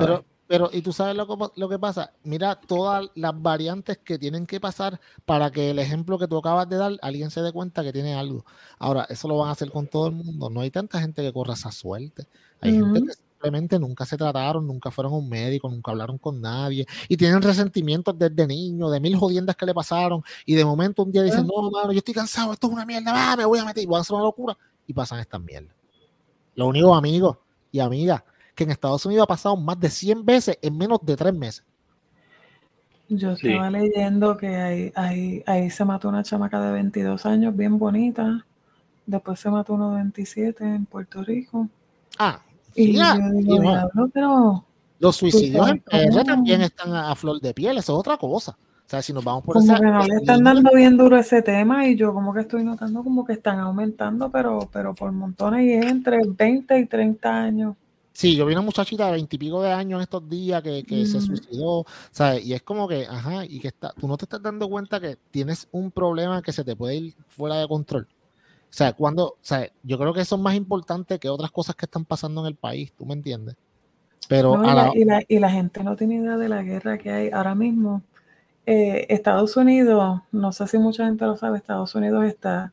Pero, 0.00 0.24
pero, 0.48 0.70
y 0.72 0.82
tú 0.82 0.92
sabes 0.92 1.14
lo 1.14 1.24
que, 1.28 1.52
lo 1.54 1.68
que 1.68 1.78
pasa, 1.78 2.10
mira 2.24 2.60
todas 2.60 3.08
las 3.14 3.40
variantes 3.40 3.98
que 3.98 4.18
tienen 4.18 4.44
que 4.44 4.58
pasar 4.58 5.00
para 5.24 5.52
que 5.52 5.70
el 5.70 5.78
ejemplo 5.78 6.18
que 6.18 6.26
tú 6.26 6.36
acabas 6.36 6.68
de 6.68 6.78
dar, 6.78 6.98
alguien 7.00 7.30
se 7.30 7.42
dé 7.42 7.52
cuenta 7.52 7.84
que 7.84 7.92
tiene 7.92 8.16
algo. 8.16 8.44
Ahora, 8.80 9.06
eso 9.08 9.28
lo 9.28 9.38
van 9.38 9.50
a 9.50 9.52
hacer 9.52 9.70
con 9.70 9.86
todo 9.86 10.08
el 10.08 10.16
mundo. 10.16 10.50
No 10.50 10.62
hay 10.62 10.72
tanta 10.72 10.98
gente 10.98 11.22
que 11.22 11.32
corra 11.32 11.54
esa 11.54 11.70
suerte. 11.70 12.26
Hay 12.60 12.72
gente 12.72 13.00
que 13.00 13.12
simplemente 13.12 13.78
nunca 13.78 14.04
se 14.04 14.16
trataron, 14.16 14.66
nunca 14.66 14.90
fueron 14.90 15.12
a 15.12 15.16
un 15.16 15.28
médico, 15.28 15.70
nunca 15.70 15.92
hablaron 15.92 16.18
con 16.18 16.40
nadie 16.40 16.86
y 17.08 17.16
tienen 17.16 17.40
resentimientos 17.40 18.18
desde 18.18 18.48
niño, 18.48 18.90
de 18.90 18.98
mil 18.98 19.14
jodiendas 19.14 19.54
que 19.54 19.64
le 19.64 19.74
pasaron 19.74 20.24
y 20.44 20.56
de 20.56 20.64
momento 20.64 21.04
un 21.04 21.12
día 21.12 21.22
dicen, 21.22 21.46
no, 21.46 21.70
mano, 21.70 21.92
yo 21.92 21.98
estoy 21.98 22.14
cansado, 22.14 22.52
esto 22.52 22.66
es 22.66 22.72
una 22.72 22.84
mierda, 22.84 23.12
va, 23.12 23.36
me 23.36 23.44
voy 23.44 23.60
a 23.60 23.64
meter 23.64 23.84
y 23.84 23.86
voy 23.86 23.98
a 23.98 24.00
hacer 24.00 24.14
una 24.16 24.24
locura 24.24 24.58
y 24.88 24.92
pasan 24.92 25.20
estas 25.20 25.40
mierdas. 25.40 25.72
Lo 26.56 26.66
único, 26.66 26.92
amigos 26.96 27.36
y 27.70 27.78
amigas, 27.78 28.24
que 28.56 28.64
en 28.64 28.70
Estados 28.72 29.06
Unidos 29.06 29.22
ha 29.22 29.28
pasado 29.28 29.56
más 29.56 29.78
de 29.78 29.88
100 29.90 30.24
veces 30.24 30.58
en 30.60 30.76
menos 30.76 30.98
de 31.02 31.14
tres 31.14 31.32
meses. 31.32 31.64
Yo 33.08 33.36
Sí. 33.36 33.48
estaba 33.48 33.70
leyendo 33.70 34.36
que 34.36 34.48
ahí, 34.56 34.92
ahí, 34.96 35.42
ahí 35.46 35.70
se 35.70 35.84
mató 35.84 36.08
una 36.08 36.22
chamaca 36.22 36.60
de 36.60 36.72
22 36.72 37.24
años, 37.26 37.56
bien 37.56 37.78
bonita. 37.78 38.44
Después 39.06 39.38
se 39.40 39.48
mató 39.50 39.74
uno 39.74 39.90
de 39.90 39.96
27 39.98 40.64
en 40.64 40.84
Puerto 40.86 41.22
Rico. 41.22 41.68
Ah, 42.18 42.40
Y 42.74 42.94
yo 42.96 43.02
digo, 43.32 43.60
diablo, 43.60 44.10
pero 44.12 44.64
los 44.98 45.16
suicidios 45.16 45.68
en 45.68 45.78
PR 45.80 46.24
también 46.24 46.60
están 46.62 46.92
a, 46.92 47.10
a 47.10 47.14
flor 47.14 47.40
de 47.40 47.54
piel, 47.54 47.78
eso 47.78 47.92
es 47.94 47.98
otra 47.98 48.16
cosa. 48.18 48.58
O 48.88 48.90
sea, 48.90 49.02
si 49.02 49.12
nos 49.12 49.22
vamos 49.22 49.44
por 49.44 49.54
como 49.54 49.74
esa 49.74 49.78
que 49.78 49.84
no 49.84 50.06
le 50.06 50.16
están 50.16 50.42
dando 50.42 50.70
bien 50.74 50.96
duro 50.96 51.18
ese 51.18 51.42
tema 51.42 51.86
y 51.86 51.94
yo 51.94 52.14
como 52.14 52.32
que 52.32 52.40
estoy 52.40 52.64
notando 52.64 53.04
como 53.04 53.22
que 53.24 53.34
están 53.34 53.58
aumentando, 53.58 54.30
pero, 54.30 54.68
pero 54.72 54.94
por 54.94 55.12
montones 55.12 55.66
y 55.66 55.72
es 55.74 55.84
entre 55.84 56.18
20 56.26 56.78
y 56.78 56.86
30 56.86 57.42
años. 57.42 57.76
Sí, 58.14 58.34
yo 58.34 58.46
vi 58.46 58.54
una 58.54 58.62
muchachita 58.62 59.06
de 59.06 59.12
veintipico 59.12 59.62
de 59.62 59.70
años 59.70 59.98
en 59.98 60.02
estos 60.02 60.28
días 60.28 60.62
que, 60.62 60.82
que 60.84 61.04
se 61.04 61.20
suicidó, 61.20 61.84
¿sabes? 62.10 62.44
Y 62.44 62.54
es 62.54 62.62
como 62.62 62.88
que, 62.88 63.06
ajá, 63.06 63.44
y 63.44 63.60
que 63.60 63.68
está, 63.68 63.92
tú 63.92 64.08
no 64.08 64.16
te 64.16 64.24
estás 64.24 64.42
dando 64.42 64.68
cuenta 64.68 64.98
que 65.00 65.16
tienes 65.30 65.68
un 65.70 65.90
problema 65.92 66.42
que 66.42 66.52
se 66.52 66.64
te 66.64 66.74
puede 66.74 66.96
ir 66.96 67.14
fuera 67.28 67.56
de 67.56 67.68
control. 67.68 68.08
O 68.50 68.72
sea, 68.72 68.92
cuando, 68.94 69.26
o 69.26 69.38
sea, 69.40 69.68
yo 69.82 69.98
creo 69.98 70.14
que 70.14 70.22
eso 70.22 70.36
es 70.36 70.42
más 70.42 70.54
importante 70.56 71.18
que 71.18 71.28
otras 71.28 71.50
cosas 71.52 71.76
que 71.76 71.86
están 71.86 72.04
pasando 72.06 72.40
en 72.40 72.48
el 72.48 72.56
país, 72.56 72.92
¿tú 72.96 73.06
me 73.06 73.14
entiendes? 73.14 73.56
Pero 74.28 74.54
No, 74.56 74.64
y, 74.64 74.68
a 74.68 74.74
la, 74.74 74.82
la, 74.86 74.92
y 74.94 75.04
la- 75.04 75.24
y 75.28 75.38
la 75.38 75.50
gente 75.50 75.84
no 75.84 75.96
tiene 75.96 76.16
idea 76.16 76.36
de 76.36 76.48
la 76.48 76.62
guerra 76.62 76.98
que 76.98 77.10
hay 77.12 77.30
ahora 77.30 77.54
mismo. 77.54 78.02
Eh, 78.70 79.06
Estados 79.08 79.56
Unidos, 79.56 80.20
no 80.30 80.52
sé 80.52 80.66
si 80.66 80.76
mucha 80.76 81.06
gente 81.06 81.24
lo 81.24 81.38
sabe, 81.38 81.56
Estados 81.56 81.94
Unidos 81.94 82.26
está, 82.26 82.70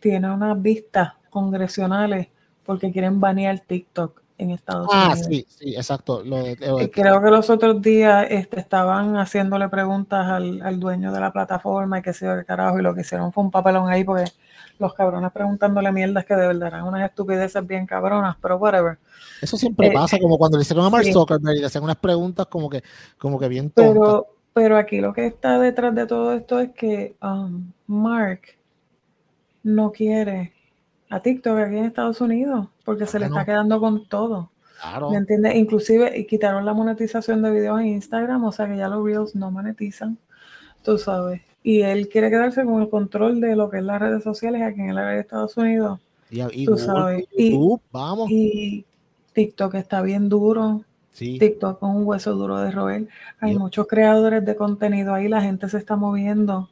tiene 0.00 0.28
unas 0.28 0.60
vistas 0.60 1.12
congresionales 1.30 2.26
porque 2.64 2.90
quieren 2.90 3.20
banear 3.20 3.60
TikTok 3.60 4.22
en 4.38 4.50
Estados 4.50 4.88
ah, 4.92 5.10
Unidos. 5.12 5.28
sí, 5.28 5.46
sí, 5.48 5.76
exacto. 5.76 6.24
Lo 6.24 6.38
de- 6.38 6.56
lo 6.56 6.78
de- 6.78 6.84
Y 6.84 6.88
creo 6.88 7.22
que 7.22 7.30
los 7.30 7.48
otros 7.48 7.80
días 7.80 8.26
este, 8.28 8.58
estaban 8.58 9.16
haciéndole 9.18 9.68
preguntas 9.68 10.26
al, 10.26 10.60
al 10.62 10.80
dueño 10.80 11.12
de 11.12 11.20
la 11.20 11.30
plataforma 11.32 12.00
y 12.00 12.02
qué 12.02 12.12
sé 12.12 12.26
yo 12.26 12.36
qué 12.36 12.44
carajo, 12.44 12.80
y 12.80 12.82
lo 12.82 12.92
que 12.92 13.02
hicieron 13.02 13.32
fue 13.32 13.44
un 13.44 13.52
papelón 13.52 13.88
ahí 13.88 14.02
porque 14.02 14.24
los 14.80 14.94
cabrones 14.94 15.30
preguntándole 15.30 15.92
mierdas 15.92 16.24
que 16.24 16.34
de 16.34 16.48
verdad 16.48 16.66
eran 16.68 16.88
unas 16.88 17.08
estupideces 17.08 17.64
bien 17.64 17.86
cabronas, 17.86 18.36
pero 18.42 18.56
whatever. 18.56 18.98
eso 19.40 19.56
siempre 19.56 19.86
eh, 19.86 19.92
pasa, 19.92 20.18
como 20.18 20.36
cuando 20.38 20.58
le 20.58 20.62
hicieron 20.62 20.84
a 20.84 20.90
Mark 20.90 21.04
sí. 21.04 21.12
Zuckerberg 21.12 21.56
y 21.56 21.60
le 21.60 21.66
hacían 21.66 21.84
unas 21.84 21.96
preguntas 21.96 22.46
como 22.46 22.68
que, 22.68 22.82
como 23.16 23.38
que 23.38 23.46
bien 23.48 23.70
tontas. 23.70 23.94
Pero, 23.94 24.26
pero 24.56 24.78
aquí 24.78 25.02
lo 25.02 25.12
que 25.12 25.26
está 25.26 25.58
detrás 25.58 25.94
de 25.94 26.06
todo 26.06 26.32
esto 26.32 26.58
es 26.60 26.70
que 26.72 27.14
um, 27.22 27.70
Mark 27.86 28.40
no 29.62 29.92
quiere 29.92 30.54
a 31.10 31.20
TikTok 31.20 31.58
aquí 31.58 31.76
en 31.76 31.84
Estados 31.84 32.22
Unidos 32.22 32.68
porque 32.82 33.04
se 33.06 33.18
le 33.18 33.26
Ah, 33.26 33.28
está 33.28 33.44
quedando 33.44 33.78
con 33.78 34.08
todo. 34.08 34.50
Claro. 34.80 35.10
¿Me 35.10 35.18
entiendes? 35.18 35.56
Inclusive 35.56 36.18
y 36.18 36.26
quitaron 36.26 36.64
la 36.64 36.72
monetización 36.72 37.42
de 37.42 37.50
videos 37.50 37.80
en 37.80 37.88
Instagram, 37.88 38.44
o 38.44 38.50
sea 38.52 38.66
que 38.66 38.78
ya 38.78 38.88
los 38.88 39.04
Reels 39.04 39.34
no 39.34 39.50
monetizan, 39.50 40.16
tú 40.82 40.96
sabes. 40.96 41.42
Y 41.62 41.82
él 41.82 42.08
quiere 42.08 42.30
quedarse 42.30 42.64
con 42.64 42.80
el 42.80 42.88
control 42.88 43.40
de 43.42 43.56
lo 43.56 43.68
que 43.68 43.76
es 43.78 43.82
las 43.84 44.00
redes 44.00 44.22
sociales 44.24 44.62
aquí 44.62 44.80
en 44.80 44.88
el 44.90 44.98
área 44.98 45.12
de 45.16 45.20
Estados 45.20 45.54
Unidos. 45.58 46.00
Y, 46.30 46.40
y 46.40 46.64
tú 46.64 46.72
Google, 46.72 46.86
sabes, 46.86 47.24
y 47.36 47.46
y- 47.48 47.50
YouTube, 47.52 47.82
vamos. 47.92 48.30
Y 48.30 48.86
TikTok 49.34 49.74
está 49.74 50.00
bien 50.00 50.30
duro. 50.30 50.82
Sí. 51.16 51.38
TikTok 51.38 51.78
con 51.80 51.96
un 51.96 52.06
hueso 52.06 52.32
duro 52.34 52.58
de 52.58 52.70
roer. 52.70 53.08
Hay 53.40 53.56
muchos 53.56 53.86
creadores 53.86 54.44
de 54.44 54.54
contenido 54.56 55.14
ahí, 55.14 55.28
la 55.28 55.40
gente 55.40 55.68
se 55.68 55.78
está 55.78 55.96
moviendo. 55.96 56.68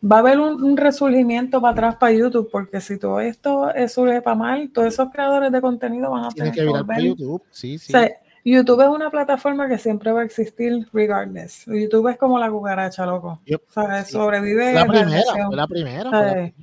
Va 0.00 0.16
a 0.16 0.18
haber 0.20 0.38
un, 0.38 0.62
un 0.62 0.76
resurgimiento 0.76 1.60
para 1.60 1.72
atrás 1.72 1.96
para 1.96 2.12
YouTube, 2.12 2.48
porque 2.52 2.80
si 2.80 2.98
todo 2.98 3.18
esto 3.20 3.74
eh, 3.74 3.88
surge 3.88 4.22
para 4.22 4.36
mal, 4.36 4.70
todos 4.70 4.88
esos 4.94 5.10
creadores 5.10 5.50
de 5.50 5.60
contenido 5.60 6.10
van 6.12 6.24
a 6.26 6.28
Tiene 6.28 6.50
tener 6.50 6.54
que 6.54 6.66
virar 6.70 6.86
para. 6.86 7.00
YouTube. 7.00 7.42
Sí, 7.50 7.78
sí. 7.78 7.92
O 7.92 7.98
sea, 7.98 8.08
YouTube 8.44 8.80
es 8.82 8.88
una 8.88 9.10
plataforma 9.10 9.68
que 9.68 9.76
siempre 9.76 10.12
va 10.12 10.20
a 10.20 10.24
existir 10.24 10.86
regardless. 10.92 11.64
YouTube 11.66 12.08
es 12.08 12.16
como 12.16 12.38
la 12.38 12.48
cucaracha, 12.48 13.04
loco. 13.04 13.40
Yep. 13.46 13.62
O 13.68 13.72
sea, 13.72 14.04
Sí. 14.04 14.12
sobrevive 14.12 14.72
la 14.72 14.86
primera, 14.86 15.22
fue 15.48 15.56
la 15.56 15.66
primera. 15.66 16.10
fue 16.10 16.12
la- 16.22 16.28
¿sabes? 16.30 16.54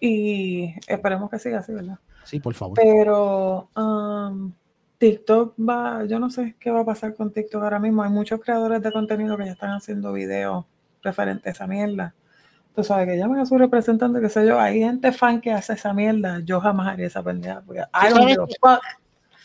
Y 0.00 0.74
esperemos 0.86 1.30
que 1.30 1.38
siga 1.38 1.58
así, 1.58 1.72
¿verdad? 1.72 1.98
Sí, 2.24 2.40
por 2.40 2.54
favor. 2.54 2.78
Pero 2.80 3.68
um, 3.76 4.52
TikTok 5.02 5.54
va, 5.58 6.04
yo 6.04 6.20
no 6.20 6.30
sé 6.30 6.54
qué 6.60 6.70
va 6.70 6.82
a 6.82 6.84
pasar 6.84 7.16
con 7.16 7.32
TikTok 7.32 7.60
ahora 7.60 7.80
mismo. 7.80 8.04
Hay 8.04 8.10
muchos 8.10 8.38
creadores 8.40 8.80
de 8.82 8.92
contenido 8.92 9.36
que 9.36 9.46
ya 9.46 9.50
están 9.50 9.72
haciendo 9.72 10.12
videos 10.12 10.64
referentes 11.02 11.44
a 11.44 11.50
esa 11.50 11.66
mierda. 11.66 12.14
Tú 12.72 12.84
sabes 12.84 13.08
que 13.08 13.16
llaman 13.16 13.40
a 13.40 13.46
su 13.46 13.58
representante, 13.58 14.20
qué 14.20 14.28
sé 14.28 14.46
yo. 14.46 14.60
Hay 14.60 14.78
gente 14.78 15.10
fan 15.10 15.40
que 15.40 15.50
hace 15.50 15.72
esa 15.72 15.92
mierda. 15.92 16.38
Yo 16.44 16.60
jamás 16.60 16.86
haría 16.86 17.08
esa 17.08 17.20
pendeja. 17.20 17.62
porque 17.66 17.80
I 17.80 18.10
don't 18.10 18.12
sabes 18.12 18.26
give 18.28 18.42
a 18.44 18.46
que- 18.46 18.54
fuck. 18.60 18.80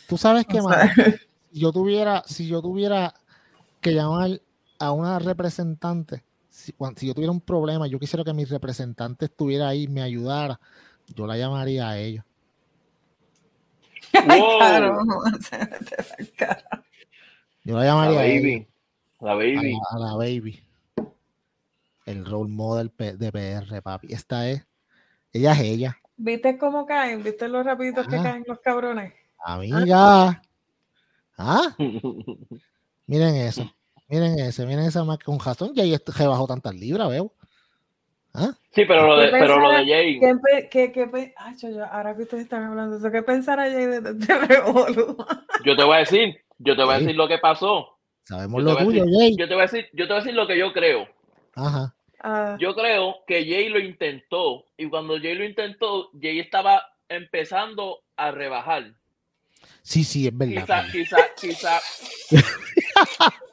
Tú 0.08 0.16
sabes 0.16 0.46
que, 0.46 0.62
sea, 0.62 0.92
si 1.52 1.58
yo 1.60 1.72
tuviera, 1.72 2.22
si 2.24 2.46
yo 2.46 2.62
tuviera 2.62 3.12
que 3.80 3.90
llamar 3.94 4.40
a 4.78 4.92
una 4.92 5.18
representante, 5.18 6.22
si, 6.48 6.72
cuan- 6.72 6.96
si 6.96 7.08
yo 7.08 7.14
tuviera 7.14 7.32
un 7.32 7.40
problema, 7.40 7.88
yo 7.88 7.98
quisiera 7.98 8.22
que 8.22 8.32
mi 8.32 8.44
representante 8.44 9.24
estuviera 9.24 9.66
ahí, 9.66 9.88
me 9.88 10.02
ayudara, 10.02 10.60
yo 11.16 11.26
la 11.26 11.36
llamaría 11.36 11.88
a 11.88 11.98
ellos. 11.98 12.24
Wow, 14.26 14.58
claro, 14.58 14.98
o 15.26 15.42
sea, 15.42 15.68
te 15.68 15.96
da 15.96 16.14
el 16.18 16.32
cara. 16.32 16.84
Yo 17.64 17.74
la 17.74 17.80
la 17.80 17.86
llamaría 17.86 18.20
a, 18.20 18.24
ellos, 18.24 18.42
baby. 18.42 18.68
La 19.20 19.32
a 19.32 19.34
baby. 19.34 19.72
la, 19.72 19.78
a 19.90 19.98
la 19.98 20.14
baby. 20.16 20.64
El 22.06 22.24
role 22.24 22.48
model 22.48 22.90
de 22.96 23.32
PR, 23.32 23.82
papi. 23.82 24.12
Esta 24.12 24.48
es, 24.48 24.66
ella 25.32 25.52
es 25.52 25.60
ella. 25.60 25.98
¿Viste 26.16 26.56
cómo 26.58 26.86
caen? 26.86 27.22
¿Viste 27.22 27.48
los 27.48 27.64
rapiditos 27.64 28.06
que 28.08 28.16
Ajá. 28.16 28.30
caen 28.30 28.44
los 28.46 28.60
cabrones? 28.60 29.12
Amiga. 29.44 30.42
¿Ah? 31.36 31.76
Miren 33.06 33.36
eso. 33.36 33.70
Miren 34.08 34.38
ese, 34.38 34.66
miren 34.66 34.86
esa 34.86 35.04
más 35.04 35.18
con 35.18 35.38
razón. 35.38 35.72
Ya 35.74 35.82
ahí 35.84 35.96
rebajó 36.06 36.46
tantas 36.46 36.74
libras, 36.74 37.08
veo. 37.08 37.32
¿Ah? 38.34 38.50
Sí, 38.70 38.84
pero 38.84 39.06
lo 39.06 39.16
de, 39.18 39.30
¿Qué 39.30 39.36
pero 39.38 39.58
lo 39.58 39.70
de 39.70 39.86
Jay. 39.86 40.20
¿Qué, 40.20 40.68
qué, 40.70 40.92
qué 40.92 41.34
Ay, 41.36 41.56
yo- 41.60 41.70
yo- 41.70 41.84
ahora 41.86 42.14
que 42.14 42.22
ustedes 42.22 42.44
están 42.44 42.62
hablando 42.64 42.92
de 42.92 42.98
eso, 42.98 43.10
¿qué 43.10 43.22
pensará 43.22 43.64
Jay 43.64 43.86
de, 43.86 44.00
de, 44.00 44.14
de 44.14 44.34
Revolu? 44.38 45.16
Yo 45.64 45.76
te 45.76 45.82
voy 45.82 45.96
a 45.96 45.98
decir, 46.00 46.38
yo 46.58 46.76
te 46.76 46.84
voy 46.84 46.94
a 46.94 46.98
decir 47.00 47.16
lo 47.16 47.26
que 47.26 47.38
pasó. 47.38 47.98
Sabemos 48.24 48.62
Yo 48.62 48.70
lo 48.70 48.76
te, 48.76 48.84
voy 48.84 48.98
a 48.98 49.02
tuyo, 49.02 49.04
decir, 49.04 49.18
Jay. 49.20 49.36
yo 49.36 49.48
te 49.48 49.54
voy 49.54 49.62
a 49.62 49.66
decir, 49.66 49.88
yo 49.92 50.06
te 50.06 50.12
voy 50.12 50.16
a 50.20 50.20
decir 50.24 50.34
lo 50.34 50.46
que 50.46 50.58
yo 50.58 50.72
creo. 50.72 51.08
Ajá. 51.56 51.94
Ah, 52.20 52.56
Yo 52.60 52.74
creo 52.74 53.16
que 53.26 53.44
Jay 53.44 53.68
lo 53.68 53.78
intentó 53.78 54.64
y 54.76 54.88
cuando 54.88 55.16
Jay 55.18 55.34
lo 55.34 55.44
intentó, 55.44 56.10
Jay 56.20 56.38
estaba 56.40 56.82
empezando 57.08 58.00
a 58.16 58.30
rebajar. 58.30 58.92
Sí, 59.82 60.04
sí, 60.04 60.26
es 60.28 60.36
verdad. 60.36 60.86
Quizá, 60.92 61.26
quizá, 61.40 61.80
quizá. 61.80 61.80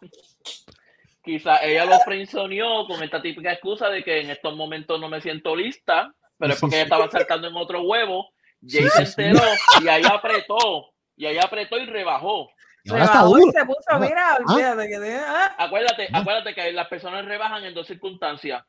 quizá 1.26 1.58
ella 1.58 1.86
lo 1.86 2.00
frenzoneó 2.00 2.86
con 2.88 3.04
esta 3.04 3.22
típica 3.22 3.52
excusa 3.52 3.90
de 3.90 4.04
que 4.04 4.22
en 4.22 4.30
estos 4.30 4.56
momentos 4.56 5.00
no 5.02 5.10
me 5.10 5.20
siento 5.20 5.56
lista, 5.56 6.14
pero 6.38 6.54
es 6.54 6.60
porque 6.60 6.76
ella 6.76 6.84
estaba 6.84 7.10
saltando 7.10 7.48
en 7.48 7.56
otro 7.56 7.82
huevo. 7.82 8.30
Jay 8.66 8.88
se 8.90 9.04
enteró 9.04 9.44
y 9.84 9.88
ahí 9.88 10.04
apretó, 10.10 10.94
y 11.16 11.26
ahí 11.26 11.38
apretó 11.38 11.78
y 11.78 11.86
rebajó. 11.86 12.50
Y 12.84 12.92
ahora 12.92 13.06
está 13.06 13.22
duro. 13.24 13.52
se 13.52 13.66
puso, 13.66 14.00
mira, 14.00 14.38
olvídate 14.46 14.88
que 14.88 15.00
te, 15.00 15.16
ah. 15.16 15.56
Acuérdate, 15.58 16.08
acuérdate 16.14 16.54
que 16.54 16.72
las 16.72 16.88
personas 16.88 17.26
rebajan 17.26 17.64
en 17.64 17.74
dos 17.74 17.88
circunstancias. 17.88 18.64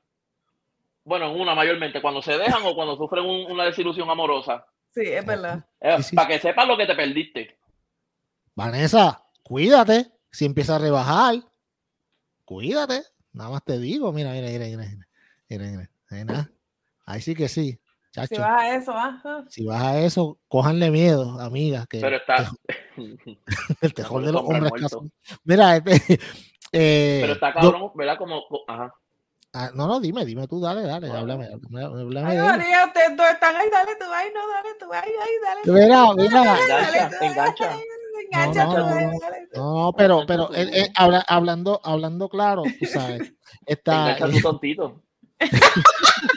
Bueno, 1.04 1.30
en 1.30 1.40
una 1.40 1.54
mayormente, 1.54 2.02
cuando 2.02 2.22
se 2.22 2.36
dejan 2.36 2.62
o 2.64 2.74
cuando 2.74 2.96
sufren 2.96 3.24
una 3.24 3.64
desilusión 3.64 4.10
amorosa. 4.10 4.66
Sí, 4.90 5.02
es 5.02 5.24
verdad. 5.24 5.64
Eh, 5.80 5.98
para 6.14 6.28
que 6.28 6.38
sepas 6.38 6.66
lo 6.66 6.76
que 6.76 6.86
te 6.86 6.94
perdiste. 6.94 7.58
Vanessa, 8.54 9.22
cuídate. 9.42 10.06
Si 10.30 10.46
empieza 10.46 10.76
a 10.76 10.78
rebajar, 10.78 11.34
cuídate. 12.46 13.02
Nada 13.34 13.50
más 13.50 13.64
te 13.64 13.78
digo, 13.78 14.10
mira, 14.12 14.32
mira, 14.32 14.48
mira, 14.48 14.64
mira, 14.66 14.88
mira, 15.48 15.88
mira, 16.10 16.24
mira. 16.24 16.50
Ahí 17.04 17.20
sí 17.20 17.34
que 17.34 17.48
sí. 17.48 17.78
Chacho. 18.12 18.36
Si 18.36 18.40
vas 18.40 18.62
a 18.62 18.76
eso, 18.76 18.92
ah. 18.94 19.44
Si 19.50 19.64
vas 19.66 19.82
a 19.82 19.98
eso, 20.00 20.38
cójanle 20.48 20.90
miedo, 20.90 21.38
amiga. 21.38 21.86
Que 21.86 22.00
Pero 22.00 22.16
está. 22.16 22.50
el 23.82 23.92
tejón 23.92 24.24
de 24.24 24.32
los 24.32 24.42
hombres. 24.42 24.72
Mira, 25.44 25.76
este, 25.84 26.18
eh, 26.72 27.18
Pero 27.20 27.34
está 27.34 27.52
cabrón, 27.52 27.90
¿verdad? 27.94 28.16
Como. 28.16 28.42
Ajá. 28.66 28.94
Ah, 29.52 29.70
no, 29.74 29.86
no, 29.86 30.00
dime, 30.00 30.24
dime 30.24 30.46
tú, 30.46 30.60
dale, 30.60 30.82
dale, 30.82 31.10
háblame. 31.10 31.46
háblame, 31.46 32.28
ay, 32.28 32.36
María, 32.36 32.84
ustedes 32.86 33.16
dos 33.16 33.26
están 33.26 33.56
ahí, 33.56 33.70
dale 33.70 33.96
tú, 33.96 34.04
ay, 34.12 34.28
no, 34.34 34.46
dale 34.48 34.68
tú, 34.78 34.92
ay, 34.92 35.10
ay, 35.22 35.30
dale. 35.42 35.60
Mira, 35.64 36.14
mira. 36.14 36.58
Engancha, 36.60 37.26
engancha. 37.26 37.78
Engancha 38.24 38.64
no, 38.64 38.72
no, 38.78 39.00
no, 39.00 39.84
no, 39.84 39.92
pero, 39.96 40.24
pero 40.26 40.54
eh, 40.54 40.68
eh, 40.72 40.92
habla, 40.94 41.24
hablando, 41.26 41.80
hablando 41.84 42.28
claro, 42.28 42.62
tú 42.78 42.86
sabes. 42.86 43.32
Está, 43.64 44.16
engancha 44.16 44.36
tu 44.36 44.40
tontito. 44.40 45.02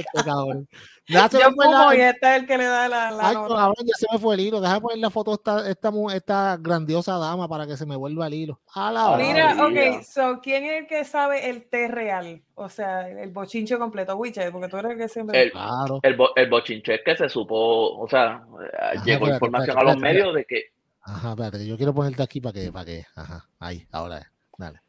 este 0.00 0.24
cabrón. 0.24 0.68
Ya 1.06 1.28
se 1.30 1.38
Yo 1.38 1.50
fumo 1.50 1.92
y 1.92 2.00
este 2.00 2.28
es 2.28 2.40
el 2.40 2.46
que 2.46 2.58
le 2.58 2.64
da 2.64 2.88
la. 2.88 3.10
la 3.10 3.28
Ay, 3.28 3.34
cabrón, 3.34 3.74
ya 3.84 3.94
se 3.96 4.06
me 4.12 4.18
fue 4.18 4.34
el 4.34 4.40
hilo. 4.40 4.60
Deja 4.60 4.80
poner 4.80 4.98
la 4.98 5.10
foto 5.10 5.34
esta, 5.34 5.68
esta, 5.68 5.90
esta 6.14 6.56
grandiosa 6.58 7.16
dama 7.18 7.48
para 7.48 7.66
que 7.66 7.76
se 7.76 7.86
me 7.86 7.96
vuelva 7.96 8.26
el 8.26 8.34
hilo. 8.34 8.60
A 8.74 8.92
la 8.92 9.16
Mira, 9.16 9.56
ok, 9.66 10.02
so, 10.02 10.40
¿quién 10.42 10.64
es 10.64 10.80
el 10.80 10.86
que 10.86 11.04
sabe 11.04 11.48
el 11.48 11.68
té 11.68 11.88
real? 11.88 12.42
O 12.54 12.68
sea, 12.68 13.08
el 13.08 13.30
bochinche 13.30 13.78
completo, 13.78 14.16
Wiche, 14.16 14.50
porque 14.50 14.68
tú 14.68 14.76
eres 14.76 14.92
el 14.92 14.98
que 14.98 15.08
siempre. 15.08 15.42
El, 15.42 15.52
claro. 15.52 16.00
el, 16.02 16.16
bo, 16.16 16.30
el 16.36 16.50
bochinche 16.50 16.96
es 16.96 17.00
que 17.04 17.16
se 17.16 17.28
supo, 17.28 17.98
o 17.98 18.08
sea, 18.08 18.26
Ajá, 18.34 19.04
llegó 19.04 19.26
espérate, 19.26 19.34
información 19.34 19.78
espérate, 19.78 19.80
a 19.80 19.84
los 19.84 19.94
espérate, 19.94 20.18
medios 20.18 20.34
de 20.34 20.44
que. 20.44 20.62
Ajá, 21.02 21.30
espérate, 21.30 21.66
yo 21.66 21.76
quiero 21.76 21.94
ponerte 21.94 22.22
aquí 22.22 22.40
para 22.40 22.52
que, 22.52 22.72
para 22.72 22.84
que, 22.84 23.04
ajá, 23.14 23.48
ahí, 23.60 23.86
ahora, 23.92 24.30
dale, 24.58 24.80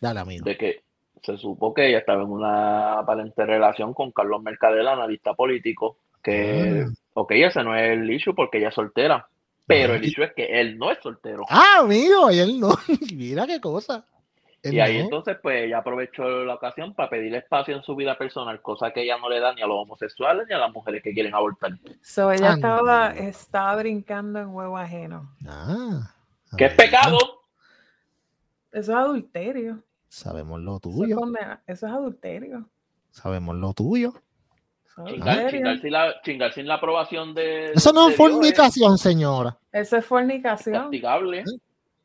dale, 0.00 0.20
amigo. 0.20 0.44
De 0.44 0.56
que 0.56 0.87
se 1.22 1.36
supo 1.36 1.74
que 1.74 1.88
ella 1.88 1.98
estaba 1.98 2.22
en 2.22 2.30
una 2.30 2.98
aparente 3.00 3.44
relación 3.44 3.94
con 3.94 4.12
Carlos 4.12 4.42
Mercader, 4.42 4.86
analista 4.86 5.34
político, 5.34 5.98
que, 6.22 6.84
ah. 6.86 6.92
ok, 7.14 7.30
ese 7.32 7.62
no 7.62 7.74
es 7.76 7.90
el 7.90 8.10
issue 8.10 8.34
porque 8.34 8.58
ella 8.58 8.68
es 8.68 8.74
soltera, 8.74 9.28
pero 9.66 9.94
el 9.94 10.04
issue 10.04 10.24
es 10.24 10.32
que 10.34 10.60
él 10.60 10.78
no 10.78 10.90
es 10.90 10.98
soltero. 11.02 11.44
Ah, 11.48 11.80
amigo, 11.80 12.30
y 12.30 12.38
él 12.38 12.58
no, 12.58 12.70
mira 13.14 13.46
qué 13.46 13.60
cosa. 13.60 14.04
Él 14.62 14.74
y 14.74 14.80
ahí 14.80 14.98
no. 14.98 15.04
entonces, 15.04 15.36
pues 15.40 15.66
ella 15.66 15.78
aprovechó 15.78 16.44
la 16.44 16.54
ocasión 16.54 16.92
para 16.94 17.10
pedir 17.10 17.34
espacio 17.34 17.76
en 17.76 17.82
su 17.82 17.94
vida 17.94 18.18
personal, 18.18 18.60
cosa 18.60 18.90
que 18.92 19.02
ella 19.02 19.16
no 19.18 19.28
le 19.28 19.38
da 19.38 19.54
ni 19.54 19.62
a 19.62 19.66
los 19.66 19.76
homosexuales 19.76 20.46
ni 20.48 20.54
a 20.54 20.58
las 20.58 20.72
mujeres 20.72 21.02
que 21.02 21.12
quieren 21.12 21.34
abortar. 21.34 21.72
So, 22.02 22.32
ella 22.32 22.52
ah, 22.52 22.54
estaba, 22.54 23.10
estaba 23.10 23.76
brincando 23.76 24.40
en 24.40 24.48
huevo 24.48 24.76
ajeno. 24.76 25.30
Ah. 25.46 26.12
¿Qué 26.56 26.64
es 26.64 26.74
pecado? 26.74 27.18
Eso 28.72 28.92
es 28.92 28.98
adulterio. 28.98 29.82
Sabemos 30.08 30.60
lo 30.60 30.80
tuyo. 30.80 31.20
Eso 31.66 31.86
es, 31.86 31.92
adulterio. 31.92 32.68
Sabemos 33.10 33.56
lo 33.56 33.72
tuyo. 33.74 34.14
Chingar, 35.06 35.50
chingar, 35.50 35.78
sin 35.78 35.92
la, 35.92 36.22
chingar, 36.22 36.52
sin 36.52 36.66
la, 36.66 36.74
aprobación 36.74 37.34
de. 37.34 37.72
Eso 37.72 37.92
no 37.92 38.08
es 38.08 38.16
fornicación, 38.16 38.90
Dios, 38.92 39.00
señora. 39.00 39.56
Eso 39.70 39.96
es 39.96 40.04
fornicación. 40.04 40.74
Castigable. 40.74 41.44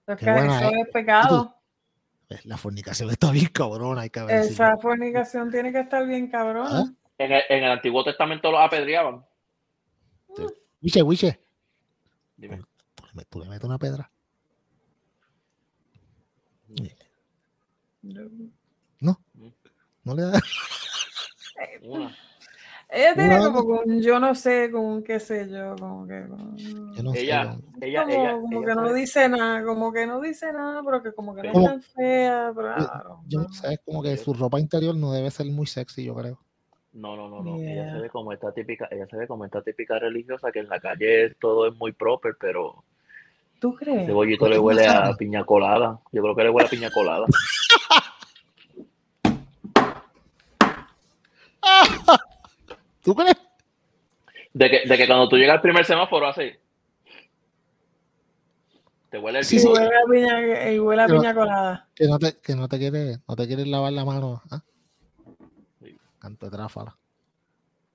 Es 0.05 0.17
que 0.17 0.29
eso 0.29 0.69
es 0.69 0.89
pecado. 0.91 1.55
La 2.43 2.57
fornicación 2.57 3.09
está 3.09 3.31
bien 3.31 3.47
cabrona. 3.47 4.01
Hay 4.01 4.09
que 4.09 4.21
ver 4.21 4.35
Esa 4.41 4.75
si... 4.75 4.81
fornicación 4.81 5.51
tiene 5.51 5.71
que 5.71 5.79
estar 5.79 6.05
bien 6.05 6.29
cabrona. 6.29 6.69
¿Ah? 6.71 6.83
En, 7.17 7.31
el, 7.31 7.41
en, 7.49 7.63
el, 7.63 7.71
Antiguo 7.71 8.03
Testamento 8.03 8.51
los 8.51 8.59
apedreaban. 8.59 9.25
Wiche, 10.81 11.01
Wiche. 11.01 11.39
Dime. 12.35 12.61
¿Tú, 12.95 13.03
le, 13.13 13.25
¿Tú 13.25 13.39
le 13.39 13.49
metes 13.49 13.63
una 13.63 13.77
pedra? 13.77 14.11
No. 16.67 17.02
No, 18.03 19.17
no 20.03 20.15
le 20.15 20.23
da. 20.23 20.41
Ella 22.89 23.15
tiene 23.15 23.39
una, 23.39 23.51
como 23.51 23.65
con, 23.65 24.01
yo 24.01 24.19
no 24.19 24.35
sé, 24.35 24.69
con 24.71 25.03
qué 25.03 25.19
sé 25.19 25.49
yo, 25.49 25.75
como 25.79 26.05
que. 26.05 26.27
Con, 26.27 26.57
yo 26.57 27.01
no 27.01 27.13
ella, 27.15 27.57
sé, 27.79 27.87
ella, 27.87 28.03
como, 28.03 28.13
ella, 28.13 28.31
como 28.33 28.61
ella 28.61 28.67
que 28.67 28.75
no 28.75 28.93
dice 28.93 29.29
nada, 29.29 29.63
como 29.65 29.91
que 29.91 30.05
no 30.05 30.21
dice 30.21 30.53
nada, 30.53 30.81
pero 30.85 31.01
que 31.01 31.11
como 31.13 31.33
que 31.33 31.41
no 31.43 31.49
es 31.49 31.65
tan 31.65 31.81
fea, 31.81 32.51
pero 32.55 32.75
claro. 32.75 33.21
Yo 33.25 33.41
no 33.41 33.49
sé, 33.49 33.73
es 33.73 33.79
como 33.83 34.03
que 34.03 34.15
su 34.17 34.33
ropa 34.33 34.59
interior 34.59 34.95
no 34.95 35.11
debe 35.11 35.31
ser 35.31 35.47
muy 35.47 35.65
sexy, 35.65 36.03
yo 36.03 36.13
creo. 36.13 36.39
No, 36.91 37.15
no, 37.15 37.27
no, 37.27 37.41
no. 37.41 37.57
Yeah. 37.57 37.71
Ella 37.71 37.93
se 37.93 38.01
ve 38.01 38.09
como 38.09 38.31
esta 38.31 38.53
típica, 38.53 38.87
ella 38.91 39.07
se 39.07 39.17
ve 39.17 39.27
como 39.27 39.45
esta 39.45 39.63
típica 39.63 39.97
religiosa 39.97 40.51
que 40.51 40.59
en 40.59 40.69
la 40.69 40.79
calle 40.79 41.33
todo 41.39 41.67
es 41.67 41.75
muy 41.75 41.93
proper, 41.93 42.35
pero 42.39 42.83
¿Tú 43.63 43.73
crees? 43.75 44.03
Ese 44.03 44.11
bollito 44.11 44.47
le 44.49 44.59
huele 44.59 44.85
a 44.85 45.13
piña 45.13 45.45
colada. 45.45 45.97
Yo 46.11 46.21
creo 46.21 46.35
que 46.35 46.43
le 46.43 46.49
huele 46.49 46.67
a 46.67 46.69
piña 46.69 46.91
colada. 46.91 47.25
¿Tú 53.01 53.15
crees? 53.15 53.37
De 54.51 54.69
que, 54.69 54.81
de 54.85 54.97
que 54.97 55.07
cuando 55.07 55.29
tú 55.29 55.37
llegas 55.37 55.55
al 55.55 55.61
primer 55.61 55.85
semáforo 55.85 56.27
así, 56.27 56.51
te 59.09 59.17
huele 59.17 59.39
el 59.39 59.45
sí, 59.45 59.59
sí, 59.59 59.67
huele 59.69 59.85
a 59.85 60.11
piña, 60.11 60.71
y 60.73 60.79
huele 60.79 61.03
a 61.03 61.07
piña 61.07 61.31
no, 61.31 61.39
colada. 61.39 61.87
Que 61.95 62.05
no 62.05 62.19
te, 62.19 62.35
que 62.35 62.55
no 62.55 62.67
te 62.67 62.77
quieres, 62.77 63.21
no 63.25 63.37
te 63.37 63.47
quieres 63.47 63.67
lavar 63.67 63.93
la 63.93 64.03
mano. 64.03 64.41
Sí. 65.81 65.97
Canto 66.19 66.47
de 66.47 66.51
tráfala. 66.51 66.97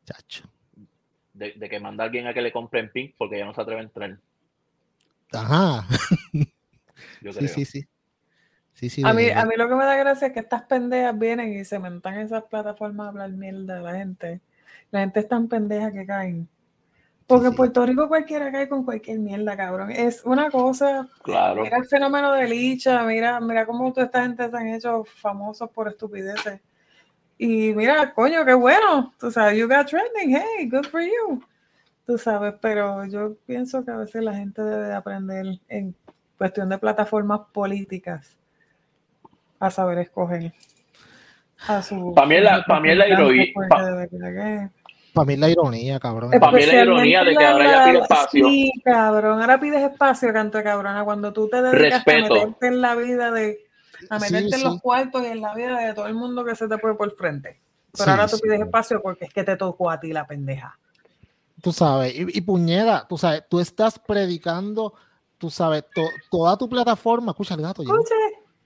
Chacho. 0.07 0.45
De, 1.35 1.53
de, 1.53 1.69
que 1.69 1.79
manda 1.79 2.05
a 2.05 2.07
alguien 2.07 2.27
a 2.27 2.33
que 2.33 2.41
le 2.41 2.53
compren 2.53 2.91
pink 2.91 3.17
porque 3.19 3.37
ya 3.37 3.45
no 3.45 3.53
se 3.53 3.61
atreve 3.61 3.83
a 3.83 3.85
entrar. 3.85 4.19
Ajá. 5.33 5.87
Yo 7.21 7.33
sí, 7.33 7.49
sí, 7.49 7.65
sí. 7.65 7.89
Sí, 8.73 8.89
sí, 8.89 9.03
a, 9.05 9.13
mí, 9.13 9.29
a 9.29 9.45
mí 9.45 9.55
lo 9.57 9.69
que 9.69 9.75
me 9.75 9.85
da 9.85 9.97
gracia 9.97 10.29
es 10.29 10.33
que 10.33 10.39
estas 10.39 10.63
pendejas 10.63 11.19
vienen 11.19 11.53
y 11.53 11.65
se 11.65 11.81
mentan 11.81 12.15
en 12.15 12.21
esas 12.21 12.45
plataformas 12.45 13.07
a 13.07 13.09
hablar 13.09 13.31
mierda 13.33 13.75
de 13.75 13.83
la 13.83 13.95
gente. 13.97 14.41
La 14.93 15.01
gente 15.01 15.19
es 15.19 15.29
tan 15.29 15.49
pendeja 15.49 15.91
que 15.91 16.07
caen. 16.07 16.49
Porque 17.27 17.47
sí, 17.47 17.51
en 17.51 17.57
Puerto 17.57 17.85
Rico 17.85 18.07
cualquiera 18.07 18.53
cae 18.53 18.69
con 18.69 18.85
cualquier 18.85 19.19
mierda, 19.19 19.57
cabrón. 19.57 19.91
Es 19.91 20.25
una 20.25 20.49
cosa. 20.49 21.09
Claro. 21.23 21.63
Mira 21.63 21.77
el 21.77 21.87
fenómeno 21.87 22.33
de 22.33 22.49
Licha, 22.49 23.03
mira, 23.03 23.41
mira 23.41 23.67
cómo 23.67 23.93
toda 23.93 24.07
esta 24.07 24.23
gente 24.23 24.49
se 24.49 24.57
han 24.57 24.69
hecho 24.69 25.05
famosos 25.05 25.69
por 25.71 25.89
estupideces. 25.89 26.61
Y 27.37 27.75
mira, 27.75 28.15
coño, 28.15 28.45
qué 28.45 28.55
bueno. 28.55 29.13
Tú 29.19 29.31
sabes, 29.31 29.59
you 29.59 29.69
got 29.69 29.89
trending, 29.89 30.37
hey, 30.37 30.69
good 30.71 30.87
for 30.87 31.03
you. 31.03 31.43
Tú 32.09 32.17
sabes, 32.17 32.55
pero 32.63 33.05
yo 33.05 33.37
pienso 33.45 33.85
que 33.85 33.91
a 33.91 33.99
veces 33.99 34.25
la 34.25 34.33
gente 34.33 34.63
debe 34.63 34.87
de 34.87 34.95
aprender 34.95 35.45
en 35.69 35.95
cuestión 36.39 36.71
de 36.71 36.79
plataformas 36.79 37.41
políticas 37.53 38.35
a 39.61 39.71
saber 39.71 39.99
escoger 39.99 40.55
a 41.67 41.83
su. 41.83 42.15
Para 42.15 42.27
mí 42.27 42.37
es 42.37 42.45
la, 42.45 42.65
para 42.67 42.81
mí 42.81 42.91
es 42.93 42.97
la 42.97 43.09
ironía. 43.09 43.45
Para 45.13 45.27
mí 45.27 45.33
es 45.35 45.39
la 45.39 45.51
ironía, 45.51 46.01
cabrón. 46.01 46.31
Para 46.31 46.51
mí 46.51 46.63
es 46.63 46.73
la 46.73 46.83
ironía 46.83 47.25
de 47.25 47.37
que 47.37 47.45
ahora 47.45 47.65
ya 47.71 47.85
pide 47.85 47.99
espacio. 47.99 48.49
Sí, 48.49 48.73
cabrón. 48.83 49.43
Ahora 49.43 49.61
pides 49.61 49.83
espacio, 49.83 50.33
canto 50.33 50.57
de 50.57 50.65
cabrona. 50.65 51.05
Cuando 51.05 51.31
tú 51.35 51.47
te 51.51 51.61
dedicas 51.61 52.07
Respeto. 52.07 52.33
a 52.33 52.39
meterte 52.39 52.69
en 52.69 52.81
la 52.81 52.95
vida 52.95 53.31
de. 53.33 53.59
a 54.09 54.19
meterte 54.19 54.49
sí, 54.49 54.55
en 54.55 54.61
sí. 54.61 54.65
los 54.65 54.81
cuartos 54.81 55.25
y 55.25 55.27
en 55.27 55.43
la 55.43 55.55
vida 55.55 55.79
de 55.79 55.93
todo 55.93 56.07
el 56.07 56.15
mundo 56.15 56.43
que 56.43 56.57
se 56.57 56.69
te 56.69 56.79
puede 56.79 56.95
por 56.95 57.15
frente. 57.15 57.61
Pero 57.93 58.05
sí, 58.05 58.11
ahora 58.11 58.27
tú 58.29 58.39
pides 58.41 58.63
espacio 58.63 59.03
porque 59.03 59.27
es 59.27 59.35
que 59.35 59.45
te 59.45 59.59
tocó 59.59 59.91
a 59.91 60.01
ti 60.01 60.11
la 60.11 60.27
pendeja. 60.27 60.79
Tú 61.63 61.73
sabes, 61.73 62.15
y, 62.15 62.39
y 62.39 62.41
puñera, 62.41 63.07
tú 63.09 63.19
sabes, 63.19 63.45
tú 63.49 63.59
estás 63.59 63.99
predicando, 63.99 64.95
tú 65.39 65.51
sabes, 65.51 65.85
to, 65.95 66.03
toda 66.31 66.57
tu 66.57 66.69
plataforma. 66.69 67.33
Escucha 67.33 67.55
el 67.55 67.63
gato. 67.63 67.83
Escuche. 67.83 68.15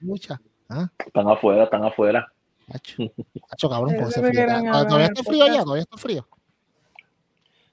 Mucha. 0.00 0.40
¿Ah? 0.68 0.88
Están 0.98 1.28
afuera, 1.28 1.64
están 1.64 1.84
afuera. 1.84 2.26
Hacho, 2.72 3.02
Hacho 3.50 3.68
cabrón, 3.68 3.94
con 3.96 4.08
ese 4.08 4.20
frío. 4.20 4.46
Todavía 4.46 5.06
está 5.06 5.22
frío 5.22 5.44
allá, 5.44 5.62
todavía 5.62 5.82
está 5.82 5.96
frío. 5.96 6.26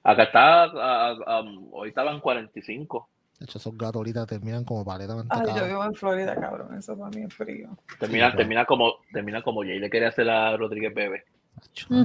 Acá 0.02 0.22
está, 0.22 0.66
uh, 0.66 1.40
um, 1.40 1.68
hoy 1.72 1.90
estaban 1.90 2.20
45. 2.20 3.08
De 3.38 3.44
hecho, 3.44 3.58
esos 3.58 3.76
gatos 3.76 3.96
ahorita 3.96 4.26
terminan 4.26 4.64
como 4.64 4.84
paleta 4.84 5.14
Ay, 5.30 5.46
yo 5.56 5.66
vivo 5.66 5.84
en 5.84 5.94
Florida, 5.94 6.34
cabrón. 6.34 6.76
Eso 6.76 6.96
para 6.96 7.10
mí 7.10 7.22
es 7.22 7.34
frío. 7.34 7.70
Termina, 7.98 8.30
sí, 8.30 8.36
termina 8.36 8.66
como, 8.66 8.96
termina 9.12 9.42
como 9.42 9.62
Jay 9.62 9.78
le 9.78 9.88
quería 9.88 10.08
hacer 10.08 10.28
a 10.28 10.56
Rodríguez 10.56 10.94
Bebe. 10.94 11.24
Mm. 11.88 12.04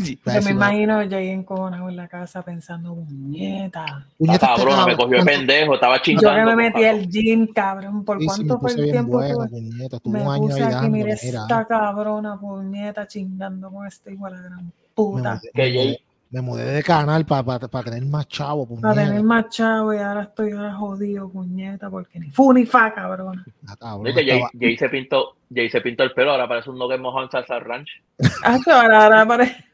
Yo 0.00 0.42
me 0.42 0.50
imagino 0.50 0.98
Jay 1.08 1.28
encojonado 1.28 1.88
en 1.88 1.96
la 1.96 2.08
casa 2.08 2.42
pensando, 2.42 2.94
puñeta. 2.94 4.06
Puñeta, 4.18 4.52
ah, 4.52 4.56
cabrón, 4.56 4.84
me 4.86 4.96
cogió 4.96 5.18
el 5.18 5.24
pendejo, 5.24 5.74
estaba 5.74 6.00
chingando. 6.00 6.30
Yo 6.30 6.36
que 6.36 6.44
me 6.44 6.56
metí 6.56 6.84
al 6.84 7.08
gym, 7.08 7.46
cabrón. 7.48 8.04
¿Por 8.04 8.24
cuánto 8.24 8.58
fue 8.58 8.72
el 8.72 8.90
tiempo? 8.90 9.18
Bueno, 9.18 9.46
puñeta, 9.48 9.98
me 10.04 10.22
un 10.22 10.38
puse 10.38 10.64
aquí, 10.64 10.90
mira 10.90 11.12
esta 11.12 11.64
cabrona, 11.66 12.38
puñeta, 12.38 13.06
chingando 13.06 13.70
con 13.70 13.86
este 13.86 14.12
igual 14.12 14.34
a 14.34 14.40
gran 14.40 14.72
puta. 14.94 15.40
Que 15.54 16.00
me 16.32 16.40
mudé 16.40 16.64
de 16.64 16.82
canal 16.84 17.26
para 17.26 17.58
pa, 17.58 17.82
tener 17.82 18.04
más 18.04 18.28
chavo, 18.28 18.64
puñeta. 18.64 18.88
Para 18.88 19.04
tener 19.04 19.22
más 19.24 19.48
chavo 19.48 19.92
y 19.92 19.98
ahora 19.98 20.22
estoy 20.22 20.52
ahora 20.52 20.72
jodido, 20.74 21.28
puñeta, 21.28 21.90
porque 21.90 22.20
ni 22.20 22.30
fu 22.30 22.52
ni 22.52 22.64
fa, 22.64 22.94
cabrón. 22.94 23.44
Ah, 23.66 23.74
cabrón 23.76 24.14
Jay, 24.14 24.40
Jay, 24.58 24.76
se 24.76 24.88
pintó, 24.88 25.36
Jay 25.52 25.68
se 25.68 25.80
pintó 25.80 26.04
el 26.04 26.12
pelo, 26.12 26.30
ahora 26.30 26.46
parece 26.46 26.70
un 26.70 26.88
que 26.88 26.98
mojado 26.98 27.24
en 27.24 27.30
salsa 27.30 27.58
ranch. 27.58 27.88
Ah, 28.44 28.58
ahora, 28.66 29.04
ahora 29.04 29.26
parece... 29.26 29.69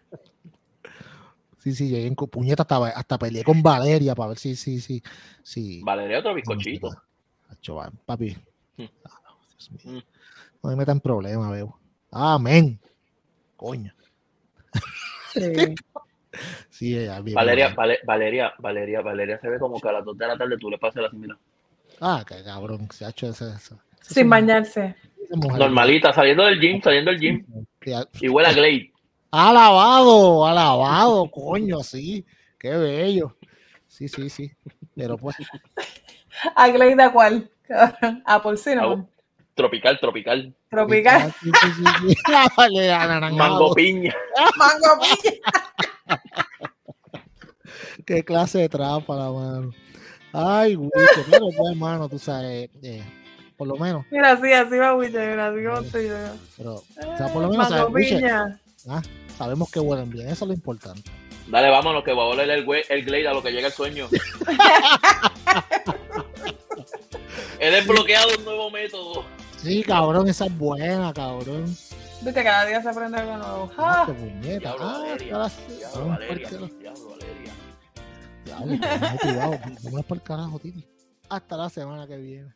Sí, 1.66 1.74
sí, 1.74 1.90
Jay 1.90 2.06
en 2.06 2.14
puñeta 2.14 2.62
hasta, 2.62 2.76
hasta 2.76 3.18
peleé 3.18 3.42
con 3.42 3.60
Valeria 3.60 4.14
para 4.14 4.28
ver 4.28 4.38
si, 4.38 4.54
sí, 4.54 4.78
sí, 4.78 5.02
sí. 5.42 5.80
Valeria 5.82 6.20
otro 6.20 6.32
bizcochito. 6.32 6.90
Papi. 8.04 8.36
Hmm. 8.76 8.84
Ah, 9.04 9.34
mm. 9.82 9.98
no, 10.62 10.70
me 10.70 10.76
metan 10.76 11.00
problema, 11.00 11.50
veo. 11.50 11.76
Amén. 12.12 12.78
Coño. 13.56 13.92
Sí. 15.32 15.40
Sí, 16.68 16.94
Valeria, 17.32 17.74
Valeria, 17.74 18.52
Valeria, 18.58 19.00
Valeria 19.00 19.40
se 19.40 19.48
ve 19.48 19.58
como 19.58 19.80
que 19.80 19.88
a 19.88 19.92
las 19.92 20.04
2 20.04 20.18
de 20.18 20.26
la 20.26 20.36
tarde 20.36 20.58
tú 20.58 20.68
le 20.68 20.76
pasas 20.76 21.04
la 21.04 21.10
simila. 21.10 21.38
Ah, 21.98 22.22
qué 22.28 22.44
cabrón, 22.44 22.90
se 22.92 23.06
ha 23.06 23.08
hecho 23.08 23.28
eso. 23.30 23.80
Sin 24.02 24.28
bañarse. 24.28 24.94
Normalita, 25.30 26.12
saliendo 26.12 26.44
del 26.44 26.60
gym, 26.60 26.82
saliendo 26.82 27.10
del 27.10 27.20
gym. 27.20 27.46
Y 28.20 28.28
huele 28.28 28.50
a 28.50 28.52
Glade. 28.52 28.92
Alabado, 29.38 30.46
alabado, 30.46 31.30
coño, 31.30 31.82
sí. 31.82 32.24
Qué 32.58 32.70
bello. 32.70 33.36
Sí, 33.86 34.08
sí, 34.08 34.30
sí. 34.30 34.50
Pero 34.94 35.18
pues. 35.18 35.36
¿A 36.56 36.68
Glade 36.68 37.02
a 37.02 37.12
cuál? 37.12 37.50
A 38.24 38.42
por 38.42 38.58
Tropical, 39.54 40.00
tropical. 40.00 40.56
Tropical. 40.70 41.34
Mango 43.34 43.74
piña. 43.74 44.14
Mango 44.56 45.02
piña. 45.22 46.22
Qué 48.06 48.24
clase 48.24 48.60
de 48.60 48.70
trampa, 48.70 49.16
la 49.16 49.30
mano. 49.30 49.70
Ay, 50.32 50.76
güey, 50.76 50.90
pero 51.30 51.48
pues, 51.54 51.70
hermano, 51.70 52.08
tú 52.08 52.18
sabes, 52.18 52.70
eh, 52.82 53.04
por 53.58 53.68
lo 53.68 53.76
menos. 53.76 54.06
Mira, 54.10 54.34
sí, 54.40 54.50
así 54.50 54.78
va, 54.78 54.92
güey, 54.92 55.10
mira, 55.10 55.48
así 55.48 55.62
va 55.62 55.82
Pero, 56.56 56.74
o 56.74 57.16
sea, 57.18 57.28
por 57.34 57.42
lo 57.42 57.50
menos, 57.50 57.68
sabes, 57.68 58.22
ah, 58.88 59.02
sabemos 59.36 59.70
que 59.70 59.80
huelen 59.80 60.10
bien, 60.10 60.28
eso 60.28 60.44
es 60.44 60.48
lo 60.48 60.54
importante. 60.54 61.10
Dale, 61.48 61.70
vámonos, 61.70 62.02
que 62.02 62.12
va 62.12 62.22
a 62.22 62.26
oler 62.26 62.50
el, 62.50 62.66
el 62.88 63.04
Glade 63.04 63.28
a 63.28 63.34
lo 63.34 63.42
que 63.42 63.52
llega 63.52 63.68
el 63.68 63.72
sueño. 63.72 64.08
He 67.60 67.70
desbloqueado 67.70 68.36
un 68.36 68.44
nuevo 68.44 68.70
método. 68.70 69.24
Sí, 69.62 69.82
cabrón, 69.82 70.28
esa 70.28 70.46
es 70.46 70.58
buena, 70.58 71.12
cabrón. 71.12 71.64
Viste, 72.20 72.42
cada 72.42 72.66
día 72.66 72.82
se 72.82 72.88
aprende 72.88 73.18
algo 73.18 73.36
nuevo. 73.36 73.70
¡Ah! 73.78 74.04
¡Qué 74.06 74.12
puñeta! 74.12 74.58
Diablo, 74.58 74.84
ah, 74.84 74.98
Valeria. 74.98 75.26
Diablo, 75.26 76.08
Valeria. 76.08 76.48
Diablo, 76.48 77.10
Valeria. 77.10 77.52
Diablo, 78.44 78.78
cuidado, 79.20 80.02
por 80.02 80.16
el 80.16 80.22
carajo, 80.22 80.58
Titi. 80.58 80.86
Hasta 81.28 81.56
la 81.56 81.68
semana 81.68 82.06
que 82.06 82.16
viene. 82.16 82.52